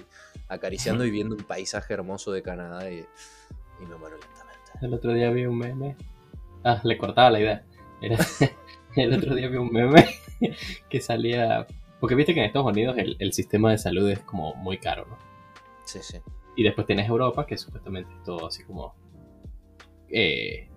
acariciando 0.49 1.03
y 1.03 1.09
viendo 1.09 1.35
un 1.35 1.43
paisaje 1.43 1.93
hermoso 1.95 2.31
de 2.31 2.43
Canadá 2.43 2.91
y, 2.91 3.03
me 3.79 3.95
muero 3.95 4.17
lentamente. 4.19 4.71
El 4.83 4.93
otro 4.93 5.13
día 5.13 5.31
vi 5.31 5.47
un 5.47 5.57
meme. 5.57 5.97
Ah, 6.63 6.79
le 6.83 6.95
cortaba 6.99 7.31
la 7.31 7.39
idea. 7.39 7.65
el 8.95 9.13
otro 9.13 9.33
día 9.33 9.47
vi 9.47 9.57
un 9.57 9.71
meme 9.71 10.05
que 10.89 11.01
salía 11.01 11.65
porque 12.01 12.15
viste 12.15 12.33
que 12.33 12.41
en 12.41 12.47
Estados 12.47 12.67
Unidos 12.67 12.97
el, 12.97 13.31
sistema 13.31 13.71
de 13.71 13.77
salud 13.77 14.09
es 14.09 14.19
como 14.19 14.55
muy 14.55 14.79
caro, 14.79 15.05
¿no? 15.07 15.17
Sí, 15.85 15.99
sí. 16.01 16.17
Y 16.55 16.63
después 16.63 16.85
tienes 16.87 17.07
Europa, 17.07 17.45
que 17.45 17.57
supuestamente 17.57 18.11
es 18.11 18.23
todo 18.23 18.47
así 18.47 18.63
como... 18.63 18.93
Eh, 20.09 20.67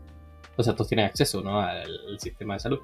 O 0.57 0.63
sea, 0.63 0.75
todos 0.75 0.89
tienen 0.89 1.07
acceso, 1.07 1.43
¿no? 1.43 1.59
Al, 1.61 1.91
al 2.09 2.21
sistema 2.21 2.55
de 2.55 2.61
salud. 2.61 2.79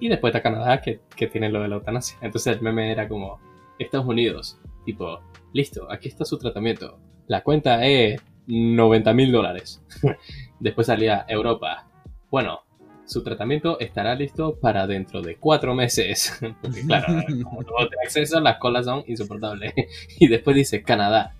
Y 0.00 0.08
después 0.08 0.34
está 0.34 0.42
Canadá, 0.42 0.80
que, 0.80 1.02
que 1.14 1.26
tiene 1.28 1.50
lo 1.50 1.60
de 1.60 1.68
la 1.68 1.76
eutanasia. 1.76 2.18
Entonces 2.22 2.56
el 2.56 2.62
meme 2.62 2.90
era 2.90 3.06
como, 3.06 3.38
Estados 3.78 4.06
Unidos, 4.06 4.58
tipo, 4.84 5.20
listo, 5.52 5.90
aquí 5.90 6.08
está 6.08 6.24
su 6.24 6.38
tratamiento. 6.38 6.98
La 7.26 7.42
cuenta 7.42 7.84
es 7.86 8.20
90 8.46 9.12
mil 9.12 9.30
dólares. 9.30 9.84
después 10.60 10.86
salía 10.86 11.26
Europa. 11.28 11.86
Bueno, 12.30 12.62
su 13.08 13.22
tratamiento 13.24 13.80
estará 13.80 14.14
listo 14.14 14.58
para 14.60 14.86
dentro 14.86 15.22
de 15.22 15.36
cuatro 15.36 15.74
meses. 15.74 16.32
Porque 16.62 16.82
claro, 16.82 17.06
como 17.44 17.62
no 17.62 17.88
tiene 17.88 18.02
acceso, 18.04 18.40
las 18.40 18.58
colas 18.58 18.84
son 18.84 19.02
insoportables. 19.06 19.72
y 20.20 20.28
después 20.28 20.54
dice 20.56 20.82
Canadá. 20.82 21.34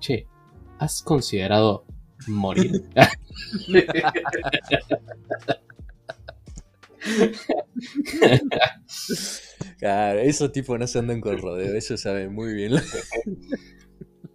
Che, 0.00 0.26
¿has 0.78 1.02
considerado 1.02 1.84
morir? 2.26 2.82
Claro, 9.78 10.20
esos 10.20 10.52
tipos 10.52 10.78
no 10.78 10.86
se 10.86 10.98
andan 10.98 11.20
con 11.20 11.38
rodeo, 11.38 11.74
ellos 11.74 12.00
saben 12.00 12.32
muy 12.34 12.54
bien. 12.54 12.74
lo- 12.74 12.80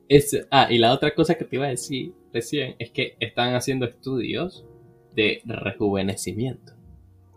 Es, 0.08 0.38
ah, 0.52 0.68
y 0.70 0.78
la 0.78 0.92
otra 0.94 1.16
cosa 1.16 1.36
que 1.36 1.46
te 1.46 1.56
iba 1.56 1.66
a 1.68 1.70
decir 1.70 2.14
recién 2.34 2.76
es 2.80 2.92
que 2.92 3.16
están 3.20 3.56
haciendo 3.56 3.86
estudios 3.86 4.66
de 5.16 5.42
rejuvenecimiento. 5.46 6.74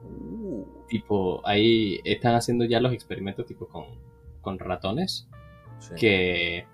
Uh, 0.03 0.75
Tipo, 0.89 1.41
ahí 1.47 2.01
están 2.05 2.35
haciendo 2.35 2.65
ya 2.65 2.81
los 2.81 2.93
experimentos 2.93 3.47
tipo 3.47 3.67
con, 3.67 3.87
con 4.43 4.59
ratones 4.59 5.29
sí. 5.79 5.95
que 5.97 6.67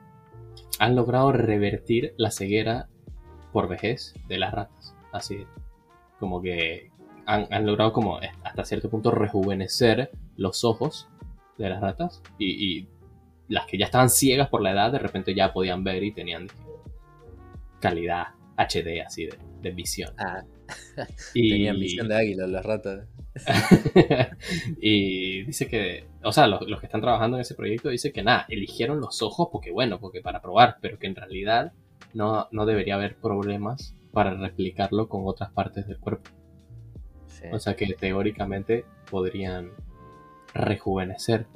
han 0.79 0.97
logrado 0.97 1.33
revertir 1.33 2.15
la 2.17 2.31
ceguera 2.31 2.89
por 3.53 3.69
vejez 3.69 4.15
de 4.29 4.39
las 4.39 4.53
ratas. 4.53 4.95
Así, 5.13 5.47
como 6.19 6.43
que 6.43 6.91
han, 7.25 7.47
han 7.51 7.67
logrado 7.67 7.93
como 7.93 8.19
hasta 8.43 8.65
cierto 8.65 8.91
punto 8.91 9.11
rejuvenecer 9.11 10.11
los 10.37 10.65
ojos 10.65 11.09
de 11.57 11.71
las 11.71 11.81
ratas 11.81 12.23
y, 12.39 12.79
y 12.81 12.89
las 13.49 13.67
que 13.67 13.79
ya 13.79 13.87
estaban 13.87 14.11
ciegas 14.11 14.49
por 14.49 14.63
la 14.63 14.73
edad 14.73 14.93
de 14.93 14.99
repente 14.99 15.35
ya 15.35 15.53
podían 15.53 15.85
ver 15.85 16.03
y 16.03 16.13
tenían 16.13 16.49
calidad 17.81 18.29
HD 18.57 19.03
así 19.07 19.27
de, 19.27 19.39
de 19.63 19.71
visión. 19.71 20.13
Ah, 20.19 20.43
Y, 21.35 21.51
tenían 21.51 21.79
visión 21.79 22.09
de 22.09 22.17
águila 22.17 22.47
las 22.47 22.65
ratas. 22.65 23.07
y 24.81 25.43
dice 25.45 25.69
que, 25.69 26.07
o 26.23 26.33
sea, 26.33 26.47
los, 26.47 26.63
los 26.69 26.81
que 26.81 26.87
están 26.87 27.01
trabajando 27.01 27.37
en 27.37 27.43
ese 27.43 27.55
proyecto 27.55 27.89
dice 27.89 28.13
que 28.13 28.23
nada, 28.23 28.47
eligieron 28.49 29.01
los 29.01 29.23
ojos 29.23 29.49
porque 29.53 29.71
bueno, 29.71 30.01
porque 30.01 30.21
para 30.21 30.43
probar, 30.43 30.77
pero 30.81 30.99
que 30.99 31.07
en 31.07 31.15
realidad 31.15 31.73
no, 32.15 32.49
no 32.51 32.67
debería 32.67 32.97
haber 32.97 33.17
problemas 33.17 33.95
para 34.13 34.35
replicarlo 34.35 35.09
con 35.09 35.23
otras 35.25 35.51
partes 35.53 35.87
del 35.87 35.99
cuerpo. 35.99 36.31
Sí. 37.27 37.47
O 37.53 37.59
sea 37.59 37.77
que 37.77 37.87
teóricamente 37.95 38.85
podrían 39.11 39.71
rejuvenecer 40.55 41.47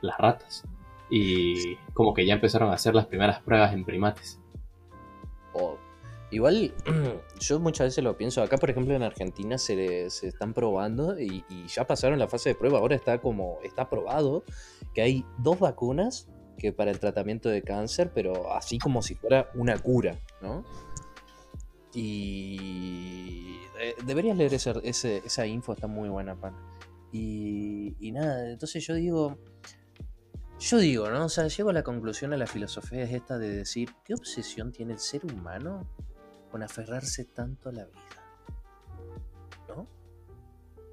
las 0.00 0.18
ratas. 0.18 0.64
Y 1.10 1.76
como 1.92 2.14
que 2.14 2.26
ya 2.26 2.34
empezaron 2.34 2.70
a 2.70 2.74
hacer 2.74 2.94
las 2.94 3.06
primeras 3.06 3.40
pruebas 3.42 3.72
en 3.72 3.84
primates. 3.84 4.40
O- 5.52 5.78
igual, 6.34 6.74
yo 7.40 7.60
muchas 7.60 7.86
veces 7.88 8.04
lo 8.04 8.16
pienso. 8.16 8.42
Acá, 8.42 8.56
por 8.58 8.70
ejemplo, 8.70 8.94
en 8.94 9.02
Argentina 9.02 9.56
se, 9.58 10.10
se 10.10 10.28
están 10.28 10.52
probando 10.52 11.18
y, 11.20 11.44
ya 11.68 11.86
pasaron 11.86 12.18
la 12.18 12.28
fase 12.28 12.50
de 12.50 12.54
prueba. 12.54 12.78
Ahora 12.78 12.96
está 12.96 13.20
como 13.20 13.58
está 13.62 13.88
probado 13.88 14.44
que 14.94 15.02
hay 15.02 15.24
dos 15.38 15.58
vacunas 15.58 16.28
que 16.58 16.72
para 16.72 16.90
el 16.90 16.98
tratamiento 17.00 17.48
de 17.48 17.62
cáncer, 17.62 18.12
pero 18.14 18.52
así 18.54 18.78
como 18.78 19.02
si 19.02 19.14
fuera 19.14 19.50
una 19.54 19.76
cura, 19.78 20.18
¿no? 20.40 20.64
Y 21.92 23.58
eh, 23.80 23.94
deberías 24.04 24.36
leer 24.36 24.54
ese- 24.54 25.22
esa 25.24 25.46
info, 25.46 25.72
está 25.72 25.86
muy 25.86 26.08
buena, 26.08 26.34
pan. 26.36 26.54
Y, 27.12 27.96
y 28.00 28.12
nada, 28.12 28.50
entonces 28.50 28.84
yo 28.86 28.94
digo, 28.94 29.38
yo 30.58 30.78
digo, 30.78 31.08
¿no? 31.10 31.26
O 31.26 31.28
sea, 31.28 31.46
llego 31.48 31.70
a 31.70 31.72
la 31.72 31.82
conclusión 31.82 32.32
a 32.32 32.36
la 32.36 32.46
filosofía 32.46 33.02
es 33.04 33.12
esta 33.12 33.38
de 33.38 33.48
decir, 33.50 33.90
¿qué 34.04 34.14
obsesión 34.14 34.72
tiene 34.72 34.94
el 34.94 34.98
ser 34.98 35.24
humano 35.24 35.86
con 36.54 36.62
aferrarse 36.62 37.24
tanto 37.24 37.68
a 37.68 37.72
la 37.72 37.84
vida? 37.84 37.98
¿No? 39.66 39.88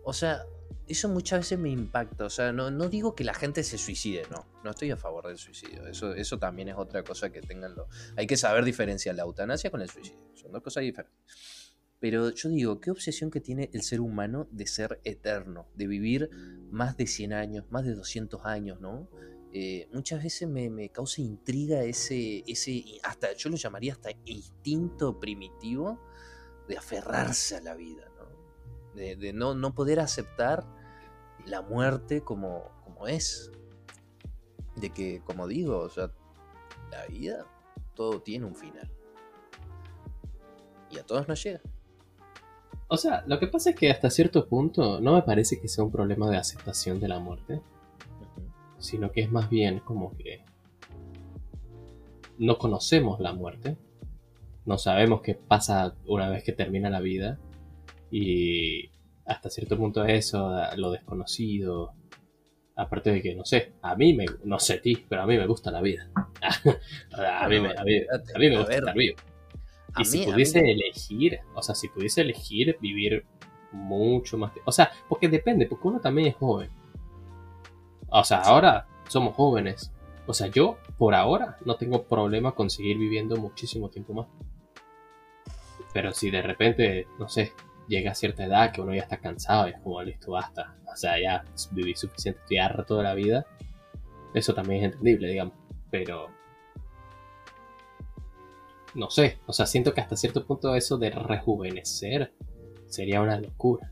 O 0.03 0.11
sea, 0.11 0.43
eso 0.87 1.07
muchas 1.07 1.41
veces 1.41 1.59
me 1.59 1.69
impacta. 1.69 2.25
O 2.25 2.31
sea, 2.31 2.51
no, 2.51 2.71
no 2.71 2.89
digo 2.89 3.13
que 3.13 3.23
la 3.23 3.35
gente 3.35 3.63
se 3.63 3.77
suicide, 3.77 4.23
no. 4.31 4.43
No 4.63 4.71
estoy 4.71 4.89
a 4.89 4.97
favor 4.97 5.27
del 5.27 5.37
suicidio. 5.37 5.85
Eso, 5.85 6.15
eso 6.15 6.39
también 6.39 6.69
es 6.69 6.75
otra 6.77 7.03
cosa 7.03 7.29
que 7.29 7.41
tenganlo. 7.41 7.87
Hay 8.15 8.25
que 8.25 8.37
saber 8.37 8.65
diferenciar 8.65 9.13
la 9.13 9.21
eutanasia 9.21 9.69
con 9.69 9.83
el 9.83 9.89
suicidio. 9.91 10.31
Son 10.33 10.51
dos 10.51 10.63
cosas 10.63 10.81
diferentes. 10.81 11.75
Pero 11.99 12.31
yo 12.31 12.49
digo, 12.49 12.79
¿qué 12.79 12.89
obsesión 12.89 13.29
que 13.29 13.39
tiene 13.39 13.69
el 13.71 13.83
ser 13.83 14.01
humano 14.01 14.47
de 14.49 14.65
ser 14.65 14.99
eterno? 15.03 15.67
De 15.75 15.85
vivir 15.85 16.31
más 16.71 16.97
de 16.97 17.05
100 17.05 17.33
años, 17.33 17.65
más 17.69 17.85
de 17.85 17.93
200 17.93 18.43
años, 18.47 18.81
¿no? 18.81 19.07
Eh, 19.53 19.89
muchas 19.91 20.23
veces 20.23 20.47
me, 20.47 20.69
me 20.69 20.89
causa 20.89 21.21
intriga 21.21 21.83
ese, 21.83 22.43
ese, 22.47 22.85
hasta 23.03 23.33
yo 23.33 23.49
lo 23.49 23.57
llamaría 23.57 23.91
hasta 23.91 24.11
instinto 24.23 25.19
primitivo 25.19 25.99
de 26.69 26.77
aferrarse 26.77 27.57
a 27.57 27.61
la 27.61 27.75
vida, 27.75 28.07
¿no? 28.17 28.95
De, 28.95 29.33
no, 29.33 29.53
no 29.53 29.73
poder 29.73 29.99
aceptar 29.99 30.65
la 31.45 31.61
muerte 31.61 32.21
como, 32.21 32.71
como 32.85 33.07
es. 33.07 33.51
De 34.77 34.89
que, 34.91 35.21
como 35.25 35.47
digo, 35.47 35.79
o 35.79 35.89
sea, 35.89 36.11
la 36.89 37.05
vida, 37.07 37.45
todo 37.93 38.21
tiene 38.21 38.45
un 38.45 38.55
final. 38.55 38.89
Y 40.89 40.97
a 40.97 41.05
todos 41.05 41.27
nos 41.27 41.43
llega. 41.43 41.61
O 42.87 42.97
sea, 42.97 43.23
lo 43.27 43.39
que 43.39 43.47
pasa 43.47 43.71
es 43.71 43.75
que 43.75 43.91
hasta 43.91 44.09
cierto 44.09 44.47
punto 44.47 44.99
no 45.01 45.13
me 45.13 45.23
parece 45.23 45.59
que 45.59 45.67
sea 45.67 45.83
un 45.83 45.91
problema 45.91 46.29
de 46.29 46.37
aceptación 46.37 46.99
de 46.99 47.07
la 47.07 47.19
muerte. 47.19 47.61
Sino 48.81 49.11
que 49.11 49.21
es 49.21 49.31
más 49.31 49.49
bien 49.49 49.79
como 49.79 50.17
que 50.17 50.43
no 52.37 52.57
conocemos 52.57 53.19
la 53.19 53.33
muerte, 53.33 53.77
no 54.65 54.77
sabemos 54.77 55.21
qué 55.21 55.35
pasa 55.35 55.95
una 56.05 56.29
vez 56.29 56.43
que 56.43 56.51
termina 56.51 56.89
la 56.89 56.99
vida 56.99 57.39
y 58.09 58.89
hasta 59.25 59.49
cierto 59.49 59.77
punto 59.77 60.03
eso, 60.05 60.51
lo 60.75 60.91
desconocido, 60.91 61.93
aparte 62.75 63.11
de 63.11 63.21
que 63.21 63.35
no 63.35 63.45
sé, 63.45 63.73
a 63.81 63.95
mí 63.95 64.13
me, 64.13 64.25
no 64.43 64.59
sé 64.59 64.73
a 64.73 64.81
ti, 64.81 65.05
pero 65.07 65.21
a 65.21 65.27
mí 65.27 65.37
me 65.37 65.47
gusta 65.47 65.71
la 65.71 65.81
vida. 65.81 66.09
a, 66.41 67.47
mí 67.47 67.59
me, 67.59 67.69
a, 67.69 67.83
mí, 67.83 67.97
a 68.35 68.39
mí 68.39 68.49
me 68.49 68.57
gusta 68.57 68.75
estar 68.75 68.95
vivo. 68.95 69.17
Y 69.97 70.05
si 70.05 70.25
pudiese 70.25 70.59
elegir, 70.59 71.39
o 71.53 71.61
sea, 71.61 71.75
si 71.75 71.89
pudiese 71.89 72.21
elegir 72.21 72.77
vivir 72.81 73.25
mucho 73.71 74.37
más. 74.37 74.51
O 74.65 74.71
sea, 74.71 74.91
porque 75.07 75.27
depende, 75.27 75.65
porque 75.65 75.87
uno 75.87 75.99
también 75.99 76.29
es 76.29 76.35
joven. 76.35 76.69
O 78.11 78.23
sea, 78.23 78.41
ahora 78.41 78.87
somos 79.07 79.35
jóvenes. 79.35 79.91
O 80.27 80.33
sea, 80.33 80.47
yo 80.47 80.77
por 80.97 81.15
ahora 81.15 81.57
no 81.65 81.75
tengo 81.75 82.03
problema 82.03 82.53
con 82.53 82.69
seguir 82.69 82.97
viviendo 82.97 83.37
muchísimo 83.37 83.89
tiempo 83.89 84.13
más. 84.13 84.27
Pero 85.93 86.11
si 86.13 86.29
de 86.29 86.41
repente, 86.41 87.07
no 87.19 87.27
sé, 87.27 87.53
llega 87.87 88.11
a 88.11 88.15
cierta 88.15 88.45
edad 88.45 88.71
que 88.71 88.81
uno 88.81 88.93
ya 88.93 89.01
está 89.01 89.17
cansado 89.17 89.67
y 89.67 89.71
es 89.71 89.79
como, 89.79 90.01
listo, 90.03 90.31
basta. 90.31 90.75
O 90.91 90.95
sea, 90.95 91.19
ya 91.19 91.43
viví 91.71 91.95
suficiente, 91.95 92.39
estoy 92.41 92.57
harto 92.59 92.97
de 92.97 93.03
la 93.03 93.13
vida. 93.13 93.45
Eso 94.33 94.53
también 94.53 94.83
es 94.83 94.91
entendible, 94.91 95.27
digamos. 95.29 95.53
Pero 95.89 96.27
no 98.93 99.09
sé, 99.09 99.39
o 99.45 99.53
sea, 99.53 99.65
siento 99.65 99.93
que 99.93 100.01
hasta 100.01 100.15
cierto 100.17 100.45
punto 100.45 100.75
eso 100.75 100.97
de 100.97 101.09
rejuvenecer 101.09 102.33
sería 102.87 103.21
una 103.21 103.39
locura. 103.39 103.89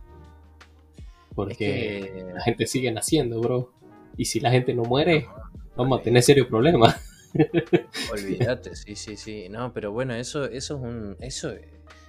Porque 1.36 1.56
que- 1.58 2.32
la 2.34 2.42
gente 2.42 2.68
sigue 2.68 2.92
naciendo, 2.92 3.40
bro. 3.40 3.72
Y 4.20 4.26
si 4.26 4.42
la 4.42 4.52
gente 4.52 4.74
no 4.74 4.84
muere, 4.84 5.30
vamos 5.78 6.02
a 6.02 6.04
tener 6.04 6.22
serios 6.22 6.48
problemas. 6.48 6.94
Olvídate, 8.12 8.76
sí, 8.76 8.98
sí, 8.98 9.16
sí. 9.16 9.48
No, 9.48 9.72
pero 9.72 9.94
bueno, 9.94 10.14
eso, 10.14 10.44
eso 10.44 10.76
es 10.76 10.82
un. 10.82 11.16
Eso, 11.22 11.54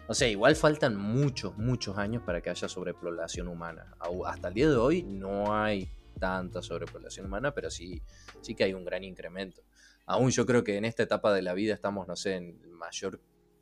o 0.08 0.14
sea, 0.14 0.26
igual 0.26 0.56
faltan 0.56 0.96
muchos, 0.96 1.56
muchos 1.56 1.98
años 1.98 2.24
para 2.26 2.40
que 2.40 2.50
haya 2.50 2.68
sobrepoblación 2.68 3.46
humana. 3.46 3.94
Hasta 4.26 4.48
el 4.48 4.54
día 4.54 4.68
de 4.68 4.76
hoy 4.76 5.04
no 5.04 5.54
hay 5.54 5.88
tanta 6.18 6.62
sobrepoblación 6.62 7.26
humana, 7.26 7.54
pero 7.54 7.70
sí, 7.70 8.02
sí 8.40 8.56
que 8.56 8.64
hay 8.64 8.74
un 8.74 8.84
gran 8.84 9.04
incremento. 9.04 9.62
Aún 10.04 10.30
yo 10.30 10.44
creo 10.46 10.64
que 10.64 10.78
en 10.78 10.86
esta 10.86 11.04
etapa 11.04 11.32
de 11.32 11.42
la 11.42 11.54
vida 11.54 11.74
estamos, 11.74 12.08
no 12.08 12.16
sé, 12.16 12.34
en 12.34 12.72
mayor 12.72 13.20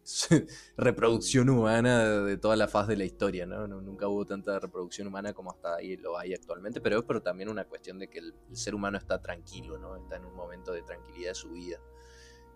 reproducción 0.76 1.48
humana 1.50 2.22
de 2.22 2.36
toda 2.38 2.56
la 2.56 2.68
faz 2.68 2.86
de 2.88 2.96
la 2.96 3.04
historia, 3.04 3.46
¿no? 3.46 3.66
No- 3.68 3.80
Nunca 3.80 4.09
hubo 4.09 4.24
tanta 4.24 4.59
reproducción 4.59 5.06
humana 5.09 5.32
como 5.32 5.50
hasta 5.50 5.76
ahí 5.76 5.96
lo 5.96 6.18
hay 6.18 6.34
actualmente, 6.34 6.80
pero 6.80 6.98
es 6.98 7.04
pero 7.04 7.20
también 7.22 7.48
una 7.48 7.64
cuestión 7.64 7.98
de 7.98 8.09
que 8.09 8.18
el, 8.20 8.34
el 8.50 8.56
ser 8.56 8.74
humano 8.74 8.96
está 8.98 9.20
tranquilo, 9.20 9.78
¿no? 9.78 9.96
Está 9.96 10.16
en 10.16 10.24
un 10.24 10.34
momento 10.34 10.72
de 10.72 10.82
tranquilidad 10.82 11.30
de 11.30 11.34
su 11.34 11.50
vida. 11.50 11.78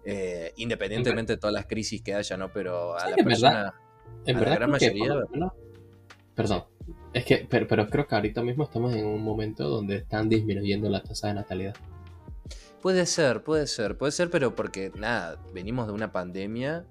Eh, 0.04 0.52
independientemente 0.56 1.34
de 1.34 1.36
todas 1.38 1.54
las 1.54 1.66
crisis 1.66 2.02
que 2.02 2.14
haya, 2.14 2.36
¿no? 2.36 2.52
Pero 2.52 2.98
a 2.98 3.08
la 3.10 3.16
en 3.16 3.24
persona... 3.24 3.50
verdad. 3.52 3.74
En 4.24 4.36
A 4.36 4.38
la 4.38 4.44
verdad, 4.44 4.56
gran 4.56 4.70
mayoría- 4.70 5.14
menos- 5.30 5.52
Perdón. 6.34 6.64
Es 7.12 7.24
que, 7.26 7.46
pero, 7.48 7.66
pero 7.68 7.86
creo 7.88 8.06
que 8.06 8.14
ahorita 8.14 8.42
mismo 8.42 8.64
estamos 8.64 8.94
en 8.94 9.04
un 9.06 9.22
momento 9.22 9.68
donde 9.68 9.96
están 9.96 10.28
disminuyendo 10.28 10.88
la 10.88 11.02
tasa 11.02 11.28
de 11.28 11.34
natalidad. 11.34 11.74
Puede 12.80 13.06
ser, 13.06 13.44
puede 13.44 13.66
ser, 13.66 13.96
puede 13.98 14.12
ser, 14.12 14.30
pero 14.30 14.54
porque 14.56 14.90
nada, 14.96 15.40
venimos 15.52 15.86
de 15.86 15.92
una 15.92 16.10
pandemia 16.10 16.86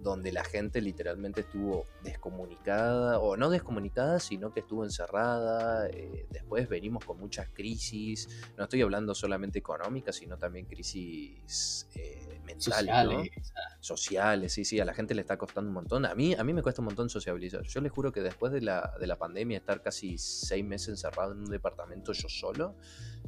donde 0.00 0.32
la 0.32 0.44
gente 0.44 0.80
literalmente 0.80 1.40
estuvo 1.42 1.86
descomunicada, 2.02 3.18
o 3.18 3.36
no 3.36 3.50
descomunicada, 3.50 4.20
sino 4.20 4.52
que 4.52 4.60
estuvo 4.60 4.84
encerrada. 4.84 5.88
eh, 5.88 6.26
después 6.30 6.68
venimos 6.68 7.04
con 7.04 7.18
muchas 7.18 7.48
crisis, 7.48 8.28
no 8.56 8.64
estoy 8.64 8.82
hablando 8.82 9.14
solamente 9.14 9.58
económicas, 9.58 10.16
sino 10.16 10.36
también 10.38 10.66
crisis 10.66 11.86
eh, 11.94 12.40
mentales, 12.44 12.94
¿no? 13.04 13.24
Sociales. 13.24 13.52
sociales, 13.80 14.52
sí, 14.52 14.64
sí, 14.64 14.80
a 14.80 14.84
la 14.84 14.94
gente 14.94 15.14
le 15.14 15.22
está 15.22 15.36
costando 15.36 15.68
un 15.68 15.74
montón. 15.74 16.06
A 16.06 16.14
mí, 16.14 16.34
a 16.34 16.44
mí 16.44 16.52
me 16.52 16.62
cuesta 16.62 16.80
un 16.80 16.86
montón 16.86 17.08
sociabilizar. 17.08 17.62
Yo 17.62 17.80
les 17.80 17.92
juro 17.92 18.12
que 18.12 18.20
después 18.20 18.52
de 18.52 18.60
la, 18.60 18.94
de 19.00 19.06
la 19.06 19.16
pandemia, 19.16 19.58
estar 19.58 19.82
casi 19.82 20.18
seis 20.18 20.64
meses 20.64 20.88
encerrado 20.88 21.32
en 21.32 21.38
un 21.38 21.50
departamento 21.50 22.12
yo 22.12 22.28
solo, 22.28 22.76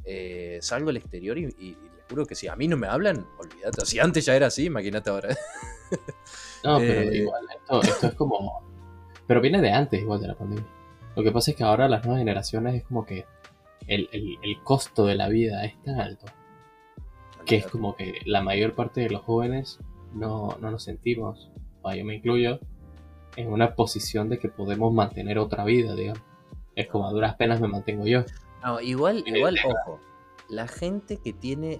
eh, 0.03 0.59
salgo 0.61 0.89
al 0.89 0.97
exterior 0.97 1.37
y, 1.37 1.77
juro 2.11 2.25
que 2.27 2.35
si 2.35 2.47
a 2.47 2.55
mí 2.55 2.67
no 2.67 2.77
me 2.77 2.85
hablan, 2.87 3.25
olvídate. 3.39 3.85
Si 3.85 3.99
antes 3.99 4.25
ya 4.25 4.35
era 4.35 4.47
así, 4.47 4.65
imagínate 4.65 5.09
ahora. 5.09 5.29
No, 6.63 6.77
pero 6.77 7.01
Eh, 7.01 7.17
igual, 7.17 7.43
esto, 7.55 7.81
esto 7.81 8.07
es 8.07 8.13
como. 8.13 8.61
Pero 9.27 9.41
viene 9.41 9.61
de 9.61 9.71
antes, 9.71 9.99
igual 10.01 10.21
de 10.21 10.27
la 10.27 10.35
pandemia. 10.35 10.65
Lo 11.15 11.23
que 11.23 11.31
pasa 11.31 11.51
es 11.51 11.57
que 11.57 11.63
ahora 11.63 11.89
las 11.89 12.03
nuevas 12.05 12.19
generaciones 12.19 12.75
es 12.75 12.83
como 12.83 13.05
que 13.05 13.25
el, 13.87 14.07
el- 14.11 14.37
el 14.43 14.61
costo 14.63 15.05
de 15.07 15.15
la 15.15 15.27
vida 15.27 15.65
es 15.65 15.81
tan 15.83 15.99
alto 15.99 16.25
que 17.45 17.55
es 17.57 17.65
como 17.65 17.95
que 17.95 18.19
la 18.25 18.41
mayor 18.41 18.73
parte 18.75 19.01
de 19.01 19.09
los 19.09 19.23
jóvenes 19.23 19.79
no, 20.13 20.55
no 20.61 20.69
nos 20.71 20.83
sentimos, 20.83 21.49
o 21.81 21.91
yo 21.93 22.05
me 22.05 22.15
incluyo, 22.15 22.59
en 23.35 23.51
una 23.51 23.73
posición 23.73 24.29
de 24.29 24.37
que 24.37 24.47
podemos 24.47 24.93
mantener 24.93 25.39
otra 25.39 25.63
vida, 25.65 25.95
digamos. 25.95 26.21
Es 26.75 26.87
como 26.87 27.07
a 27.07 27.11
duras 27.11 27.35
penas 27.35 27.59
me 27.59 27.67
mantengo 27.67 28.05
yo. 28.05 28.23
No, 28.63 28.79
igual, 28.79 29.23
Viene 29.23 29.39
igual, 29.39 29.57
ojo. 29.65 29.99
La 30.51 30.67
gente 30.67 31.17
que 31.23 31.31
tiene. 31.31 31.77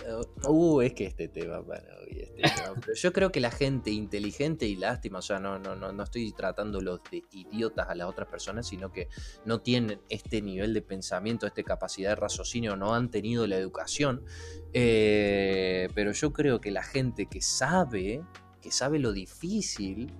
Uh, 0.47 0.79
es 0.79 0.93
que 0.93 1.05
este 1.05 1.27
tema, 1.27 1.59
hoy, 1.59 2.21
este 2.21 2.41
tema. 2.55 2.73
Pero 2.79 2.93
yo 2.95 3.11
creo 3.11 3.29
que 3.29 3.41
la 3.41 3.51
gente 3.51 3.91
inteligente 3.91 4.65
y 4.65 4.77
lástima, 4.77 5.19
o 5.19 5.21
sea, 5.21 5.39
no, 5.41 5.59
no, 5.59 5.75
no, 5.75 5.91
no 5.91 6.03
estoy 6.03 6.31
tratándolos 6.31 7.01
de 7.11 7.21
idiotas 7.31 7.89
a 7.89 7.95
las 7.95 8.07
otras 8.07 8.29
personas, 8.29 8.65
sino 8.65 8.89
que 8.93 9.09
no 9.43 9.59
tienen 9.59 9.99
este 10.07 10.41
nivel 10.41 10.73
de 10.73 10.81
pensamiento, 10.81 11.45
esta 11.45 11.63
capacidad 11.63 12.11
de 12.11 12.15
raciocinio, 12.15 12.77
no 12.77 12.95
han 12.95 13.11
tenido 13.11 13.45
la 13.45 13.57
educación. 13.57 14.23
Eh, 14.71 15.89
pero 15.93 16.13
yo 16.13 16.31
creo 16.31 16.61
que 16.61 16.71
la 16.71 16.83
gente 16.83 17.25
que 17.25 17.41
sabe, 17.41 18.23
que 18.61 18.71
sabe 18.71 18.99
lo 18.99 19.11
difícil 19.11 20.13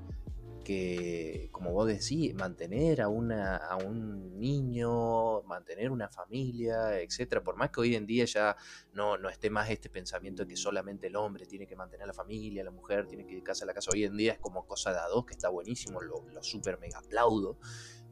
que, 0.64 1.50
como 1.52 1.72
vos 1.72 1.88
decís, 1.88 2.34
mantener 2.34 3.02
a, 3.02 3.08
una, 3.08 3.58
a 3.58 3.78
un 3.78 4.40
niño, 4.40 5.42
mantener 5.44 5.92
una 5.92 6.10
familia, 6.10 7.00
etcétera, 7.00 7.44
por 7.44 7.56
más 7.56 7.70
que 7.72 7.82
hoy 7.82 7.96
en 7.96 8.06
día 8.06 8.26
ya 8.26 8.56
no, 8.94 9.18
no 9.18 9.30
esté 9.30 9.50
más 9.50 9.70
este 9.70 9.90
pensamiento 9.90 10.44
de 10.44 10.50
que 10.50 10.56
solamente 10.56 11.08
el 11.08 11.16
hombre 11.16 11.46
tiene 11.46 11.68
que 11.68 11.76
mantener 11.76 12.04
a 12.04 12.08
la 12.08 12.14
familia, 12.14 12.64
la 12.64 12.72
mujer 12.72 13.08
tiene 13.08 13.26
que 13.26 13.32
dedicarse 13.32 13.64
a 13.64 13.68
la 13.68 13.74
casa, 13.74 13.92
hoy 13.94 14.04
en 14.04 14.16
día 14.16 14.34
es 14.34 14.40
como 14.40 14.66
cosa 14.66 14.92
de 14.92 15.00
a 15.00 15.08
dos, 15.08 15.26
que 15.26 15.34
está 15.34 15.50
buenísimo, 15.50 16.02
lo, 16.02 16.26
lo 16.30 16.44
super 16.44 16.80
mega 16.80 17.00
aplaudo. 17.00 17.58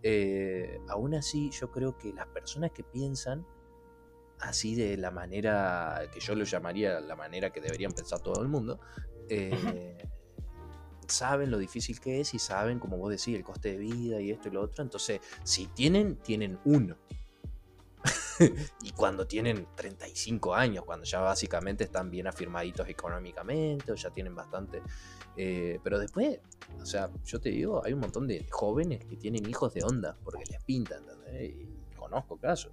Eh, 0.02 0.80
aún 0.88 1.14
así, 1.16 1.50
yo 1.52 1.72
creo 1.72 1.98
que 1.98 2.14
las 2.14 2.28
personas 2.28 2.72
que 2.72 2.84
piensan 2.84 3.46
así 4.40 4.76
de 4.76 4.96
la 4.98 5.12
manera 5.12 6.10
que 6.14 6.20
yo 6.22 6.34
lo 6.34 6.46
llamaría 6.46 7.02
la 7.02 7.16
manera 7.16 7.52
que 7.52 7.60
deberían 7.60 7.92
pensar 7.92 8.22
todo 8.22 8.42
el 8.42 8.48
mundo, 8.48 8.80
eh, 9.28 9.98
saben 11.10 11.52
lo 11.52 11.58
difícil 11.58 12.00
que 12.00 12.22
es 12.22 12.34
y 12.34 12.40
saben, 12.40 12.80
como 12.80 12.98
vos 12.98 13.10
decís, 13.10 13.36
el 13.36 13.44
coste 13.44 13.74
de 13.74 13.78
vida 13.78 14.22
y 14.22 14.32
esto 14.32 14.50
y 14.50 14.52
lo 14.52 14.62
otro. 14.62 14.84
Entonces, 14.84 15.20
si 15.44 15.68
tienen, 15.68 16.18
tienen 16.18 16.60
uno. 16.66 16.98
y 18.84 18.92
cuando 18.92 19.28
tienen 19.28 19.68
35 19.76 20.56
años, 20.56 20.86
cuando 20.86 21.06
ya 21.06 21.20
básicamente 21.20 21.84
están 21.84 22.10
bien 22.10 22.28
afirmaditos 22.28 22.88
económicamente 22.88 23.92
o 23.92 23.96
ya 23.96 24.10
tienen 24.12 24.36
bastante... 24.36 24.82
eh, 25.36 25.80
pero 25.84 26.00
después, 26.00 26.40
o 26.80 26.86
sea, 26.86 27.10
yo 27.26 27.40
te 27.40 27.50
digo, 27.50 27.84
hay 27.84 27.94
un 27.94 28.00
montón 28.00 28.28
de 28.28 28.48
jóvenes 28.50 29.04
que 29.06 29.18
tienen 29.18 29.48
hijos 29.50 29.74
de 29.74 29.84
onda 29.84 30.18
porque 30.24 30.44
les 30.50 30.64
pintan, 30.64 31.04
¿entendés? 31.04 31.52
Y 31.52 31.96
conozco 31.98 32.38
casos. 32.38 32.72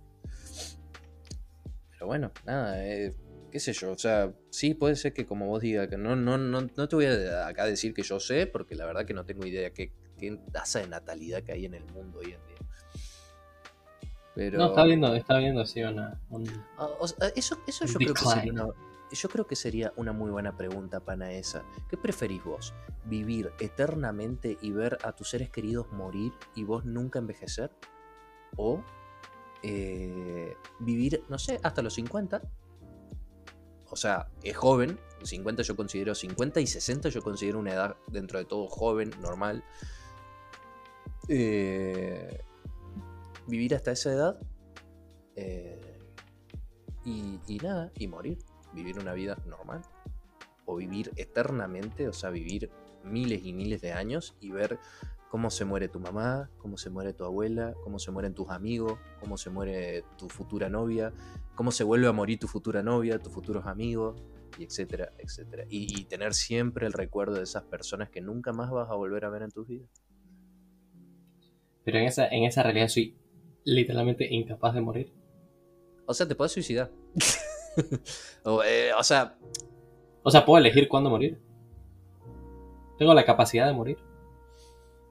Pero 1.91 2.07
bueno, 2.07 2.31
nada, 2.45 2.85
eh, 2.87 3.15
qué 3.51 3.61
sé 3.61 3.73
yo, 3.73 3.93
o 3.93 3.99
sea, 3.99 4.33
sí 4.51 4.75
puede 4.75 4.97
ser 4.97 5.13
que 5.13 5.27
como 5.27 5.47
vos 5.47 5.61
digas, 5.63 5.89
que 5.89 5.97
no, 5.97 6.17
no, 6.17 6.37
no, 6.39 6.61
no 6.77 6.89
te 6.89 6.97
voy 6.97 7.07
a 7.07 7.47
acá 7.47 7.65
decir 7.65 7.95
que 7.95 8.03
yo 8.03 8.21
sé, 8.21 8.47
porque 8.47 8.75
la 8.75 8.87
verdad 8.87 9.05
que 9.07 9.15
no 9.15 9.25
tengo 9.25 9.47
idea 9.47 9.71
qué, 9.73 9.93
qué 10.19 10.39
tasa 10.53 10.81
de 10.81 10.89
natalidad 10.89 11.43
que 11.43 11.53
hay 11.53 11.65
en 11.65 11.75
el 11.75 11.85
mundo 11.87 12.19
hoy 12.21 12.27
en 12.33 12.47
día. 12.47 12.57
Pero... 14.35 14.59
No, 14.59 14.67
está 14.69 14.85
viendo, 14.85 15.15
está 15.15 15.39
viendo 15.39 15.63
así 15.63 15.83
una. 15.83 16.21
un- 16.31 16.47
Ah, 16.77 16.89
o 17.01 17.09
sea, 17.09 17.29
eso, 17.35 17.59
eso 17.67 17.87
yo 17.87 17.99
creo 17.99 18.15
que 18.15 18.25
sería 18.27 18.53
una, 18.53 18.67
yo 19.11 19.29
creo 19.31 19.47
que 19.47 19.57
sería 19.57 19.93
una 19.97 20.13
muy 20.13 20.31
buena 20.31 20.57
pregunta, 20.57 21.01
pana 21.01 21.33
esa. 21.33 21.65
¿Qué 21.89 21.97
preferís 21.97 22.45
vos? 22.45 22.75
¿Vivir 23.07 23.51
eternamente 23.61 24.59
y 24.61 24.73
ver 24.73 24.99
a 25.05 25.13
tus 25.13 25.31
seres 25.31 25.49
queridos 25.49 25.91
morir 25.93 26.33
y 26.55 26.65
vos 26.65 26.85
nunca 26.85 27.19
envejecer? 27.19 27.71
¿O 28.57 28.83
eh, 29.63 30.55
vivir, 30.81 31.25
no 31.29 31.39
sé, 31.39 31.59
hasta 31.63 31.81
los 31.83 31.95
50? 31.95 32.43
O 33.97 33.99
sea, 33.99 34.29
es 34.43 34.55
joven, 34.55 35.01
50 35.23 35.63
yo 35.63 35.75
considero 35.75 36.15
50 36.15 36.61
y 36.61 36.67
60 36.67 37.09
yo 37.09 37.23
considero 37.23 37.59
una 37.59 37.73
edad 37.73 37.97
dentro 38.09 38.39
de 38.39 38.45
todo 38.45 38.69
joven, 38.69 39.11
normal. 39.23 39.65
Eh, 41.29 42.43
vivir 43.47 43.75
hasta 43.75 43.93
esa 43.93 44.13
edad 44.13 44.39
eh, 45.35 45.99
y, 47.07 47.41
y 47.47 47.57
nada, 47.57 47.91
y 47.97 48.07
morir, 48.07 48.37
vivir 48.75 48.99
una 48.99 49.15
vida 49.15 49.39
normal. 49.47 49.81
O 50.67 50.77
vivir 50.77 51.11
eternamente, 51.17 52.07
o 52.07 52.13
sea, 52.13 52.29
vivir 52.29 52.71
miles 53.03 53.47
y 53.47 53.55
miles 53.55 53.81
de 53.81 53.93
años 53.95 54.37
y 54.43 54.51
ver 54.51 54.79
cómo 55.31 55.51
se 55.51 55.65
muere 55.65 55.89
tu 55.89 56.01
mamá, 56.01 56.51
cómo 56.59 56.77
se 56.77 56.91
muere 56.91 57.13
tu 57.13 57.25
abuela, 57.25 57.75
cómo 57.83 57.99
se 57.99 58.11
mueren 58.11 58.35
tus 58.35 58.49
amigos, 58.51 58.99
cómo 59.21 59.37
se 59.37 59.51
muere 59.51 60.05
tu 60.17 60.29
futura 60.29 60.69
novia, 60.69 61.13
cómo 61.55 61.71
se 61.73 61.85
vuelve 61.85 62.09
a 62.09 62.13
morir 62.13 62.39
tu 62.39 62.49
futura 62.49 62.83
novia, 62.83 63.19
tus 63.19 63.33
futuros 63.33 63.67
amigos, 63.67 64.23
y 64.59 64.65
etcétera, 64.65 65.13
etcétera. 65.19 65.65
Y, 65.69 66.01
y 66.01 66.05
tener 66.05 66.35
siempre 66.35 66.87
el 66.87 66.93
recuerdo 66.93 67.35
de 67.35 67.43
esas 67.43 67.65
personas 67.65 68.09
que 68.11 68.21
nunca 68.21 68.53
más 68.53 68.71
vas 68.71 68.91
a 68.91 68.95
volver 68.95 69.25
a 69.25 69.31
ver 69.31 69.43
en 69.43 69.51
tus 69.51 69.67
vidas. 69.67 69.91
Pero 71.85 71.99
en 71.99 72.05
esa, 72.05 72.27
en 72.29 72.45
esa 72.45 72.63
realidad 72.63 72.89
soy 72.89 73.17
literalmente 73.65 74.33
incapaz 74.33 74.75
de 74.75 74.81
morir. 74.81 75.13
O 76.07 76.15
sea, 76.15 76.27
te 76.27 76.35
puedes 76.35 76.53
suicidar. 76.53 76.91
o, 78.45 78.63
eh, 78.63 78.91
o 78.99 79.03
sea, 79.03 79.37
O 80.23 80.31
sea, 80.31 80.45
puedo 80.45 80.59
elegir 80.59 80.89
cuándo 80.89 81.11
morir. 81.11 81.39
Tengo 82.99 83.15
la 83.15 83.25
capacidad 83.25 83.67
de 83.67 83.75
morir. 83.75 83.99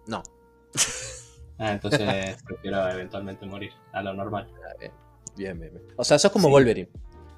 No. 0.07 0.23
Ah, 1.57 1.71
entonces 1.73 2.41
prefiero 2.47 2.87
eventualmente 2.89 3.45
morir 3.45 3.71
a 3.93 4.01
lo 4.01 4.13
normal. 4.13 4.49
Ah, 4.67 4.73
bien, 4.79 4.91
bien, 5.37 5.59
bien. 5.59 5.83
O 5.95 6.03
sea, 6.03 6.19
sos 6.19 6.31
como 6.31 6.47
Sí. 6.47 6.51
Wolverine. 6.53 6.89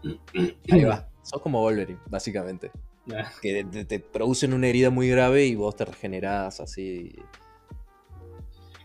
Ahí 0.71 0.83
va. 0.83 1.07
Sos 1.23 1.41
como 1.41 1.61
Wolverine, 1.61 1.99
básicamente. 2.07 2.71
Ah, 3.13 3.29
Que 3.41 3.63
te, 3.63 3.85
te 3.85 3.99
producen 3.99 4.53
una 4.53 4.67
herida 4.67 4.89
muy 4.89 5.09
grave 5.09 5.45
y 5.45 5.55
vos 5.55 5.75
te 5.75 5.85
regenerás 5.85 6.59
así. 6.59 7.15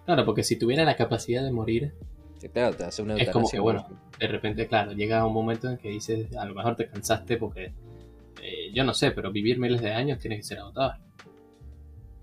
Claro, 0.05 0.24
porque 0.24 0.43
si 0.43 0.57
tuviera 0.57 0.85
la 0.85 0.97
capacidad 0.97 1.43
de 1.45 1.53
morir, 1.53 1.95
claro, 2.53 2.74
te 2.74 2.85
hace 2.85 3.03
una 3.03 3.16
Es 3.16 3.30
como 3.30 3.49
que, 3.49 3.61
bueno, 3.61 3.87
de 4.18 4.26
repente, 4.26 4.66
claro, 4.66 4.93
llega 4.93 5.24
un 5.26 5.33
momento 5.33 5.70
en 5.70 5.78
que 5.78 5.89
dices, 5.91 6.35
a 6.37 6.45
lo 6.45 6.55
mejor 6.55 6.76
te 6.76 6.89
cansaste 6.89 7.37
porque, 7.37 7.72
eh, 8.43 8.72
yo 8.74 8.85
no 8.85 8.95
sé, 8.95 9.12
pero 9.12 9.30
vivir 9.30 9.59
miles 9.59 9.80
de 9.80 9.93
años 9.93 10.18
tiene 10.18 10.37
que 10.37 10.43
ser 10.43 10.59
agotador. 10.59 10.97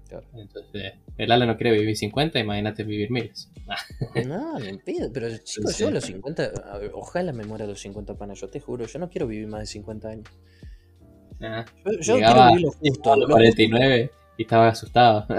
Claro. 0.10 0.26
Entonces, 0.34 0.93
el 1.18 1.32
Ale 1.32 1.45
no 1.45 1.55
quiere 1.55 1.78
vivir 1.80 1.95
50, 1.95 2.39
imagínate 2.39 2.84
vivir 2.84 3.12
miles. 3.12 3.49
No, 4.28 4.57
ni 4.60 4.68
en 4.70 4.80
pedo, 4.80 5.10
pero 5.14 5.30
chicos, 5.38 5.74
Sí, 5.74 5.84
yo 5.84 5.89
a 5.89 5.91
los 5.91 6.03
50, 6.03 6.43
a 6.74 6.78
ver, 6.80 6.91
ojalá 6.95 7.32
me 7.32 7.43
muera 7.45 7.66
a 7.66 7.68
los 7.68 7.80
50 7.80 8.16
panas, 8.16 8.39
yo 8.41 8.47
te 8.49 8.60
juro, 8.60 8.86
yo 8.88 8.97
no 8.99 9.10
quiero 9.10 9.28
vivir 9.28 9.47
más 9.47 9.60
de 9.62 9.66
50 9.68 10.10
años. 10.10 10.28
ah, 11.41 11.64
Yo, 11.86 11.91
yo 11.99 12.16
quiero 12.18 12.47
vivir 12.47 12.62
lo 12.62 12.72
justo. 12.72 13.14
a 13.14 13.18
los 13.18 13.30
lo 13.30 13.36
49 13.36 14.12
y 14.38 14.41
estaba 14.41 14.68
asustado. 14.70 15.26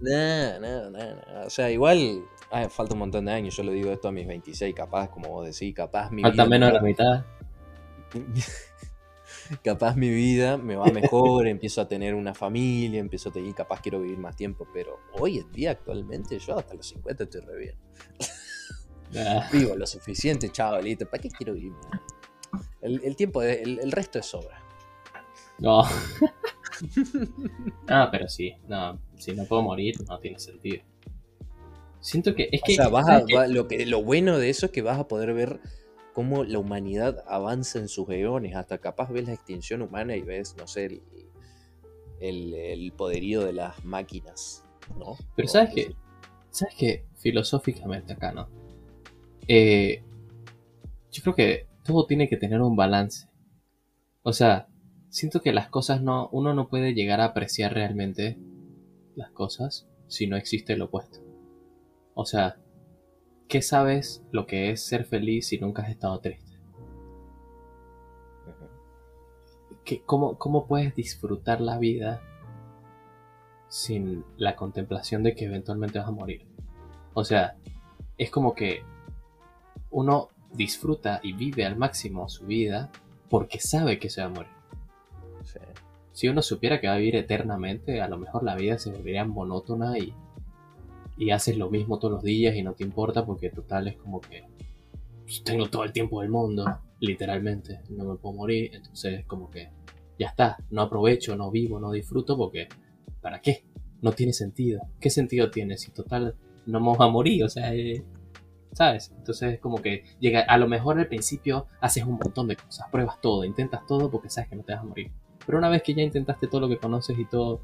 No, 0.00 0.60
no, 0.60 0.90
no, 0.90 1.14
no. 1.14 1.46
O 1.46 1.50
sea, 1.50 1.68
igual 1.72 2.22
ah, 2.52 2.68
falta 2.68 2.92
un 2.94 3.00
montón 3.00 3.24
de 3.24 3.32
años. 3.32 3.56
Yo 3.56 3.64
lo 3.64 3.72
digo 3.72 3.90
esto 3.90 4.06
a 4.06 4.12
mis 4.12 4.24
26, 4.28 4.72
capaz, 4.72 5.08
como 5.10 5.28
vos 5.30 5.46
decís, 5.46 5.74
capaz 5.74 6.12
mi 6.12 6.22
Falta 6.22 6.44
vida. 6.44 6.48
menos 6.50 6.68
de 6.68 6.74
la 6.74 6.80
mitad. 6.82 7.24
capaz 9.64 9.96
mi 9.96 10.10
vida 10.10 10.56
me 10.56 10.76
va 10.76 10.90
mejor, 10.90 11.46
empiezo 11.46 11.80
a 11.80 11.88
tener 11.88 12.14
una 12.14 12.34
familia, 12.34 13.00
empiezo 13.00 13.30
a 13.30 13.32
tener, 13.32 13.54
capaz 13.54 13.80
quiero 13.80 14.00
vivir 14.00 14.18
más 14.18 14.36
tiempo, 14.36 14.66
pero 14.72 14.98
hoy 15.18 15.38
en 15.38 15.50
día, 15.52 15.72
actualmente, 15.72 16.38
yo 16.38 16.58
hasta 16.58 16.74
los 16.74 16.86
50 16.86 17.24
estoy 17.24 17.40
re 17.42 17.56
bien. 17.58 17.74
Ah, 19.16 19.48
Vivo 19.52 19.74
lo 19.74 19.86
suficiente, 19.86 20.50
chavalito, 20.50 21.08
¿para 21.08 21.22
qué 21.22 21.30
quiero 21.30 21.54
vivir 21.54 21.72
más? 21.72 22.00
El, 22.82 23.00
el 23.04 23.16
tiempo, 23.16 23.40
de- 23.40 23.62
el, 23.62 23.78
el 23.80 23.92
resto 23.92 24.18
es 24.18 24.26
sobra. 24.26 24.62
No. 25.58 25.82
ah, 27.88 28.08
pero 28.10 28.28
sí, 28.28 28.54
no, 28.68 28.98
si 29.16 29.34
no 29.34 29.44
puedo 29.44 29.62
morir, 29.62 29.94
no 30.08 30.18
tiene 30.18 30.38
sentido. 30.38 30.82
Siento 32.00 32.34
que 32.34 32.48
es 32.52 32.62
O 32.62 32.66
que, 32.66 32.74
sea, 32.76 32.88
vas 32.88 33.06
a- 33.06 33.10
¿sabes 33.12 33.24
qué? 33.28 33.34
va- 33.34 33.46
lo, 33.48 33.66
que, 33.66 33.84
lo 33.86 34.02
bueno 34.02 34.38
de 34.38 34.50
eso 34.50 34.66
es 34.66 34.72
que 34.72 34.82
vas 34.82 34.98
a 34.98 35.08
poder 35.08 35.32
ver 35.34 35.60
cómo 36.18 36.42
la 36.42 36.58
humanidad 36.58 37.22
avanza 37.28 37.78
en 37.78 37.86
sus 37.86 38.08
eones, 38.10 38.56
hasta 38.56 38.78
capaz 38.78 39.08
ves 39.12 39.28
la 39.28 39.34
extinción 39.34 39.82
humana 39.82 40.16
y 40.16 40.22
ves, 40.22 40.56
no 40.58 40.66
sé, 40.66 40.86
el- 40.86 41.02
el, 42.18 42.54
el 42.54 42.90
poderío 42.92 43.44
de 43.44 43.52
las 43.52 43.84
máquinas, 43.84 44.64
¿no? 44.98 45.16
Pero 45.36 45.46
sabes 45.46 45.72
que, 45.72 45.94
sabes 46.50 46.74
que 46.74 47.04
filosóficamente 47.18 48.14
acá, 48.14 48.32
¿no? 48.32 48.48
Eh, 49.46 50.02
yo 51.12 51.22
creo 51.22 51.36
que 51.36 51.68
todo 51.84 52.04
tiene 52.06 52.28
que 52.28 52.36
tener 52.36 52.62
un 52.62 52.74
balance. 52.74 53.28
O 54.24 54.32
sea, 54.32 54.66
siento 55.10 55.40
que 55.40 55.52
las 55.52 55.68
cosas 55.68 56.02
no, 56.02 56.28
uno 56.32 56.52
no 56.52 56.66
puede 56.68 56.94
llegar 56.94 57.20
a 57.20 57.26
apreciar 57.26 57.74
realmente 57.74 58.38
las 59.14 59.30
cosas 59.30 59.86
si 60.08 60.26
no 60.26 60.36
existe 60.36 60.76
lo 60.76 60.86
opuesto. 60.86 61.20
O 62.14 62.24
sea, 62.26 62.56
¿qué 63.48 63.62
sabes 63.62 64.22
lo 64.30 64.46
que 64.46 64.70
es 64.70 64.82
ser 64.84 65.04
feliz 65.04 65.48
si 65.48 65.58
nunca 65.58 65.82
has 65.82 65.90
estado 65.90 66.18
triste? 66.20 66.56
Ujú. 68.46 69.74
¿Qué- 69.84 70.02
cómo, 70.04 70.38
¿Cómo 70.38 70.66
puedes 70.66 70.94
disfrutar 70.94 71.60
la 71.60 71.78
vida 71.78 72.20
sin 73.68 74.24
la 74.36 74.56
contemplación 74.56 75.22
de 75.22 75.34
que 75.34 75.46
eventualmente 75.46 75.98
vas 75.98 76.08
a 76.08 76.12
morir? 76.12 76.46
O 77.14 77.24
sea, 77.24 77.56
es 78.16 78.30
como 78.30 78.54
que 78.54 78.82
uno 79.90 80.28
disfruta 80.52 81.20
y 81.22 81.32
vive 81.32 81.64
al 81.64 81.76
máximo 81.76 82.28
su 82.28 82.46
vida 82.46 82.90
porque 83.28 83.60
sabe 83.60 83.98
que 83.98 84.08
se 84.10 84.20
va 84.22 84.26
a 84.28 84.30
morir. 84.30 84.52
Sí. 85.44 85.58
Si 86.12 86.28
uno 86.28 86.42
supiera 86.42 86.80
que 86.80 86.88
va 86.88 86.94
a 86.94 86.98
vivir 86.98 87.16
eternamente, 87.16 88.00
a 88.02 88.08
lo 88.08 88.18
mejor 88.18 88.42
la 88.42 88.56
vida 88.56 88.78
se 88.78 88.90
volvería 88.90 89.24
monótona 89.24 89.98
y, 89.98 90.14
y 91.18 91.30
haces 91.30 91.58
lo 91.58 91.68
mismo 91.68 91.98
todos 91.98 92.14
los 92.14 92.22
días 92.22 92.54
y 92.54 92.62
no 92.62 92.74
te 92.74 92.84
importa 92.84 93.26
porque 93.26 93.50
total 93.50 93.88
es 93.88 93.96
como 93.96 94.20
que 94.20 94.44
tengo 95.44 95.68
todo 95.68 95.84
el 95.84 95.92
tiempo 95.92 96.22
del 96.22 96.30
mundo, 96.30 96.64
literalmente, 97.00 97.80
no 97.90 98.04
me 98.04 98.16
puedo 98.16 98.36
morir, 98.36 98.70
entonces 98.72 99.26
como 99.26 99.50
que 99.50 99.70
ya 100.18 100.28
está, 100.28 100.56
no 100.70 100.82
aprovecho, 100.82 101.36
no 101.36 101.50
vivo, 101.50 101.78
no 101.78 101.92
disfruto 101.92 102.36
porque 102.36 102.68
¿para 103.20 103.40
qué? 103.40 103.64
No 104.00 104.12
tiene 104.12 104.32
sentido. 104.32 104.80
¿Qué 105.00 105.10
sentido 105.10 105.50
tiene 105.50 105.76
si 105.76 105.90
total 105.90 106.34
no 106.66 106.78
vamos 106.78 107.00
a 107.00 107.08
morir? 107.08 107.44
O 107.44 107.48
sea, 107.48 107.74
eh, 107.74 108.04
¿sabes? 108.72 109.12
Entonces 109.16 109.54
es 109.54 109.60
como 109.60 109.82
que 109.82 110.04
llega, 110.20 110.40
a 110.42 110.56
lo 110.56 110.68
mejor 110.68 110.98
al 110.98 111.08
principio 111.08 111.66
haces 111.80 112.04
un 112.04 112.18
montón 112.22 112.48
de 112.48 112.56
cosas, 112.56 112.88
pruebas 112.90 113.20
todo, 113.20 113.44
intentas 113.44 113.86
todo 113.86 114.10
porque 114.10 114.30
sabes 114.30 114.50
que 114.50 114.56
no 114.56 114.62
te 114.62 114.72
vas 114.72 114.82
a 114.82 114.86
morir. 114.86 115.10
Pero 115.44 115.58
una 115.58 115.68
vez 115.68 115.82
que 115.82 115.94
ya 115.94 116.02
intentaste 116.02 116.46
todo 116.46 116.60
lo 116.62 116.68
que 116.68 116.78
conoces 116.78 117.18
y 117.18 117.24
todo, 117.24 117.60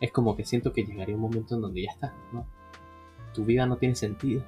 es 0.00 0.12
como 0.12 0.36
que 0.36 0.44
siento 0.44 0.72
que 0.72 0.84
llegaría 0.84 1.14
un 1.14 1.22
momento 1.22 1.54
en 1.54 1.62
donde 1.62 1.82
ya 1.82 1.90
está, 1.90 2.14
¿no? 2.32 2.46
Tu 3.36 3.44
vida 3.44 3.66
no 3.66 3.76
tiene 3.76 3.94
sentido. 3.94 4.42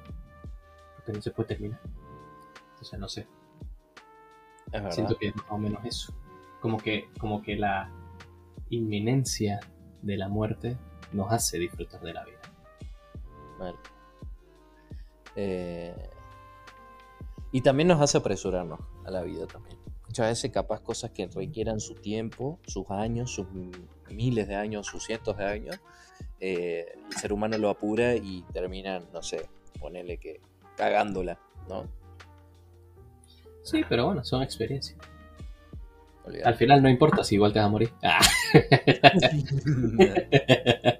Porque 0.95 1.13
no 1.13 1.21
se 1.21 1.29
puede 1.29 1.49
terminar. 1.49 1.79
Entonces 2.71 2.99
no 2.99 3.07
sé. 3.07 3.27
Es. 4.71 4.95
Siento 4.95 5.15
que 5.15 5.27
es 5.27 5.35
más 5.35 5.45
o 5.49 5.57
menos 5.59 5.85
eso. 5.85 6.13
Como 6.59 6.77
que, 6.77 7.07
como 7.19 7.43
que 7.43 7.55
la 7.55 7.91
inminencia 8.69 9.59
de 10.01 10.17
la 10.17 10.27
muerte 10.27 10.75
nos 11.13 11.31
hace 11.31 11.59
disfrutar 11.59 12.01
de 12.01 12.13
la 12.13 12.25
vida. 12.25 12.39
Mal. 13.59 13.75
Eh, 15.35 16.09
y 17.51 17.61
también 17.61 17.89
nos 17.89 18.01
hace 18.01 18.17
apresurarnos 18.17 18.79
a 19.05 19.11
la 19.11 19.21
vida 19.21 19.45
también. 19.45 19.77
Muchas 20.07 20.29
veces 20.29 20.51
capaz 20.51 20.81
cosas 20.81 21.11
que 21.11 21.27
requieran 21.27 21.79
su 21.79 21.93
tiempo, 21.93 22.59
sus 22.65 22.89
años, 22.89 23.31
sus 23.31 23.45
miles 24.09 24.47
de 24.47 24.55
años, 24.55 24.87
sus 24.87 25.03
cientos 25.03 25.37
de 25.37 25.45
años, 25.45 25.79
eh, 26.39 26.85
el 27.09 27.17
ser 27.17 27.33
humano 27.33 27.57
lo 27.57 27.69
apura 27.69 28.15
y 28.15 28.43
termina, 28.53 29.01
no 29.13 29.21
sé, 29.21 29.47
ponerle 29.79 30.17
que 30.17 30.41
cagándola, 30.75 31.39
¿no? 31.67 31.85
Sí, 33.63 33.83
pero 33.87 34.05
bueno, 34.05 34.23
son 34.23 34.41
experiencias. 34.41 34.97
Al 36.43 36.55
final 36.55 36.81
no 36.81 36.89
importa 36.89 37.23
si 37.23 37.35
igual 37.35 37.53
te 37.53 37.59
vas 37.59 37.67
a 37.67 37.71
morir. 37.71 37.91
Ah. 38.03 38.19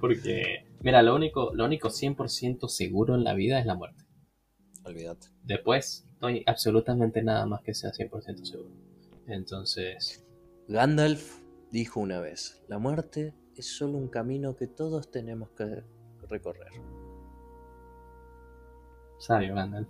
Porque, 0.00 0.66
mira, 0.80 1.02
lo 1.02 1.14
único, 1.14 1.52
lo 1.54 1.64
único 1.64 1.88
100% 1.88 2.68
seguro 2.68 3.14
en 3.14 3.24
la 3.24 3.34
vida 3.34 3.58
es 3.58 3.66
la 3.66 3.74
muerte. 3.74 4.04
Olvídate. 4.84 5.28
Después, 5.42 6.06
no 6.20 6.28
hay 6.28 6.42
absolutamente 6.46 7.22
nada 7.22 7.46
más 7.46 7.62
que 7.62 7.74
sea 7.74 7.90
100% 7.90 8.44
seguro. 8.44 8.70
Entonces, 9.26 10.24
Gandalf 10.68 11.40
dijo 11.70 12.00
una 12.00 12.20
vez, 12.20 12.62
la 12.68 12.78
muerte 12.78 13.34
es 13.56 13.66
solo 13.76 13.98
un 13.98 14.08
camino 14.08 14.56
que 14.56 14.66
todos 14.66 15.10
tenemos 15.10 15.50
que 15.50 15.82
recorrer. 16.28 16.72
sabio 19.18 19.54
Gandalf. 19.54 19.88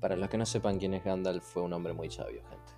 Para 0.00 0.16
los 0.16 0.28
que 0.30 0.38
no 0.38 0.46
sepan 0.46 0.78
quién 0.78 0.94
es 0.94 1.04
Gandalf, 1.04 1.44
fue 1.44 1.62
un 1.62 1.72
hombre 1.72 1.92
muy 1.92 2.10
sabio, 2.10 2.42
gente. 2.48 2.72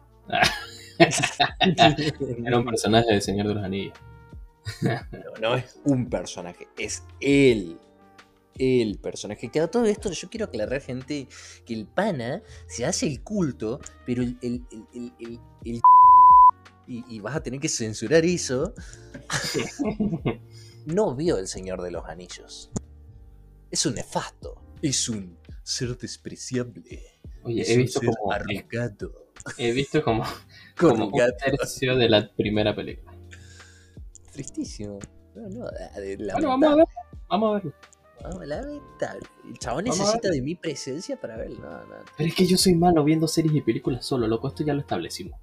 Era 2.45 2.59
un 2.59 2.64
personaje 2.64 3.12
del 3.12 3.22
Señor 3.22 3.49
de 3.49 3.55
los 3.55 3.64
Anillos. 3.64 3.95
No, 4.83 5.41
no 5.51 5.55
es 5.57 5.80
un 5.85 6.09
personaje, 6.09 6.68
es 6.78 7.05
él. 7.20 7.78
El 8.59 8.99
personaje. 8.99 9.49
Que 9.51 9.61
a 9.61 9.68
todo 9.70 9.87
esto 9.87 10.11
yo 10.12 10.28
quiero 10.28 10.45
aclarar, 10.47 10.80
gente, 10.83 11.26
que 11.64 11.74
el 11.74 11.87
pana 11.87 12.43
se 12.66 12.85
hace 12.85 13.07
el 13.07 13.22
culto, 13.22 13.80
pero 14.05 14.22
el. 14.22 14.37
el- 14.43 14.66
el- 14.70 14.87
el- 14.95 15.12
el- 15.18 15.41
el- 15.64 15.80
y, 16.93 17.05
y 17.09 17.20
vas 17.20 17.36
a 17.36 17.43
tener 17.43 17.61
que 17.61 17.68
censurar 17.68 18.24
eso. 18.24 18.74
No 20.86 21.14
vio 21.14 21.38
el 21.38 21.47
Señor 21.47 21.80
de 21.82 21.90
los 21.90 22.05
Anillos. 22.07 22.70
Es 23.70 23.86
un 23.86 23.95
nefasto. 23.95 24.61
Es 24.82 25.09
un 25.09 25.38
ser 25.62 25.97
despreciable. 25.97 26.82
Oye, 27.45 27.62
es 27.62 27.70
he 27.70 27.74
un 27.76 27.82
visto 27.82 28.01
ser 28.01 28.11
como, 28.11 28.32
arrogado. 28.32 29.32
he 29.59 29.72
visto 29.72 30.03
como, 30.03 30.24
como 30.76 31.07
un 31.07 31.12
tercio 31.38 31.97
de 31.97 32.09
la 32.09 32.28
primera 32.34 32.74
película. 32.74 33.16
Tristísimo. 34.32 34.99
No, 35.34 35.49
no, 35.49 35.70
Bueno, 36.32 36.49
vamos 36.49 36.72
a 36.72 36.74
ver. 36.76 36.86
Vamos 37.28 37.51
a 37.51 37.55
verlo. 37.55 37.74
No, 38.22 38.45
lamentable. 38.45 39.26
El 39.49 39.59
chabón 39.59 39.84
Vamos 39.84 39.99
necesita 39.99 40.30
de 40.30 40.43
mi 40.43 40.55
presencia 40.55 41.20
para 41.20 41.36
verlo. 41.36 41.61
No, 41.61 41.70
no. 41.86 41.95
Pero 42.16 42.28
es 42.28 42.34
que 42.34 42.47
yo 42.47 42.57
soy 42.57 42.74
malo 42.74 43.03
viendo 43.05 43.26
series 43.26 43.55
y 43.55 43.61
películas 43.62 44.05
solo, 44.05 44.26
loco. 44.26 44.49
Esto 44.49 44.64
ya 44.64 44.74
lo 44.74 44.80
establecimos. 44.80 45.40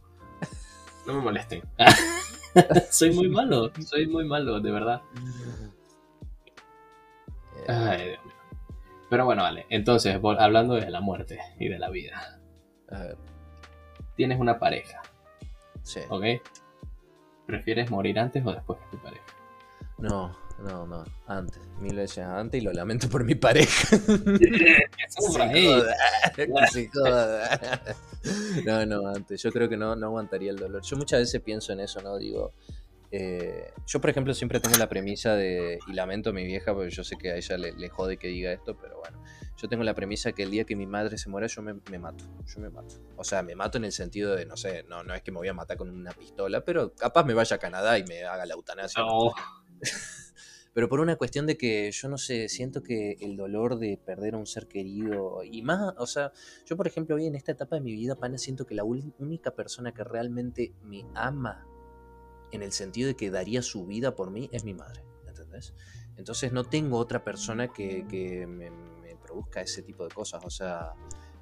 No 1.09 1.15
me 1.15 1.21
molesten. 1.21 1.63
soy 2.91 3.11
muy 3.15 3.29
malo, 3.29 3.71
soy 3.83 4.05
muy 4.05 4.25
malo, 4.25 4.59
de 4.59 4.71
verdad. 4.71 5.01
Eh, 7.57 7.65
Ay, 7.67 8.07
Dios 8.09 8.25
mío. 8.25 8.35
Pero 9.09 9.25
bueno, 9.25 9.41
vale. 9.41 9.65
Entonces, 9.71 10.19
hablando 10.37 10.75
de 10.75 10.87
la 10.91 11.01
muerte 11.01 11.39
y 11.57 11.67
de 11.67 11.79
la 11.79 11.89
vida. 11.89 12.39
a 12.91 12.99
ver, 12.99 13.17
Tienes 14.15 14.39
una 14.39 14.59
pareja, 14.59 15.01
sí. 15.81 16.01
¿ok? 16.09 16.25
¿Prefieres 17.47 17.89
morir 17.89 18.19
antes 18.19 18.45
o 18.45 18.51
después 18.51 18.79
de 18.79 18.85
tu 18.91 19.01
pareja? 19.01 19.25
No, 19.97 20.37
no, 20.63 20.87
no. 20.87 21.03
Antes. 21.27 21.61
Mil 21.79 21.95
veces 21.95 22.25
antes 22.25 22.61
y 22.61 22.65
lo 22.65 22.73
lamento 22.73 23.09
por 23.09 23.23
mi 23.23 23.35
pareja. 23.35 23.97
Joda. 26.93 27.81
No, 28.65 28.85
no, 28.85 29.07
antes. 29.07 29.41
Yo 29.41 29.51
creo 29.51 29.69
que 29.69 29.77
no, 29.77 29.95
no 29.95 30.07
aguantaría 30.07 30.51
el 30.51 30.57
dolor. 30.57 30.81
Yo 30.83 30.97
muchas 30.97 31.21
veces 31.21 31.41
pienso 31.41 31.73
en 31.73 31.79
eso, 31.81 32.01
¿no? 32.01 32.17
Digo, 32.17 32.53
eh, 33.11 33.71
yo 33.87 33.99
por 33.99 34.11
ejemplo 34.11 34.33
siempre 34.35 34.59
tengo 34.59 34.77
la 34.77 34.87
premisa 34.87 35.35
de, 35.35 35.79
y 35.87 35.93
lamento 35.93 36.29
a 36.29 36.33
mi 36.33 36.45
vieja 36.45 36.73
porque 36.73 36.91
yo 36.91 37.03
sé 37.03 37.17
que 37.17 37.31
a 37.31 37.37
ella 37.37 37.57
le, 37.57 37.71
le 37.73 37.89
jode 37.89 38.17
que 38.17 38.27
diga 38.27 38.51
esto, 38.51 38.77
pero 38.77 38.99
bueno, 38.99 39.23
yo 39.57 39.67
tengo 39.67 39.83
la 39.83 39.95
premisa 39.95 40.31
que 40.31 40.43
el 40.43 40.51
día 40.51 40.63
que 40.63 40.75
mi 40.75 40.85
madre 40.85 41.17
se 41.17 41.27
muera 41.27 41.47
yo 41.47 41.63
me, 41.63 41.73
me 41.89 41.97
mato, 41.97 42.25
yo 42.45 42.61
me 42.61 42.69
mato. 42.69 42.95
O 43.17 43.23
sea, 43.23 43.41
me 43.41 43.55
mato 43.55 43.79
en 43.79 43.85
el 43.85 43.91
sentido 43.91 44.35
de, 44.35 44.45
no 44.45 44.57
sé, 44.57 44.83
no, 44.83 45.03
no 45.03 45.15
es 45.15 45.23
que 45.23 45.31
me 45.31 45.37
voy 45.37 45.47
a 45.47 45.53
matar 45.53 45.77
con 45.77 45.89
una 45.89 46.11
pistola, 46.11 46.63
pero 46.63 46.93
capaz 46.93 47.25
me 47.25 47.33
vaya 47.33 47.55
a 47.55 47.59
Canadá 47.59 47.97
y 47.97 48.03
me 48.03 48.25
haga 48.25 48.45
la 48.45 48.53
eutanasia. 48.53 49.01
No. 49.01 49.33
Pero 50.79 50.87
por 50.87 51.01
una 51.01 51.17
cuestión 51.17 51.45
de 51.45 51.57
que 51.57 51.91
yo 51.91 52.07
no 52.07 52.17
sé, 52.17 52.47
siento 52.47 52.81
que 52.81 53.17
el 53.19 53.35
dolor 53.35 53.79
de 53.79 53.97
perder 53.97 54.35
a 54.35 54.37
un 54.37 54.47
ser 54.47 54.65
querido 54.65 55.43
y 55.43 55.61
más, 55.61 55.93
o 55.97 56.07
sea, 56.07 56.31
yo 56.65 56.77
por 56.77 56.87
ejemplo 56.87 57.17
hoy 57.17 57.25
en 57.25 57.35
esta 57.35 57.51
etapa 57.51 57.75
de 57.75 57.81
mi 57.81 57.91
vida, 57.91 58.15
pana, 58.15 58.37
siento 58.37 58.65
que 58.65 58.75
la 58.75 58.85
única 58.85 59.51
persona 59.51 59.93
que 59.93 60.05
realmente 60.05 60.71
me 60.81 61.03
ama 61.15 61.67
en 62.53 62.63
el 62.63 62.71
sentido 62.71 63.09
de 63.09 63.15
que 63.17 63.29
daría 63.29 63.61
su 63.61 63.87
vida 63.87 64.15
por 64.15 64.31
mí 64.31 64.49
es 64.53 64.63
mi 64.63 64.73
madre, 64.73 65.03
¿entendés? 65.27 65.73
Entonces 66.15 66.53
no 66.53 66.63
tengo 66.63 66.97
otra 66.97 67.25
persona 67.25 67.67
que, 67.73 68.07
que 68.07 68.47
me, 68.47 68.71
me 68.71 69.17
produzca 69.17 69.59
ese 69.59 69.81
tipo 69.81 70.05
de 70.05 70.15
cosas, 70.15 70.45
o 70.45 70.49
sea, 70.49 70.93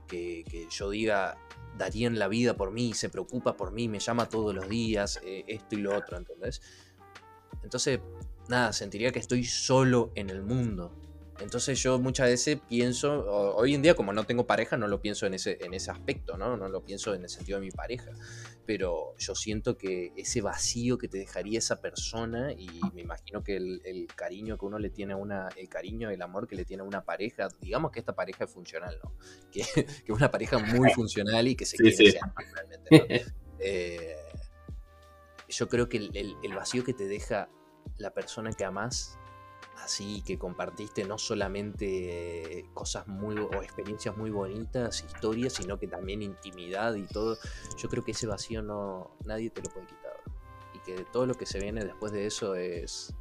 que, 0.07 0.45
que 0.49 0.65
yo 0.71 0.89
diga, 0.89 1.37
darían 1.77 2.17
la 2.17 2.27
vida 2.27 2.57
por 2.57 2.71
mí, 2.71 2.95
se 2.95 3.09
preocupa 3.09 3.55
por 3.55 3.71
mí, 3.71 3.87
me 3.87 3.99
llama 3.99 4.29
todos 4.29 4.55
los 4.55 4.67
días, 4.67 5.21
eh, 5.23 5.43
esto 5.45 5.75
y 5.75 5.81
lo 5.81 5.95
otro, 5.95 6.17
¿entendés? 6.17 6.59
Entonces, 7.61 7.99
nada, 8.49 8.73
sentiría 8.73 9.11
que 9.11 9.19
estoy 9.19 9.43
solo 9.43 10.11
en 10.15 10.29
el 10.29 10.41
mundo. 10.41 10.93
Entonces 11.39 11.79
yo 11.83 11.99
muchas 11.99 12.29
veces 12.29 12.57
pienso, 12.67 13.23
hoy 13.55 13.75
en 13.75 13.83
día 13.83 13.93
como 13.95 14.11
no 14.11 14.23
tengo 14.23 14.47
pareja, 14.47 14.75
no 14.75 14.87
lo 14.87 15.01
pienso 15.01 15.27
en 15.27 15.35
ese, 15.35 15.59
en 15.61 15.75
ese 15.75 15.91
aspecto, 15.91 16.35
¿no? 16.35 16.57
No 16.57 16.67
lo 16.67 16.83
pienso 16.83 17.13
en 17.13 17.21
el 17.21 17.29
sentido 17.29 17.59
de 17.59 17.65
mi 17.65 17.71
pareja. 17.71 18.09
Pero 18.65 19.15
yo 19.19 19.35
siento 19.35 19.77
que 19.77 20.13
ese 20.17 20.41
vacío 20.41 20.97
que 20.97 21.07
te 21.07 21.19
dejaría 21.19 21.59
esa 21.59 21.79
persona, 21.79 22.51
y 22.53 22.67
me 22.95 23.01
imagino 23.01 23.43
que 23.43 23.55
el, 23.57 23.81
el 23.85 24.07
cariño 24.07 24.57
que 24.57 24.65
uno 24.65 24.79
le 24.79 24.89
tiene 24.89 25.13
a 25.13 25.17
una, 25.17 25.47
el 25.57 25.69
cariño, 25.69 26.09
el 26.09 26.23
amor 26.23 26.47
que 26.47 26.55
le 26.55 26.65
tiene 26.65 26.81
a 26.81 26.85
una 26.87 27.03
pareja, 27.05 27.49
digamos 27.61 27.91
que 27.91 27.99
esta 27.99 28.15
pareja 28.15 28.45
es 28.45 28.51
funcional, 28.51 28.97
¿no? 29.03 29.13
Que, 29.51 29.61
que 29.61 29.85
es 30.07 30.09
una 30.09 30.31
pareja 30.31 30.57
muy 30.57 30.89
funcional 30.89 31.47
y 31.47 31.55
que 31.55 31.65
se 31.67 31.77
Sí, 31.77 31.83
quiere 31.83 32.11
sí. 32.11 32.17
realmente, 32.35 33.25
¿no? 33.29 33.37
Eh, 33.59 34.15
yo 35.49 35.67
creo 35.67 35.89
que 35.89 35.97
el, 35.97 36.35
el 36.43 36.53
vacío 36.55 36.83
que 36.83 36.93
te 36.93 37.07
deja 37.07 37.49
la 37.97 38.11
persona 38.13 38.51
que 38.51 38.65
amás 38.65 39.17
así 39.83 40.21
que 40.21 40.37
compartiste 40.37 41.05
no 41.05 41.17
solamente 41.17 42.65
cosas 42.73 43.07
muy 43.07 43.37
o 43.37 43.61
experiencias 43.61 44.17
muy 44.17 44.31
bonitas, 44.31 45.03
historias, 45.03 45.53
sino 45.53 45.79
que 45.79 45.87
también 45.87 46.21
intimidad 46.21 46.95
y 46.95 47.03
todo. 47.03 47.37
Yo 47.77 47.89
creo 47.89 48.03
que 48.03 48.11
ese 48.11 48.27
vacío 48.27 48.61
no 48.61 49.11
nadie 49.25 49.49
te 49.49 49.61
lo 49.61 49.69
puede 49.69 49.87
quitar 49.87 50.17
y 50.73 50.79
que 50.79 51.05
todo 51.05 51.25
lo 51.25 51.35
que 51.35 51.45
se 51.45 51.59
viene 51.59 51.83
después 51.83 52.11
de 52.11 52.25
eso 52.25 52.55
es 52.55 53.13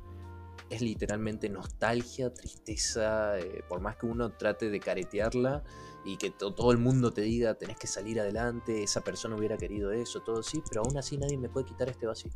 es 0.69 0.81
literalmente 0.83 1.49
nostalgia, 1.49 2.35
tristeza, 2.35 3.39
eh, 3.39 3.63
por 3.69 3.81
más 3.81 3.97
que 3.97 4.07
uno 4.07 4.33
trate 4.33 4.69
de 4.69 4.81
caretearla 4.81 5.63
y 6.05 6.17
que 6.17 6.31
todo 6.31 6.73
el 6.73 6.79
mundo 6.79 7.13
te 7.13 7.21
diga 7.21 7.55
tenés 7.55 7.77
que 7.77 7.87
salir 7.87 8.21
adelante, 8.21 8.83
esa 8.83 9.03
persona 9.03 9.37
hubiera 9.37 9.57
querido 9.57 9.93
eso, 9.93 10.23
todo 10.23 10.43
sí, 10.43 10.63
pero 10.69 10.83
aún 10.83 10.97
así 10.99 11.19
nadie 11.19 11.39
me 11.39 11.49
puede 11.49 11.67
quitar 11.67 11.89
este 11.89 12.07
vacío. 12.07 12.33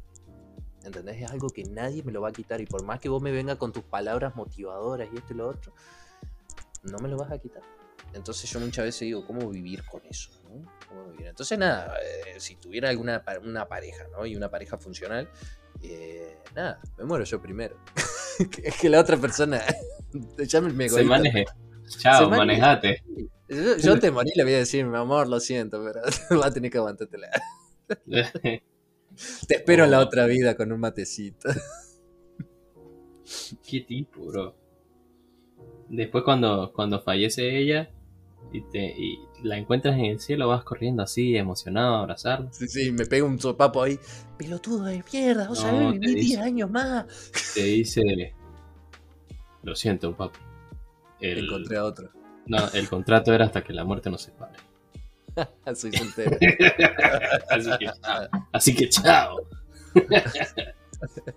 ¿Entendés? 0.85 1.23
Es 1.23 1.31
algo 1.31 1.49
que 1.51 1.65
nadie 1.65 2.03
me 2.03 2.13
lo 2.13 2.21
va 2.21 2.31
a 2.31 2.33
quitar. 2.33 2.61
Y 2.61 2.67
por 2.67 2.83
más 2.85 3.01
que 3.01 3.09
vos 3.09 3.23
me 3.23 3.33
venga 3.33 3.57
con 3.57 3.73
tus 3.73 3.85
palabras 3.85 4.35
motivadoras 4.37 5.09
y 5.13 5.19
esto 5.19 5.35
y 5.35 5.37
lo 5.37 5.49
otro, 5.49 5.73
no 6.85 6.99
me 6.99 7.09
lo 7.09 7.17
vas 7.17 7.31
a 7.31 7.39
quitar. 7.39 7.63
Entonces 8.15 8.51
yo 8.51 8.61
muchas 8.61 8.85
veces 8.85 9.01
digo, 9.03 9.27
¿cómo 9.27 9.49
vivir 9.49 9.85
con 9.85 10.03
eso? 10.07 10.31
Entonces 11.19 11.59
nada, 11.59 11.95
eh, 12.03 12.41
si 12.41 12.57
tuviera 12.57 12.89
alguna 12.89 13.23
una 13.45 13.69
pareja, 13.69 14.05
¿no? 14.11 14.27
Y 14.27 14.35
una 14.35 14.51
pareja 14.51 14.77
funcional, 14.79 15.29
eh, 15.83 16.39
nada, 16.55 16.81
me 16.99 17.05
muero 17.05 17.25
yo 17.25 17.41
primero. 17.41 17.77
es 18.63 18.77
que 18.77 18.89
la 18.89 19.01
otra 19.01 19.17
persona 19.17 19.63
ya 20.39 20.61
me, 20.61 20.89
Se 20.89 21.05
maneje. 21.05 21.45
Chao, 21.99 22.29
manejate. 22.29 23.03
Yo, 23.83 23.99
te 23.99 24.11
morí 24.11 24.31
le 24.37 24.45
voy 24.45 24.55
a 24.55 24.59
decir, 24.59 24.85
mi 24.87 24.97
amor, 24.97 25.29
lo 25.29 25.41
siento, 25.41 25.83
pero 25.85 26.03
va 26.41 26.47
a 26.47 26.53
tener 26.53 26.71
que 26.71 26.79
aguantártela. 26.79 27.29
Te 29.47 29.57
espero 29.57 29.85
en 29.85 29.91
la 29.91 30.01
oh. 30.01 30.05
otra 30.05 30.27
vida 30.27 30.57
con 30.57 30.73
un 30.73 30.81
matecito. 30.81 31.49
Qué 33.69 33.81
tipo, 33.81 34.27
bro. 34.27 34.57
Después 35.89 36.25
cuando, 36.25 36.73
cuando 36.75 37.01
fallece 37.01 37.59
ella 37.59 37.91
y, 38.53 38.63
te, 38.63 38.95
la 39.43 39.59
encuentras 39.59 39.97
en 39.97 40.07
el 40.07 40.21
cielo, 40.21 40.49
vas 40.49 40.65
corriendo 40.65 41.03
así, 41.03 41.37
emocionado 41.37 41.97
a 41.97 42.01
abrazarla. 42.01 42.53
Sí, 42.53 42.69
sí, 42.69 42.93
me 42.93 43.07
pega 43.07 43.25
un 43.25 43.39
sopapo 43.39 43.83
ahí. 43.83 43.99
Pelotudo 44.39 44.85
de 44.85 45.05
mierda, 45.13 45.49
vos 45.49 45.59
sabés 45.59 45.93
vivir 45.93 46.17
10 46.17 46.41
años 46.41 46.71
más. 46.71 47.07
Te 47.55 47.65
dice, 47.65 48.35
lo 49.63 49.75
siento, 49.75 50.17
papi. 50.17 50.39
Encontré 51.21 51.77
a 51.77 51.85
otro. 51.85 52.11
No, 52.47 52.59
el 52.73 52.89
contrato 52.89 53.33
era 53.33 53.45
hasta 53.45 53.63
que 53.63 53.73
la 53.73 53.85
muerte 53.85 54.11
nos 54.11 54.23
separe. 54.23 54.59
Soy 55.75 55.93
soltero. 55.93 56.37
así, 58.53 58.75
que, 58.75 58.89
chao. 58.89 59.37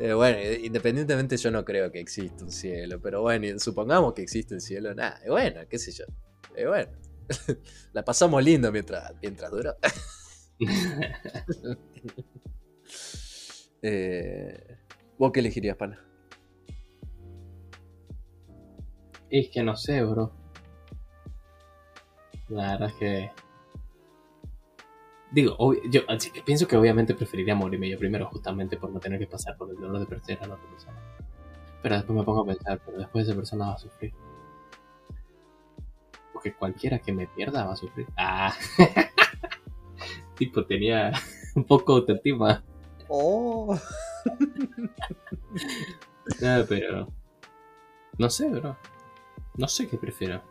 Eh, 0.00 0.12
bueno, 0.12 0.38
independientemente 0.60 1.36
yo 1.36 1.52
no 1.52 1.64
creo 1.64 1.92
que 1.92 2.00
exista 2.00 2.44
un 2.44 2.50
cielo, 2.50 3.00
pero 3.00 3.22
bueno, 3.22 3.60
supongamos 3.60 4.12
que 4.12 4.22
existe 4.22 4.52
un 4.52 4.60
cielo, 4.60 4.92
nada, 4.92 5.20
bueno, 5.28 5.60
qué 5.70 5.78
sé 5.78 5.92
yo. 5.92 6.04
bueno, 6.66 6.90
la 7.92 8.04
pasamos 8.04 8.42
lindo 8.42 8.72
mientras, 8.72 9.12
mientras 9.22 9.52
duró. 9.52 9.76
Eh, 13.86 14.78
¿Vos 15.18 15.30
qué 15.30 15.40
elegirías, 15.40 15.76
pana? 15.76 16.02
Es 19.28 19.50
que 19.50 19.62
no 19.62 19.76
sé, 19.76 20.02
bro. 20.02 20.32
La 22.48 22.72
verdad 22.72 22.88
es 22.88 22.94
que. 22.94 23.32
Digo, 25.30 25.56
yo 25.90 26.02
pienso 26.44 26.68
que 26.68 26.76
obviamente 26.76 27.14
preferiría 27.14 27.56
morirme 27.56 27.90
yo 27.90 27.98
primero, 27.98 28.26
justamente 28.26 28.76
por 28.76 28.90
no 28.90 29.00
tener 29.00 29.18
que 29.18 29.26
pasar 29.26 29.56
por 29.56 29.68
el 29.68 29.76
dolor 29.76 29.98
de 29.98 30.06
perder 30.06 30.38
a 30.42 30.46
la 30.46 30.54
otra 30.54 30.70
persona. 30.70 30.96
Pero 31.82 31.96
después 31.96 32.16
me 32.16 32.24
pongo 32.24 32.42
a 32.42 32.46
pensar, 32.46 32.80
pero 32.84 32.98
después 32.98 33.26
esa 33.26 33.34
persona 33.34 33.66
va 33.66 33.74
a 33.74 33.78
sufrir. 33.78 34.14
Porque 36.32 36.54
cualquiera 36.54 37.00
que 37.00 37.12
me 37.12 37.26
pierda 37.26 37.64
va 37.64 37.72
a 37.72 37.76
sufrir. 37.76 38.06
Ah. 38.16 38.54
tipo, 40.36 40.64
tenía 40.64 41.12
un 41.56 41.64
poco 41.64 41.94
de 41.94 42.00
autoestima. 42.00 42.62
Oh. 43.08 43.78
no, 46.40 46.64
pero. 46.68 47.08
No 48.18 48.30
sé, 48.30 48.48
bro. 48.48 48.76
No 49.56 49.68
sé 49.68 49.88
qué 49.88 49.98
prefiero. 49.98 50.42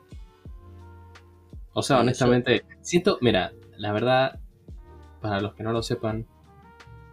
O 1.74 1.82
sea, 1.82 1.99
honestamente, 1.99 2.65
siento, 2.82 3.17
mira, 3.21 3.51
la 3.78 3.91
verdad, 3.91 4.39
para 5.21 5.41
los 5.41 5.55
que 5.55 5.63
no 5.63 5.71
lo 5.71 5.82
sepan, 5.82 6.28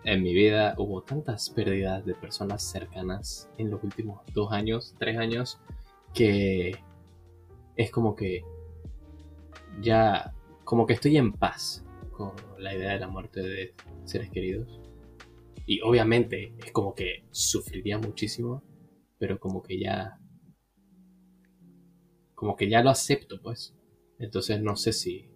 en 0.05 0.23
mi 0.23 0.35
vida 0.35 0.75
hubo 0.79 1.03
tantas 1.03 1.51
pérdidas 1.51 2.05
de 2.05 2.15
personas 2.15 2.63
cercanas 2.63 3.51
en 3.59 3.71
los 3.71 3.83
últimos 3.83 4.21
dos 4.33 4.53
años, 4.53 4.95
tres 4.99 5.19
años, 5.19 5.61
que 6.15 6.79
es 7.77 7.91
como 7.91 8.17
que 8.17 8.43
ya, 9.81 10.35
como 10.65 10.87
que 10.87 10.95
estoy 10.95 11.17
en 11.17 11.33
paz 11.33 11.85
con 12.13 12.33
la 12.59 12.75
idea 12.75 12.93
de 12.93 13.01
la 13.01 13.09
muerte 13.09 13.41
de 13.41 13.75
seres 14.05 14.31
queridos. 14.31 14.81
Y 15.67 15.81
obviamente 15.83 16.55
es 16.65 16.73
como 16.73 16.95
que 16.95 17.25
sufriría 17.31 17.99
muchísimo, 17.99 18.63
pero 19.19 19.39
como 19.39 19.63
que 19.63 19.79
ya, 19.79 20.19
como 22.35 22.57
que 22.57 22.69
ya 22.69 22.83
lo 22.83 22.91
acepto, 22.91 23.41
pues. 23.41 23.75
Entonces 24.21 24.61
no 24.61 24.77
sé 24.77 24.93
si. 24.93 25.29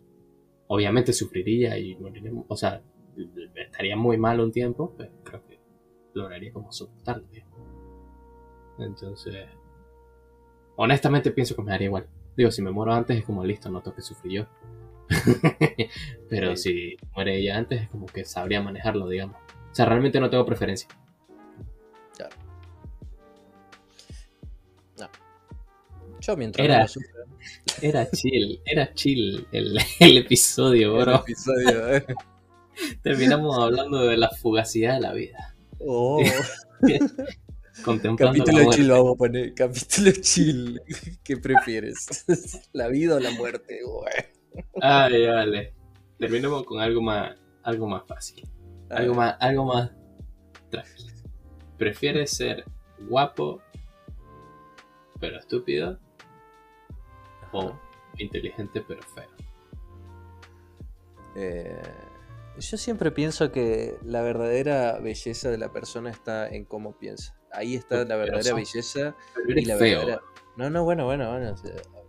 Obviamente 0.69 1.13
sufriría 1.13 1.79
y 1.79 1.97
moriría. 1.97 2.31
O 2.49 2.57
sea, 2.57 2.83
estaría 3.55 3.97
muy 3.97 4.17
mal 4.17 4.41
un 4.41 4.53
tiempo, 4.53 4.95
pero 4.97 5.11
creo 5.25 5.45
que 5.47 5.61
lograría 6.13 6.53
como 6.53 6.71
soportarlo. 6.71 7.27
Entonces. 8.79 9.47
Honestamente 10.77 11.31
pienso 11.31 11.55
que 11.57 11.63
me 11.63 11.71
daría 11.71 11.87
igual. 11.87 12.09
Digo, 12.37 12.51
si 12.51 12.63
me 12.63 12.71
muero 12.71 12.93
antes 12.93 13.17
es 13.17 13.25
como 13.25 13.45
listo, 13.45 13.71
no 13.71 13.81
tengo 13.81 13.97
que 13.97 14.03
sufrir 14.03 14.33
yo. 14.33 14.47
pero 16.29 16.57
si 16.57 16.97
muere 17.15 17.39
ella 17.39 17.59
antes 17.59 17.83
es 17.83 17.89
como 17.89 18.07
que 18.07 18.25
sabría 18.25 18.61
manejarlo, 18.61 19.09
digamos. 19.09 19.37
O 19.71 19.75
sea, 19.75 19.87
realmente 19.87 20.19
no 20.21 20.31
tengo 20.31 20.45
preferencia. 20.45 20.89
Claro. 22.17 22.37
No. 24.99 25.09
Yo 26.21 26.37
mientras 26.37 26.65
Era... 26.65 26.87
Era 27.81 28.11
chill, 28.11 28.61
era 28.65 28.93
chill 28.95 29.47
el, 29.53 29.79
el 30.01 30.19
episodio, 30.19 30.95
bro. 30.97 31.15
El 31.15 31.21
episodio, 31.21 31.95
eh. 31.95 32.07
Terminamos 33.03 33.59
hablando 33.59 34.05
de 34.07 34.17
la 34.17 34.31
fugacidad 34.31 34.95
de 34.95 35.01
la 35.01 35.13
vida. 35.13 35.57
Oh. 35.81 36.23
Contemplando 37.85 38.45
Capítulo 38.45 38.73
chill 38.73 38.91
vamos 38.91 39.15
a 39.15 39.19
poner. 39.19 39.55
Capítulo 39.55 40.11
chill. 40.21 40.81
¿Qué 41.23 41.37
prefieres? 41.37 42.25
¿La 42.73 42.89
vida 42.89 43.17
o 43.17 43.21
la 43.21 43.31
muerte? 43.33 43.81
Ay, 44.81 45.27
vale. 45.27 45.75
Terminemos 46.19 46.65
con 46.65 46.81
algo 46.81 47.03
más, 47.03 47.37
algo 47.63 47.89
más 47.89 48.07
fácil. 48.07 48.49
Algo 48.91 49.15
más, 49.15 49.37
algo 49.41 49.65
más 49.65 49.91
tranquilo. 50.71 51.15
¿Prefieres 51.77 52.31
ser 52.31 52.65
guapo 53.09 53.61
pero 55.21 55.39
estúpido? 55.39 55.99
Inteligente 58.19 58.85
pero 58.87 59.03
feo. 59.03 59.29
Eh, 61.37 61.83
yo 62.59 62.77
siempre 62.77 63.11
pienso 63.11 63.51
que 63.51 63.97
la 64.05 64.23
verdadera 64.23 64.99
belleza 65.01 65.51
de 65.51 65.59
la 65.59 65.73
persona 65.73 66.11
está 66.11 66.49
en 66.49 66.65
cómo 66.65 66.97
piensa. 66.97 67.37
Ahí 67.53 67.75
está 67.75 68.05
la 68.05 68.17
verdadera 68.17 68.55
belleza 68.55 69.17
y 69.47 69.65
la 69.65 69.77
feo. 69.77 70.21
No, 70.57 70.71
no, 70.71 70.85
bueno, 70.85 71.05
bueno, 71.05 71.31
bueno. 71.31 71.55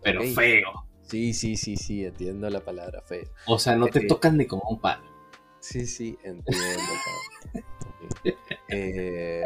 pero 0.04 0.24
feo. 0.24 0.88
Sí, 1.02 1.34
sí, 1.34 1.56
sí, 1.56 1.76
sí, 1.76 2.04
entiendo 2.06 2.50
la 2.50 2.62
palabra 2.62 3.02
feo. 3.02 3.30
O 3.48 3.60
sea, 3.60 3.76
no 3.76 3.88
te 3.88 4.00
eh, 4.00 4.08
tocan 4.08 4.38
ni 4.38 4.46
como 4.46 4.64
un 4.70 4.80
palo. 4.80 5.04
Sí, 5.60 5.86
sí, 5.88 6.18
entiendo. 6.24 6.64
eh, 8.70 9.44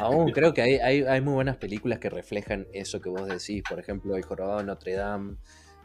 Aún 0.00 0.30
creo 0.32 0.52
que 0.52 0.62
hay, 0.62 1.20
muy 1.20 1.34
buenas 1.34 1.56
películas 1.56 1.98
que 1.98 2.10
reflejan 2.10 2.66
eso 2.72 3.00
que 3.00 3.08
vos 3.08 3.26
decís. 3.26 3.62
Por 3.68 3.78
ejemplo, 3.78 4.16
El 4.16 4.22
Jorobado 4.22 4.58
de 4.58 4.64
Notre 4.64 4.94
Dame, 4.94 5.36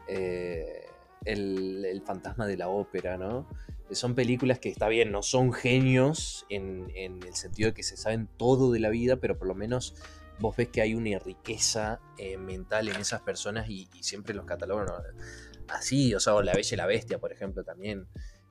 eh, 0.08 0.86
el, 1.24 2.02
Fantasma 2.04 2.46
de 2.46 2.56
la 2.56 2.68
Ópera, 2.68 3.16
¿no? 3.16 3.48
Son 3.90 4.14
películas 4.14 4.58
que 4.58 4.68
está 4.68 4.88
bien, 4.88 5.10
no 5.10 5.22
son 5.22 5.52
genios 5.52 6.44
en, 6.50 6.90
el 6.94 7.34
sentido 7.34 7.70
de 7.70 7.74
que 7.74 7.82
se 7.82 7.96
saben 7.96 8.28
todo 8.36 8.70
de 8.70 8.80
la 8.80 8.90
vida, 8.90 9.16
pero 9.16 9.38
por 9.38 9.48
lo 9.48 9.54
menos 9.54 9.94
vos 10.38 10.56
ves 10.56 10.68
que 10.68 10.82
hay 10.82 10.94
una 10.94 11.18
riqueza 11.18 12.00
eh, 12.18 12.36
mental 12.36 12.88
en 12.88 12.96
esas 12.96 13.22
personas 13.22 13.68
y, 13.70 13.88
siempre 14.02 14.34
los 14.34 14.44
catalogan 14.44 14.88
así, 15.68 16.14
o 16.14 16.20
sea, 16.20 16.34
La 16.42 16.52
Bella 16.52 16.74
y 16.74 16.76
la 16.76 16.86
Bestia, 16.86 17.18
por 17.18 17.32
ejemplo, 17.32 17.64
también. 17.64 18.06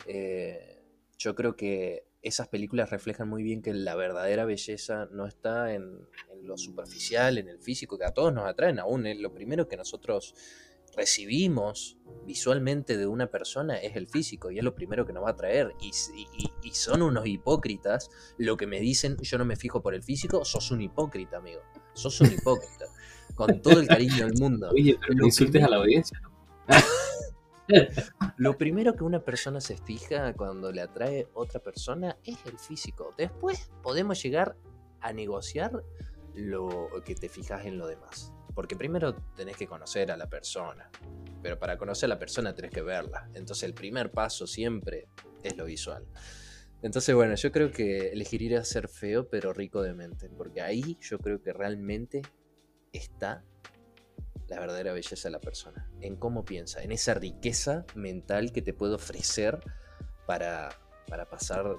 Eh, 0.07 0.83
yo 1.17 1.35
creo 1.35 1.55
que 1.55 2.05
esas 2.27 2.47
películas 2.47 2.89
reflejan 2.89 3.27
muy 3.29 3.43
bien 3.43 3.61
que 3.61 3.73
la 3.73 3.95
verdadera 3.95 4.45
belleza 4.45 5.07
no 5.11 5.25
está 5.25 5.73
en, 5.73 5.99
lo 6.43 6.57
superficial, 6.57 7.37
en 7.37 7.49
el 7.49 7.59
físico, 7.59 7.97
que 7.97 8.05
a 8.05 8.11
todos 8.13 8.33
nos 8.33 8.45
atraen 8.45 8.79
aún. 8.79 9.05
Es 9.07 9.19
lo 9.19 9.33
primero 9.33 9.67
que 9.67 9.77
nosotros 9.77 10.35
recibimos 10.95 11.97
visualmente 12.25 12.97
de 12.97 13.05
una 13.07 13.27
persona 13.29 13.77
es 13.77 13.95
el 13.95 14.07
físico 14.07 14.49
y 14.51 14.57
es 14.57 14.63
lo 14.63 14.73
primero 14.73 15.05
que 15.05 15.13
nos 15.13 15.23
va 15.23 15.31
a 15.31 15.35
traer. 15.35 15.73
Y, 15.81 15.91
y- 16.15 16.51
y 16.63 16.71
son 16.73 17.01
unos 17.01 17.25
hipócritas. 17.27 18.09
Lo 18.37 18.57
que 18.57 18.67
me 18.67 18.79
dicen, 18.79 19.17
yo 19.21 19.37
no 19.37 19.45
me 19.45 19.55
fijo 19.55 19.81
por 19.81 19.93
el 19.93 20.03
físico, 20.03 20.43
sos 20.45 20.71
un 20.71 20.81
hipócrita, 20.81 21.37
amigo. 21.37 21.61
Sos 21.93 22.19
un 22.21 22.31
hipócrita. 22.31 22.85
Con 23.35 23.61
todo 23.61 23.79
el 23.79 23.87
cariño 23.87 24.25
del 24.25 24.33
mundo. 24.39 24.69
Oye, 24.71 24.97
pero 24.99 25.13
no 25.13 25.25
insultes 25.25 25.63
a 25.63 25.69
la 25.69 25.77
audiencia. 25.77 26.19
Lo 28.37 28.57
primero 28.57 28.95
que 28.95 29.03
una 29.03 29.23
persona 29.23 29.61
se 29.61 29.77
fija 29.77 30.33
cuando 30.33 30.71
le 30.71 30.81
atrae 30.81 31.27
otra 31.33 31.59
persona 31.61 32.17
es 32.23 32.37
el 32.45 32.57
físico. 32.57 33.13
Después 33.17 33.71
podemos 33.83 34.21
llegar 34.21 34.55
a 35.01 35.13
negociar 35.13 35.83
lo 36.33 36.89
que 37.05 37.15
te 37.15 37.29
fijas 37.29 37.65
en 37.65 37.77
lo 37.77 37.87
demás. 37.87 38.33
Porque 38.53 38.75
primero 38.75 39.15
tenés 39.35 39.57
que 39.57 39.67
conocer 39.67 40.11
a 40.11 40.17
la 40.17 40.27
persona. 40.27 40.89
Pero 41.41 41.59
para 41.59 41.77
conocer 41.77 42.07
a 42.07 42.15
la 42.15 42.19
persona 42.19 42.55
tenés 42.55 42.71
que 42.71 42.81
verla. 42.81 43.29
Entonces 43.33 43.63
el 43.63 43.73
primer 43.73 44.11
paso 44.11 44.47
siempre 44.47 45.07
es 45.43 45.55
lo 45.57 45.65
visual. 45.65 46.07
Entonces 46.81 47.13
bueno, 47.15 47.35
yo 47.35 47.51
creo 47.51 47.71
que 47.71 48.09
elegiría 48.09 48.63
ser 48.63 48.87
feo 48.87 49.27
pero 49.29 49.53
rico 49.53 49.81
de 49.81 49.93
mente. 49.93 50.29
Porque 50.29 50.61
ahí 50.61 50.97
yo 51.01 51.19
creo 51.19 51.41
que 51.41 51.53
realmente 51.53 52.21
está 52.91 53.43
la 54.47 54.59
verdadera 54.59 54.93
belleza 54.93 55.27
de 55.27 55.31
la 55.31 55.39
persona, 55.39 55.89
en 56.01 56.15
cómo 56.15 56.45
piensa, 56.45 56.81
en 56.81 56.91
esa 56.91 57.13
riqueza 57.13 57.85
mental 57.95 58.51
que 58.51 58.61
te 58.61 58.73
puede 58.73 58.95
ofrecer 58.95 59.59
para, 60.25 60.69
para 61.07 61.29
pasar 61.29 61.77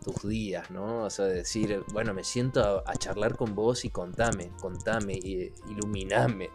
tus 0.00 0.28
días, 0.28 0.70
¿no? 0.70 1.04
O 1.04 1.10
sea, 1.10 1.26
decir, 1.26 1.82
bueno, 1.92 2.14
me 2.14 2.24
siento 2.24 2.82
a, 2.86 2.96
charlar 2.96 3.36
con 3.36 3.54
vos 3.54 3.84
y 3.84 3.90
contame, 3.90 4.52
contame, 4.60 5.14
i- 5.14 5.52
iluminame. 5.68 6.50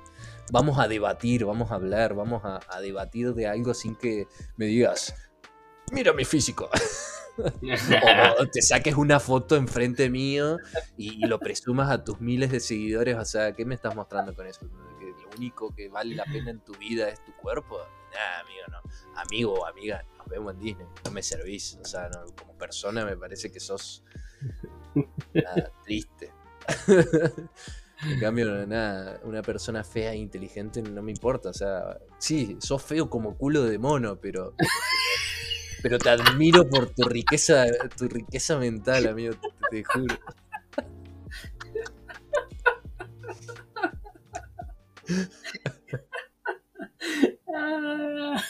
Vamos 0.51 0.79
a 0.79 0.87
debatir, 0.87 1.45
vamos 1.45 1.71
a 1.71 1.75
hablar, 1.75 2.13
vamos 2.13 2.41
a, 2.43 2.81
debatir 2.81 3.33
de 3.33 3.47
algo 3.47 3.73
sin 3.73 3.95
que 3.95 4.27
me 4.57 4.65
digas, 4.65 5.13
mira 5.91 6.13
mi 6.13 6.25
físico. 6.25 6.69
o 8.39 8.45
te 8.47 8.61
saques 8.61 8.95
una 8.95 9.19
foto 9.19 9.55
enfrente 9.55 10.09
mío 10.09 10.59
y, 10.97 11.23
y 11.23 11.27
lo 11.27 11.39
presumas 11.39 11.89
a 11.89 12.03
tus 12.03 12.21
miles 12.21 12.51
de 12.51 12.59
seguidores. 12.59 13.17
O 13.17 13.25
sea, 13.25 13.53
¿qué 13.53 13.65
me 13.65 13.75
estás 13.75 13.95
mostrando 13.95 14.35
con 14.35 14.47
eso? 14.47 14.67
¿Que 15.33 15.37
lo 15.37 15.37
único 15.37 15.75
que 15.75 15.89
vale 15.89 16.15
la 16.15 16.25
pena 16.25 16.51
en 16.51 16.59
tu 16.59 16.73
vida 16.73 17.09
es 17.09 17.23
tu 17.23 17.33
cuerpo? 17.33 17.79
Nah, 18.11 18.41
amigo, 18.41 18.63
no. 18.69 19.21
Amigo 19.21 19.53
o 19.53 19.65
amiga, 19.65 20.03
nos 20.17 20.27
vemos 20.27 20.53
en 20.53 20.59
Disney. 20.59 20.87
No 21.05 21.11
me 21.11 21.23
servís. 21.23 21.77
O 21.81 21.85
sea, 21.85 22.09
no, 22.09 22.25
como 22.35 22.57
persona 22.57 23.05
me 23.05 23.17
parece 23.17 23.51
que 23.51 23.59
sos 23.59 24.03
nada, 25.33 25.71
triste. 25.83 26.31
En 28.05 28.19
cambio, 28.19 28.67
nada, 28.67 29.21
una 29.23 29.41
persona 29.41 29.81
fea 29.81 30.11
e 30.11 30.17
inteligente 30.17 30.81
no 30.81 31.01
me 31.01 31.11
importa. 31.11 31.49
O 31.49 31.53
sea, 31.53 31.97
sí, 32.17 32.57
sos 32.59 32.83
feo 32.83 33.09
como 33.09 33.37
culo 33.37 33.63
de 33.63 33.77
mono, 33.77 34.19
pero 34.19 34.55
pero 35.81 35.99
te 35.99 36.09
admiro 36.09 36.67
por 36.67 36.89
tu 36.89 37.03
riqueza, 37.03 37.65
tu 37.97 38.09
riqueza 38.09 38.57
mental, 38.57 39.07
amigo, 39.07 39.35
te, 39.35 39.49
te 39.69 39.83
juro. 39.85 40.17
Ah, 47.55 48.41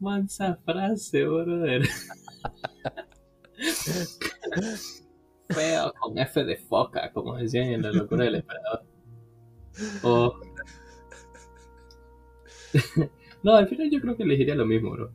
Mansa 0.00 0.56
frase, 0.64 1.24
brother. 1.24 1.82
Feo 5.48 5.92
con 6.00 6.18
F 6.18 6.44
de 6.44 6.56
foca, 6.56 7.10
como 7.12 7.36
decían 7.36 7.66
en 7.68 7.82
la 7.82 7.92
locura 7.92 8.24
del 8.24 8.36
emperador. 8.36 8.84
O- 10.02 10.34
no, 13.42 13.54
al 13.54 13.68
final 13.68 13.90
yo 13.90 14.00
creo 14.00 14.16
que 14.16 14.22
elegiría 14.24 14.54
lo 14.54 14.66
mismo, 14.66 14.90
bro. 14.90 15.10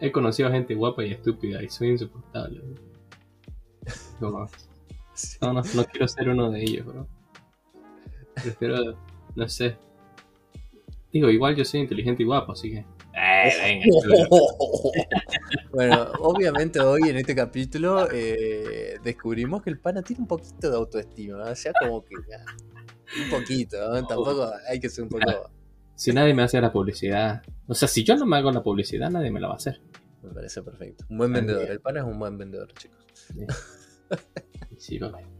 He 0.00 0.12
conocido 0.12 0.48
a 0.48 0.52
gente 0.52 0.74
guapa 0.74 1.04
y 1.04 1.12
estúpida 1.12 1.62
y 1.62 1.68
soy 1.68 1.90
insoportable, 1.90 2.60
bro. 2.60 2.82
Como, 4.20 4.38
no, 5.42 5.52
no, 5.52 5.62
no 5.74 5.84
quiero 5.84 6.08
ser 6.08 6.28
uno 6.28 6.50
de 6.50 6.62
ellos, 6.62 6.86
bro. 6.86 7.06
Prefiero, 8.34 8.96
no 9.38 9.48
sé. 9.48 9.76
Digo, 11.12 11.30
igual 11.30 11.56
yo 11.56 11.64
soy 11.64 11.80
inteligente 11.80 12.22
y 12.22 12.26
guapo, 12.26 12.52
así 12.52 12.70
que. 12.70 12.84
Eh, 13.14 13.52
venga. 13.62 14.28
Bueno, 15.72 16.10
obviamente 16.20 16.80
hoy 16.80 17.08
en 17.08 17.16
este 17.16 17.34
capítulo 17.34 18.08
eh, 18.10 18.96
descubrimos 19.02 19.62
que 19.62 19.70
el 19.70 19.78
pana 19.78 20.02
tiene 20.02 20.22
un 20.22 20.26
poquito 20.26 20.70
de 20.70 20.76
autoestima, 20.76 21.44
o 21.44 21.54
sea, 21.54 21.72
como 21.80 22.04
que 22.04 22.16
ya, 22.28 22.44
un 23.22 23.30
poquito, 23.30 23.76
¿no? 23.78 24.04
tampoco 24.06 24.50
hay 24.68 24.80
que 24.80 24.88
ser 24.88 25.04
un 25.04 25.10
poco... 25.10 25.50
Si 25.94 26.12
nadie 26.12 26.34
me 26.34 26.42
hace 26.42 26.60
la 26.60 26.72
publicidad. 26.72 27.42
O 27.66 27.74
sea, 27.74 27.86
si 27.86 28.02
yo 28.02 28.16
no 28.16 28.26
me 28.26 28.36
hago 28.36 28.50
la 28.50 28.62
publicidad, 28.62 29.10
nadie 29.10 29.30
me 29.30 29.40
la 29.40 29.48
va 29.48 29.54
a 29.54 29.56
hacer. 29.56 29.80
Me 30.22 30.30
parece 30.30 30.62
perfecto. 30.62 31.04
Un 31.08 31.18
buen 31.18 31.32
vendedor, 31.32 31.70
el 31.70 31.80
pana 31.80 32.00
es 32.00 32.06
un 32.06 32.18
buen 32.18 32.36
vendedor, 32.38 32.72
chicos. 32.74 33.06
Sí, 34.76 34.98
vale. 34.98 35.37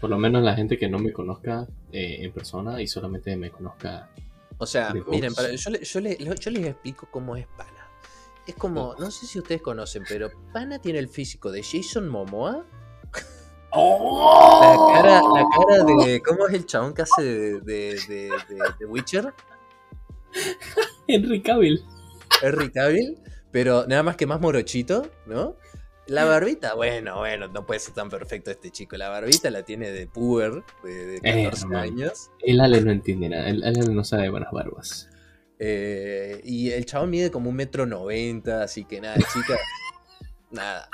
Por 0.00 0.10
lo 0.10 0.18
menos 0.18 0.42
la 0.42 0.54
gente 0.54 0.76
que 0.78 0.88
no 0.88 0.98
me 0.98 1.12
conozca 1.12 1.66
eh, 1.92 2.18
en 2.20 2.32
persona 2.32 2.80
y 2.82 2.86
solamente 2.86 3.34
me 3.36 3.50
conozca. 3.50 4.08
O 4.58 4.66
sea, 4.66 4.92
miren, 5.08 5.34
para- 5.34 5.50
yo, 5.54 5.70
yo, 5.70 6.00
le- 6.00 6.16
yo 6.18 6.50
les 6.50 6.66
explico 6.66 7.08
cómo 7.10 7.36
es 7.36 7.46
Pana. 7.56 7.70
Es 8.46 8.54
como, 8.54 8.94
no 8.98 9.10
sé 9.10 9.26
si 9.26 9.38
ustedes 9.38 9.60
conocen, 9.62 10.04
pero 10.08 10.30
Pana 10.52 10.78
tiene 10.78 10.98
el 11.00 11.08
físico 11.08 11.50
de 11.50 11.62
Jason 11.62 12.08
Momoa. 12.08 12.64
La 13.72 14.76
cara, 14.94 15.20
la 15.20 15.44
cara 15.58 15.84
de. 15.84 16.22
¿Cómo 16.22 16.46
es 16.46 16.54
el 16.54 16.64
chabón 16.66 16.94
que 16.94 17.02
hace 17.02 17.22
de, 17.22 17.60
de, 17.60 18.00
de- 18.08 18.30
de- 18.48 18.74
de 18.78 18.86
Witcher? 18.86 19.34
Henry 21.08 21.42
Cavill. 21.42 21.84
Henry 22.42 22.70
Cavill, 22.70 23.18
pero 23.50 23.86
nada 23.86 24.02
más 24.02 24.16
que 24.16 24.26
más 24.26 24.40
morochito, 24.40 25.10
¿no? 25.26 25.56
La 26.08 26.24
barbita, 26.24 26.74
bueno, 26.74 27.18
bueno, 27.18 27.48
no 27.48 27.66
puede 27.66 27.80
ser 27.80 27.94
tan 27.94 28.08
perfecto 28.08 28.50
este 28.50 28.70
chico. 28.70 28.96
La 28.96 29.08
barbita 29.08 29.50
la 29.50 29.64
tiene 29.64 29.90
de 29.90 30.06
puber, 30.06 30.62
de, 30.84 31.06
de 31.06 31.20
14 31.20 31.64
hermano. 31.64 31.78
años. 31.80 32.30
El 32.40 32.60
Ale 32.60 32.80
no 32.80 32.92
entiende 32.92 33.28
nada. 33.28 33.48
El 33.48 33.64
Ale 33.64 33.80
no 33.92 34.04
sabe 34.04 34.24
de 34.24 34.30
buenas 34.30 34.52
barbas. 34.52 35.08
Eh, 35.58 36.40
y 36.44 36.70
el 36.70 36.84
chabón 36.86 37.10
mide 37.10 37.30
como 37.30 37.50
un 37.50 37.56
metro 37.56 37.86
noventa, 37.86 38.62
así 38.62 38.84
que 38.84 39.00
nada, 39.00 39.16
chica. 39.16 39.58
nada. 40.50 40.88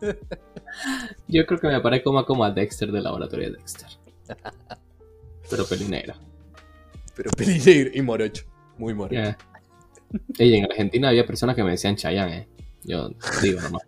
Yo 1.28 1.44
creo 1.44 1.60
que 1.60 1.68
me 1.68 1.80
parezco 1.80 2.12
más 2.12 2.24
como 2.24 2.44
a 2.44 2.50
Dexter 2.50 2.90
del 2.90 3.04
laboratorio 3.04 3.50
de 3.50 3.58
Dexter. 3.58 3.88
Pero 5.50 5.66
pelinegro. 5.66 6.14
Pero 7.14 7.30
pelinegro 7.32 7.90
y 7.92 8.00
morocho. 8.00 8.44
Muy 8.78 8.94
morocho. 8.94 9.20
Ya. 9.20 9.36
Ey, 10.38 10.54
en 10.56 10.64
Argentina 10.64 11.08
había 11.08 11.26
personas 11.26 11.54
que 11.54 11.62
me 11.62 11.72
decían 11.72 11.96
Chayanne, 11.96 12.36
eh. 12.38 12.48
Yo 12.84 13.10
digo 13.42 13.60
nomás. 13.60 13.82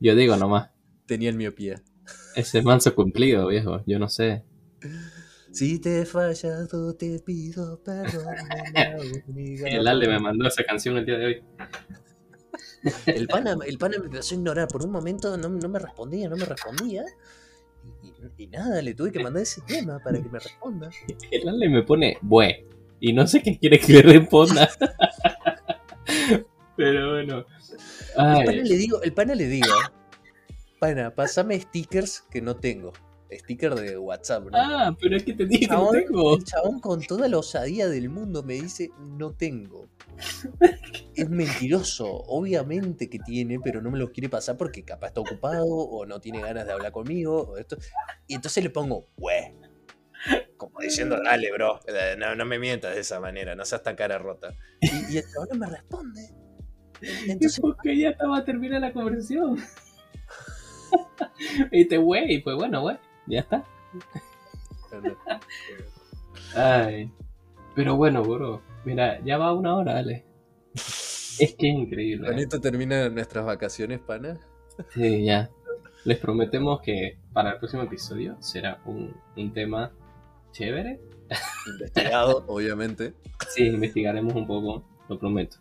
Yo 0.00 0.14
digo 0.16 0.36
nomás. 0.36 0.70
Tenían 1.06 1.36
miopía. 1.36 1.82
Ese 2.34 2.62
manso 2.62 2.94
cumplido, 2.94 3.46
viejo. 3.48 3.82
Yo 3.86 3.98
no 3.98 4.08
sé. 4.08 4.44
Si 5.52 5.78
te 5.78 6.00
he 6.02 6.06
fallado, 6.06 6.94
te 6.94 7.18
pido 7.20 7.78
perdón. 7.82 8.34
El 9.66 9.86
Ale 9.86 10.08
me 10.08 10.18
mandó 10.18 10.48
esa 10.48 10.64
canción 10.64 10.96
el 10.96 11.06
día 11.06 11.18
de 11.18 11.26
hoy. 11.26 11.44
El 13.06 13.28
pana, 13.28 13.56
el 13.64 13.78
pana 13.78 13.98
me 13.98 14.06
empezó 14.06 14.34
a 14.34 14.38
ignorar. 14.38 14.68
Por 14.68 14.84
un 14.84 14.90
momento 14.90 15.36
no, 15.36 15.48
no 15.48 15.68
me 15.68 15.78
respondía, 15.78 16.28
no 16.28 16.36
me 16.36 16.44
respondía. 16.46 17.04
Y, 18.02 18.08
y- 18.08 18.44
y 18.44 18.46
nada, 18.48 18.80
le 18.82 18.94
tuve 18.94 19.12
que 19.12 19.22
mandar 19.22 19.42
ese 19.42 19.60
tema 19.62 19.98
para 20.00 20.20
que 20.22 20.28
me 20.28 20.38
responda. 20.38 20.90
El 21.30 21.48
Ale 21.48 21.68
me 21.68 21.82
pone, 21.82 22.16
bue. 22.22 22.66
Y 22.98 23.12
no 23.12 23.26
sé 23.26 23.42
qué 23.42 23.58
quiere 23.58 23.78
que 23.78 23.92
le 23.92 24.02
responda. 24.02 24.68
Pero 26.84 27.12
bueno. 27.12 27.46
El 28.16 28.44
pana 28.44 28.62
le 28.62 28.76
digo, 28.76 29.02
el 29.02 29.12
pana 29.12 29.34
le 29.34 29.46
digo, 29.46 29.74
pana, 30.78 31.14
pasame 31.14 31.60
stickers 31.60 32.22
que 32.30 32.40
no 32.40 32.56
tengo. 32.56 32.92
Sticker 33.30 33.74
de 33.74 33.96
WhatsApp, 33.96 34.44
¿no? 34.44 34.50
ah, 34.54 34.96
pero 35.00 35.16
es 35.16 35.24
que 35.24 35.32
te 35.32 35.46
dije 35.46 35.66
que 35.66 35.74
no 35.74 35.90
tengo. 35.90 36.36
El 36.36 36.44
chabón 36.44 36.80
con 36.80 37.00
toda 37.02 37.28
la 37.28 37.38
osadía 37.38 37.88
del 37.88 38.08
mundo 38.08 38.42
me 38.42 38.54
dice, 38.54 38.90
no 38.98 39.32
tengo. 39.32 39.88
Es 41.14 41.28
mentiroso, 41.28 42.06
obviamente 42.10 43.10
que 43.10 43.18
tiene, 43.18 43.60
pero 43.60 43.82
no 43.82 43.90
me 43.90 43.98
los 43.98 44.10
quiere 44.10 44.30
pasar 44.30 44.56
porque 44.56 44.82
capaz 44.82 45.08
está 45.08 45.20
ocupado 45.20 45.66
o 45.66 46.06
no 46.06 46.20
tiene 46.20 46.40
ganas 46.40 46.66
de 46.66 46.72
hablar 46.72 46.90
conmigo. 46.90 47.42
O 47.42 47.58
esto. 47.58 47.76
Y 48.26 48.34
entonces 48.34 48.64
le 48.64 48.70
pongo, 48.70 49.08
güey. 49.16 49.54
Como 50.56 50.80
diciendo, 50.80 51.18
dale, 51.22 51.52
bro, 51.52 51.80
eh, 51.86 52.16
no, 52.18 52.34
no 52.34 52.44
me 52.44 52.58
mientas 52.58 52.94
de 52.94 53.00
esa 53.00 53.20
manera, 53.20 53.54
no 53.54 53.64
seas 53.64 53.82
tan 53.82 53.94
cara 53.94 54.18
rota. 54.18 54.54
Y, 54.80 55.14
y 55.14 55.18
el 55.18 55.24
chabón 55.30 55.48
no 55.52 55.58
me 55.58 55.66
responde. 55.66 56.41
Entonces, 57.26 57.60
Porque 57.60 57.96
ya 57.96 58.10
estaba 58.10 58.38
a 58.38 58.44
terminar 58.44 58.80
la 58.80 58.92
conversación. 58.92 59.58
y 61.72 61.84
te 61.86 61.98
güey, 61.98 62.42
pues 62.42 62.56
bueno, 62.56 62.82
güey. 62.82 62.96
Ya 63.26 63.40
está. 63.40 63.64
Ay. 66.54 67.10
Pero 67.74 67.96
bueno, 67.96 68.22
bro. 68.22 68.62
Mira, 68.84 69.20
ya 69.24 69.38
va 69.38 69.52
una 69.52 69.76
hora, 69.76 69.98
Ale. 69.98 70.24
Es 70.74 71.54
que 71.54 71.70
es 71.70 71.74
increíble. 71.74 72.28
con 72.28 72.38
esto 72.38 72.60
terminan 72.60 73.14
nuestras 73.14 73.44
vacaciones, 73.44 74.00
pana. 74.00 74.38
Sí, 74.90 75.24
ya. 75.24 75.50
Les 76.04 76.18
prometemos 76.18 76.80
que 76.82 77.18
para 77.32 77.52
el 77.52 77.58
próximo 77.58 77.82
episodio 77.82 78.36
será 78.40 78.80
un, 78.84 79.14
un 79.36 79.52
tema 79.52 79.92
chévere. 80.52 81.00
Investigado, 81.66 82.44
obviamente. 82.48 83.14
Sí, 83.48 83.66
investigaremos 83.68 84.34
un 84.34 84.46
poco, 84.46 84.84
lo 85.08 85.18
prometo. 85.18 85.58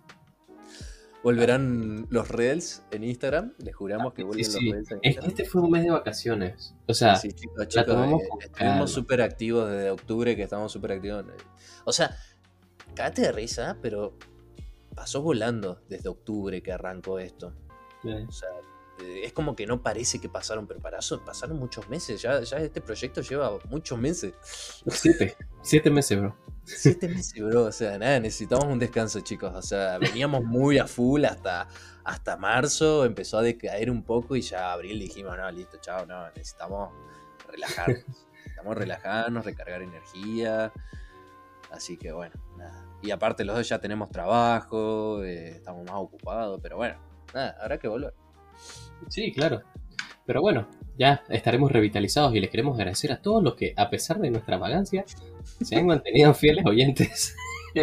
Volverán 1.24 2.07
los 2.09 2.30
reels 2.30 2.84
en 2.91 3.03
Instagram. 3.03 3.53
Les 3.59 3.76
juramos 3.76 4.13
que 4.13 4.24
vuelven 4.24 4.43
Sí, 4.45 4.51
sí. 4.51 4.65
los 4.65 4.74
reels 4.74 4.91
en 4.91 4.99
Instagram. 5.03 5.30
este 5.30 5.45
fue 5.45 5.61
un 5.61 5.69
mes 5.72 5.84
de 5.84 5.91
vacaciones. 5.91 6.76
O 6.88 6.93
sea, 6.93 7.15
Sí, 7.15 7.32
chicos, 7.32 7.67
chicos, 7.67 7.95
eh, 7.95 8.17
estuvimos 8.41 8.91
súper 8.91 9.22
activos 9.22 9.69
desde 9.69 9.91
octubre, 9.91 10.36
que 10.36 10.43
estamos 10.43 10.72
súper 10.72 10.93
activos. 10.93 11.24
O 11.86 11.91
sea, 11.91 12.15
cagate 12.95 13.22
de 13.22 13.32
risa, 13.32 13.78
pero 13.82 14.17
pasó 14.95 15.22
volando 15.22 15.82
desde 15.88 16.09
octubre 16.09 16.61
que 16.63 16.72
arrancó 16.72 17.19
esto. 17.19 17.53
O 18.03 18.32
sea, 18.32 18.49
es 18.99 19.33
como 19.33 19.55
que 19.55 19.65
no 19.65 19.81
parece 19.81 20.19
que 20.19 20.29
pasaron, 20.29 20.67
pero 20.67 20.79
parazo- 20.79 21.23
pasaron 21.23 21.57
muchos 21.57 21.89
meses. 21.89 22.21
Ya, 22.21 22.41
ya 22.41 22.57
este 22.57 22.81
proyecto 22.81 23.21
lleva 23.21 23.57
muchos 23.69 23.97
meses. 23.97 24.33
siete. 24.87 25.35
Siete 25.61 25.89
meses, 25.89 26.19
bro. 26.19 26.35
Siete 26.63 27.07
meses, 27.07 27.33
bro. 27.43 27.65
O 27.65 27.71
sea, 27.71 27.97
nada, 27.97 28.19
necesitamos 28.19 28.65
un 28.65 28.79
descanso, 28.79 29.19
chicos. 29.21 29.51
O 29.55 29.61
sea, 29.61 29.97
veníamos 29.97 30.43
muy 30.43 30.77
a 30.77 30.87
full 30.87 31.25
hasta, 31.25 31.67
hasta 32.03 32.37
marzo, 32.37 33.05
empezó 33.05 33.39
a 33.39 33.41
decaer 33.41 33.89
un 33.89 34.03
poco 34.03 34.35
y 34.35 34.41
ya 34.41 34.71
abril 34.71 34.99
dijimos, 34.99 35.35
no, 35.37 35.49
listo, 35.51 35.77
chao, 35.81 36.05
no, 36.05 36.27
necesitamos 36.35 36.91
relajarnos. 37.47 38.03
necesitamos 38.35 38.77
relajarnos, 38.77 39.45
recargar 39.45 39.81
energía. 39.81 40.71
Así 41.71 41.97
que 41.97 42.11
bueno, 42.11 42.35
nada. 42.57 42.85
Y 43.01 43.09
aparte 43.11 43.43
los 43.45 43.55
dos 43.55 43.67
ya 43.67 43.79
tenemos 43.79 44.09
trabajo, 44.11 45.23
eh, 45.23 45.49
estamos 45.55 45.83
más 45.85 45.95
ocupados, 45.95 46.59
pero 46.61 46.77
bueno, 46.77 46.99
nada, 47.33 47.57
habrá 47.59 47.79
que 47.79 47.87
volver. 47.87 48.13
Sí, 49.10 49.32
claro. 49.32 49.62
Pero 50.26 50.41
bueno, 50.41 50.68
ya 50.97 51.24
estaremos 51.30 51.72
revitalizados 51.72 52.34
y 52.36 52.39
les 52.39 52.49
queremos 52.49 52.78
agradecer 52.78 53.12
a 53.12 53.22
todos 53.22 53.43
los 53.43 53.56
que, 53.56 53.74
a 53.76 53.89
pesar 53.89 54.20
de 54.20 54.30
nuestra 54.32 54.58
vagancia, 54.58 55.04
se 55.62 55.76
han 55.76 55.86
mantenido 55.88 56.34
fieles 56.36 56.66
oyentes. 56.66 57.36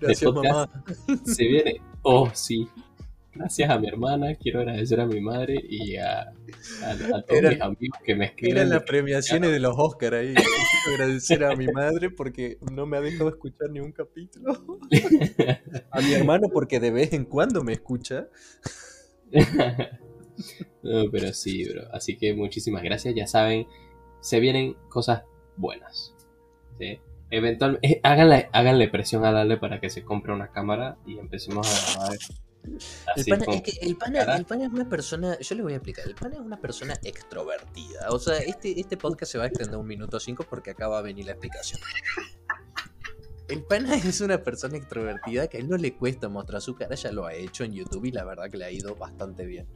Gracias, 0.00 0.32
mamá. 0.32 0.68
se 1.24 1.44
viene. 1.44 1.80
Oh, 2.02 2.30
sí. 2.32 2.68
Gracias 3.32 3.70
a 3.70 3.78
mi 3.78 3.86
hermana, 3.86 4.34
quiero 4.34 4.58
agradecer 4.60 5.00
a 5.00 5.06
mi 5.06 5.20
madre 5.20 5.54
y 5.68 5.96
a, 5.96 6.22
a- 6.22 6.90
a 7.16 7.22
todos 7.22 7.38
Era- 7.38 7.50
mis 7.50 7.60
amigos 7.60 7.98
que 8.04 8.14
me 8.16 8.24
escriben. 8.26 8.56
Eran 8.56 8.70
las 8.70 8.82
premiaciones 8.82 9.52
de 9.52 9.60
los 9.60 9.74
Oscar 9.76 10.14
ahí. 10.14 10.34
Quiero 10.84 11.04
agradecer 11.04 11.44
a 11.44 11.54
mi 11.54 11.68
madre 11.68 12.10
porque 12.10 12.58
no 12.72 12.86
me 12.86 12.96
ha 12.96 13.00
dejado 13.00 13.28
escuchar 13.28 13.70
ni 13.70 13.78
un 13.80 13.92
capítulo. 13.92 14.78
A 15.92 16.00
mi 16.00 16.12
hermano 16.12 16.48
porque 16.52 16.80
de 16.80 16.90
vez 16.90 17.12
en 17.12 17.24
cuando 17.24 17.62
me 17.62 17.72
escucha. 17.74 18.26
no, 20.82 21.10
pero 21.10 21.32
sí, 21.32 21.64
bro. 21.64 21.82
Así 21.92 22.16
que 22.16 22.34
muchísimas 22.34 22.82
gracias. 22.82 23.14
Ya 23.14 23.26
saben, 23.26 23.66
se 24.20 24.40
vienen 24.40 24.74
cosas 24.88 25.24
buenas. 25.56 26.14
¿sí? 26.78 27.00
Eventualmente, 27.30 27.86
eh, 27.86 28.00
háganle, 28.02 28.48
háganle 28.52 28.88
presión 28.88 29.24
a 29.24 29.32
Dale 29.32 29.56
para 29.56 29.80
que 29.80 29.90
se 29.90 30.02
compre 30.02 30.32
una 30.32 30.50
cámara 30.50 30.98
y 31.06 31.18
empecemos 31.18 31.66
a 31.66 31.94
grabar. 31.94 32.18
El 33.16 33.24
pana, 33.24 33.44
es 33.54 33.62
que 33.62 33.72
el 33.80 33.96
pana, 33.96 34.18
cara. 34.18 34.36
el 34.36 34.44
pana 34.44 34.66
es 34.66 34.72
una 34.72 34.88
persona, 34.88 35.38
yo 35.38 35.54
le 35.54 35.62
voy 35.62 35.72
a 35.72 35.76
explicar, 35.76 36.06
el 36.06 36.14
pana 36.14 36.34
es 36.34 36.40
una 36.40 36.60
persona 36.60 36.94
extrovertida. 37.02 38.10
O 38.10 38.18
sea, 38.18 38.36
este, 38.38 38.78
este 38.78 38.96
podcast 38.96 39.32
se 39.32 39.38
va 39.38 39.44
a 39.44 39.46
extender 39.46 39.78
un 39.78 39.86
minuto 39.86 40.20
cinco 40.20 40.44
porque 40.48 40.70
acá 40.70 40.88
va 40.88 40.98
a 40.98 41.02
venir 41.02 41.24
la 41.24 41.32
explicación. 41.32 41.80
El 43.50 43.64
pana 43.64 43.96
es 43.96 44.20
una 44.20 44.44
persona 44.44 44.76
extrovertida 44.76 45.48
que 45.48 45.56
a 45.56 45.60
él 45.60 45.68
no 45.68 45.76
le 45.76 45.96
cuesta 45.96 46.28
mostrar 46.28 46.62
su 46.62 46.76
cara, 46.76 46.94
ya 46.94 47.10
lo 47.10 47.26
ha 47.26 47.34
hecho 47.34 47.64
en 47.64 47.72
YouTube 47.72 48.04
y 48.04 48.12
la 48.12 48.24
verdad 48.24 48.48
que 48.48 48.56
le 48.56 48.64
ha 48.64 48.70
ido 48.70 48.94
bastante 48.94 49.44
bien. 49.44 49.66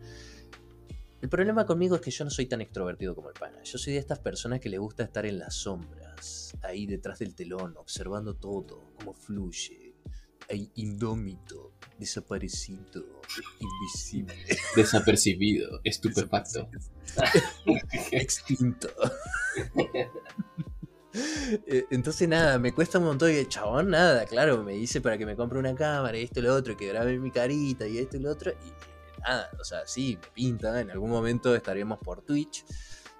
El 1.20 1.28
problema 1.28 1.66
conmigo 1.66 1.96
es 1.96 2.00
que 2.00 2.12
yo 2.12 2.24
no 2.24 2.30
soy 2.30 2.46
tan 2.46 2.60
extrovertido 2.60 3.16
como 3.16 3.30
el 3.30 3.34
pana. 3.34 3.60
Yo 3.64 3.76
soy 3.76 3.94
de 3.94 3.98
estas 3.98 4.20
personas 4.20 4.60
que 4.60 4.68
le 4.68 4.78
gusta 4.78 5.02
estar 5.02 5.26
en 5.26 5.40
las 5.40 5.56
sombras, 5.56 6.56
ahí 6.62 6.86
detrás 6.86 7.18
del 7.18 7.34
telón, 7.34 7.76
observando 7.76 8.34
todo, 8.34 8.92
cómo 8.96 9.12
fluye, 9.12 9.96
ahí 10.48 10.70
indómito, 10.76 11.72
desaparecido, 11.98 13.22
invisible, 13.58 14.36
desapercibido, 14.76 15.80
estupefacto. 15.82 16.68
extinto. 18.12 18.88
Eh, 21.66 21.86
Entonces 21.90 22.28
nada, 22.28 22.58
me 22.58 22.72
cuesta 22.72 22.98
un 22.98 23.04
montón 23.04 23.30
y 23.30 23.36
el 23.36 23.48
chabón 23.48 23.90
nada, 23.90 24.24
claro, 24.26 24.62
me 24.64 24.72
dice 24.72 25.00
para 25.00 25.16
que 25.16 25.24
me 25.24 25.36
compre 25.36 25.58
una 25.58 25.74
cámara 25.74 26.18
y 26.18 26.24
esto 26.24 26.40
y 26.40 26.42
lo 26.42 26.54
otro, 26.54 26.76
que 26.76 26.88
grabe 26.88 27.18
mi 27.18 27.30
carita 27.30 27.86
y 27.86 27.98
esto 27.98 28.16
y 28.16 28.20
lo 28.20 28.30
otro, 28.30 28.50
y 28.50 29.20
nada, 29.20 29.48
o 29.60 29.64
sea, 29.64 29.86
sí, 29.86 30.18
me 30.20 30.28
pinta, 30.28 30.80
en 30.80 30.90
algún 30.90 31.10
momento 31.10 31.54
estaremos 31.54 31.98
por 32.00 32.22
Twitch, 32.22 32.64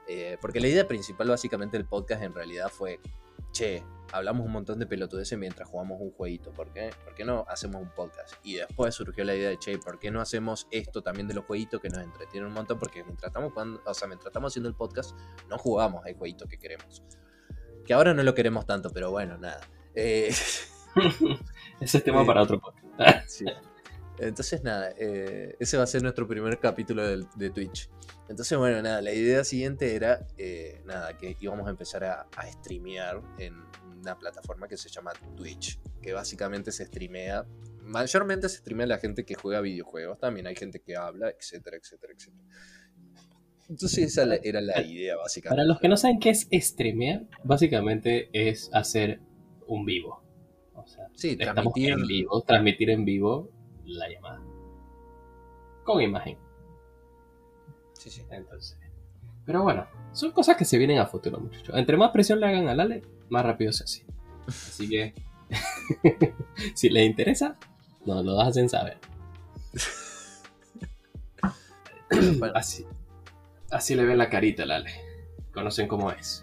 eh, 0.09 0.37
porque 0.41 0.61
la 0.61 0.69
idea 0.69 0.89
principal 0.89 1.29
básicamente 1.29 1.77
del 1.77 1.87
podcast 1.87 2.23
en 2.23 2.35
realidad 2.35 2.69
fue, 2.69 3.01
che, 3.53 3.85
hablamos 4.13 4.45
un 4.45 4.53
montón 4.53 4.79
de 4.79 4.87
pelotudeces 4.87 5.39
mientras 5.39 5.69
jugamos 5.69 6.01
un 6.01 6.11
jueguito, 6.11 6.53
¿por 6.53 6.73
qué? 6.73 6.91
¿Por 7.05 7.15
qué 7.15 7.25
no 7.25 7.45
hacemos 7.49 7.81
un 7.81 7.91
podcast? 7.91 8.35
Y 8.43 8.57
después 8.57 8.95
surgió 8.95 9.25
la 9.25 9.35
idea 9.35 9.51
de, 9.51 9.59
che, 9.59 9.79
¿por 9.79 9.99
qué 9.99 10.11
no 10.11 10.21
hacemos 10.21 10.67
esto 10.71 11.03
también 11.03 11.29
de 11.29 11.35
los 11.35 11.45
jueguitos 11.45 11.81
que 11.81 11.89
nos 11.89 12.01
entretienen 12.01 12.49
un 12.49 12.55
montón? 12.55 12.79
Porque 12.79 13.05
mientras 13.05 13.31
estamos 13.31 13.53
jugando, 13.53 13.81
o 13.85 13.95
sea, 13.95 14.09
mientras 14.09 14.29
estamos 14.29 14.53
haciendo 14.53 14.69
el 14.69 14.75
podcast, 14.75 15.17
no 15.49 15.59
jugamos 15.59 16.05
al 16.05 16.15
jueguito 16.15 16.47
que 16.47 16.59
queremos. 16.59 17.03
Que 17.87 17.95
ahora 17.95 18.15
no 18.15 18.23
lo 18.23 18.35
queremos 18.35 18.67
tanto, 18.67 18.91
pero 18.91 19.11
bueno, 19.11 19.39
nada. 19.39 19.61
Eh, 19.95 20.33
Ese 21.81 21.99
es 21.99 22.05
tema 22.05 22.23
Eh, 22.23 22.27
para 22.27 22.43
otro 22.43 22.61
podcast. 22.61 22.89
sí. 23.29 23.45
Entonces, 24.19 24.63
nada, 24.63 24.93
eh, 24.97 25.57
ese 25.59 25.77
va 25.77 25.83
a 25.83 25.87
ser 25.89 26.03
nuestro 26.03 26.27
primer 26.29 26.61
capítulo 26.61 27.05
de, 27.05 27.51
Twitch. 27.51 27.91
Entonces, 28.29 28.57
bueno, 28.57 28.81
nada, 28.81 29.03
la 29.03 29.13
idea 29.13 29.43
siguiente 29.43 29.97
era, 29.97 30.25
eh, 30.39 30.81
nada, 30.85 31.19
que 31.19 31.37
íbamos 31.41 31.67
a 31.67 31.71
empezar 31.71 32.05
a, 32.05 32.29
a 32.37 32.53
streamear 32.53 33.21
en 33.39 33.55
una 34.01 34.17
plataforma 34.17 34.69
que 34.69 34.77
se 34.77 34.89
llama 34.89 35.13
Twitch, 35.37 35.81
que 36.01 36.13
básicamente 36.13 36.71
se 36.71 36.87
streamea, 36.87 37.45
mayormente 37.83 38.49
se 38.49 38.59
streamea 38.59 38.87
la 38.87 38.99
gente 38.99 39.25
que 39.25 39.35
juega 39.35 39.61
videojuegos, 39.61 40.19
también 40.19 40.47
hay 40.47 40.55
gente 40.55 40.81
que 40.81 40.97
habla, 40.97 41.31
etcétera, 41.31 41.77
etcétera, 41.77 42.13
etcétera. 42.13 42.45
Entonces 43.69 43.99
esa 43.99 44.35
era 44.43 44.61
la 44.61 44.81
idea, 44.83 45.17
básicamente. 45.17 45.57
Para 45.57 45.67
los 45.67 45.81
que 45.81 45.89
no 45.89 45.97
saben 45.97 46.19
qué 46.19 46.31
es 46.31 46.49
streamear, 46.53 47.25
básicamente 47.43 48.29
es 48.33 48.71
hacer 48.73 49.21
un 49.67 49.85
vivo. 49.85 50.23
O 50.75 50.87
sea, 50.87 51.09
Sí, 51.15 51.31
estamos 51.31 51.55
transmitir 51.55 51.93
en 51.93 52.07
vivo, 52.07 52.43
transmitir 52.43 52.91
en 52.91 53.05
vivo 53.05 53.51
la 53.85 54.09
llamada. 54.09 54.43
Con 55.85 56.03
imagen. 56.03 56.39
Sí, 57.95 58.11
sí. 58.11 58.23
Entonces. 58.31 58.79
Pero 59.47 59.63
bueno, 59.63 59.87
son 60.13 60.33
cosas 60.33 60.57
que 60.57 60.65
se 60.65 60.79
vienen 60.79 60.99
a 60.99 61.07
futuro, 61.07 61.39
muchachos. 61.39 61.75
Entre 61.77 61.97
más 61.97 62.11
presión 62.11 62.41
le 62.41 62.47
hagan 62.47 62.69
al 62.69 62.81
Ale, 62.81 63.03
más 63.29 63.45
rápido 63.45 63.73
se 63.73 63.85
hace. 63.85 64.07
Así 64.47 64.89
que, 64.89 65.15
si 66.75 66.89
les 66.89 67.07
interesa, 67.07 67.59
nos 68.05 68.25
lo 68.25 68.41
hacen 68.41 68.69
saber. 68.69 68.99
Así, 72.55 72.87
así 73.75 73.95
le 73.95 74.05
ven 74.05 74.19
la 74.19 74.31
carita 74.31 74.63
al 74.65 74.71
Ale. 74.73 74.91
Conocen 75.53 75.87
cómo 75.89 76.11
es. 76.11 76.43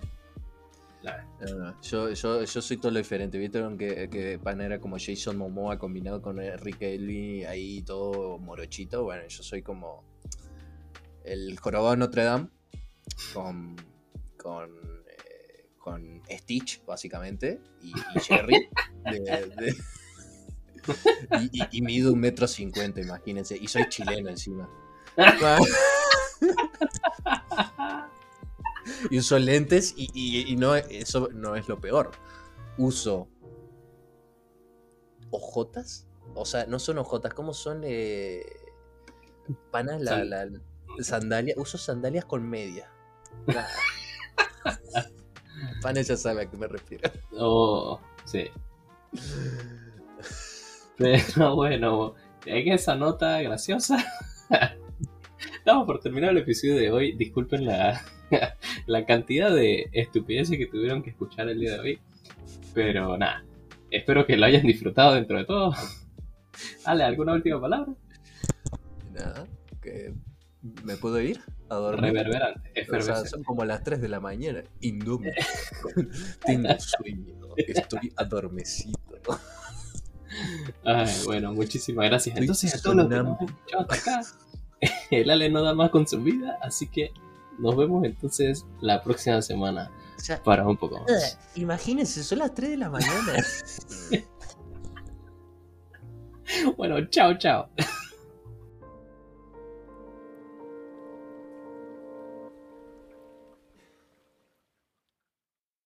No, 1.03 1.57
no, 1.57 1.81
Yo, 1.81 2.11
yo, 2.11 2.43
yo 2.43 2.61
soy 2.61 2.77
todo 2.77 2.91
lo 2.91 2.99
diferente. 2.99 3.39
¿Vieron 3.39 3.75
que, 3.77 4.07
que 4.09 4.37
Pan 4.37 4.61
era 4.61 4.79
como 4.79 4.97
Jason 4.99 5.35
Momoa 5.35 5.79
combinado 5.79 6.21
con 6.21 6.39
Enrique 6.39 6.93
Elvi 6.93 7.43
ahí 7.45 7.81
todo 7.81 8.37
morochito? 8.37 9.03
Bueno, 9.03 9.27
yo 9.27 9.41
soy 9.41 9.63
como 9.63 10.03
el 11.23 11.57
jorobado 11.59 11.95
Notre 11.95 12.23
Dame 12.23 12.47
con, 13.33 13.75
con, 14.37 14.69
eh, 15.07 15.65
con 15.79 16.21
Stitch, 16.29 16.85
básicamente, 16.85 17.59
y, 17.81 17.89
y 17.89 18.19
Jerry. 18.21 18.69
de- 19.05 19.19
de- 19.57 19.75
y, 21.39 21.61
y, 21.63 21.67
y 21.77 21.81
mido 21.81 22.13
un 22.13 22.19
metro 22.19 22.47
cincuenta, 22.47 23.01
imagínense. 23.01 23.57
Y 23.57 23.67
soy 23.67 23.89
chileno 23.89 24.29
encima. 24.29 24.69
y 29.09 29.19
uso 29.19 29.37
lentes 29.39 29.93
y, 29.95 30.09
y- 30.13 30.51
y 30.51 30.55
no, 30.55 30.75
eso 30.75 31.29
no 31.33 31.55
es 31.55 31.67
lo 31.67 31.79
peor. 31.79 32.11
Uso 32.77 33.27
ojotas. 35.29 36.07
O 36.35 36.45
sea, 36.45 36.65
no 36.65 36.79
son 36.79 36.97
ojotas, 36.97 37.33
¿cómo 37.33 37.53
son? 37.53 37.81
Eh, 37.83 38.45
panas, 39.71 40.01
la, 40.01 40.23
la- 40.23 40.47
sandalias. 41.01 41.57
Uso 41.57 41.77
sandalias 41.77 42.25
con 42.25 42.47
media. 42.47 42.91
Nah. 43.47 43.65
Pana 45.81 46.01
ya 46.01 46.15
sabe 46.17 46.43
a 46.43 46.49
qué 46.49 46.57
me 46.57 46.67
refiero. 46.67 47.09
Oh, 47.37 47.99
sí. 48.25 48.49
Pero 50.97 51.55
bueno, 51.55 52.15
en 52.45 52.71
esa 52.71 52.95
nota 52.95 53.41
graciosa, 53.41 53.97
estamos 55.61 55.85
por 55.85 55.99
terminar 55.99 56.31
el 56.31 56.39
episodio 56.39 56.75
de 56.75 56.91
hoy. 56.91 57.11
Disculpen 57.13 57.65
la, 57.65 58.01
la 58.87 59.05
cantidad 59.05 59.53
de 59.53 59.89
estupideces 59.93 60.57
que 60.57 60.65
tuvieron 60.65 61.03
que 61.03 61.11
escuchar 61.11 61.49
el 61.49 61.59
día 61.59 61.73
de 61.73 61.79
hoy. 61.79 61.99
Pero 62.73 63.15
nada, 63.15 63.45
espero 63.91 64.25
que 64.25 64.37
lo 64.37 64.45
hayan 64.47 64.63
disfrutado 64.63 65.13
dentro 65.13 65.37
de 65.37 65.45
todo. 65.45 65.73
Ale, 66.85 67.03
¿alguna 67.03 67.33
última 67.33 67.61
palabra? 67.61 67.93
Nada, 69.13 69.45
que 69.81 70.13
¿me 70.83 70.97
puedo 70.97 71.21
ir? 71.21 71.39
a 71.69 71.75
dormir. 71.75 72.11
Reverberante, 72.11 72.69
O 72.69 72.73
sea, 72.73 72.83
efervescente. 72.83 73.29
son 73.29 73.43
como 73.43 73.63
las 73.63 73.81
3 73.83 74.01
de 74.01 74.09
la 74.09 74.19
mañana. 74.19 74.61
Indómito. 74.81 75.31
Tengo 76.45 76.67
sueño. 76.79 77.33
Estoy 77.55 78.11
adormecido. 78.17 78.99
Ay, 80.83 81.09
bueno, 81.23 81.53
muchísimas 81.53 82.07
gracias. 82.09 82.35
Entonces, 82.35 82.75
a 82.75 82.81
todos 82.81 82.95
los 82.97 83.07
que 83.07 83.15
nos 83.15 83.19
han 83.19 83.25
sonámbulo. 83.37 83.53
escuchado 83.55 83.87
hasta 83.89 84.11
acá, 84.11 84.27
el 85.11 85.29
Ale 85.29 85.49
no 85.49 85.61
da 85.61 85.73
más 85.73 85.89
con 85.89 86.07
su 86.07 86.21
vida, 86.21 86.57
así 86.61 86.87
que 86.87 87.13
nos 87.59 87.75
vemos 87.75 88.03
entonces 88.03 88.65
la 88.79 89.03
próxima 89.03 89.41
semana 89.41 89.91
O 90.17 90.19
sea, 90.19 90.41
para 90.41 90.67
un 90.67 90.77
poco 90.77 90.99
más. 90.99 91.37
imagínense, 91.55 92.23
son 92.23 92.39
las 92.39 92.53
3 92.53 92.71
de 92.71 92.77
la 92.77 92.89
mañana. 92.89 93.33
Bueno, 96.75 97.05
chao, 97.09 97.37
chao. 97.37 97.69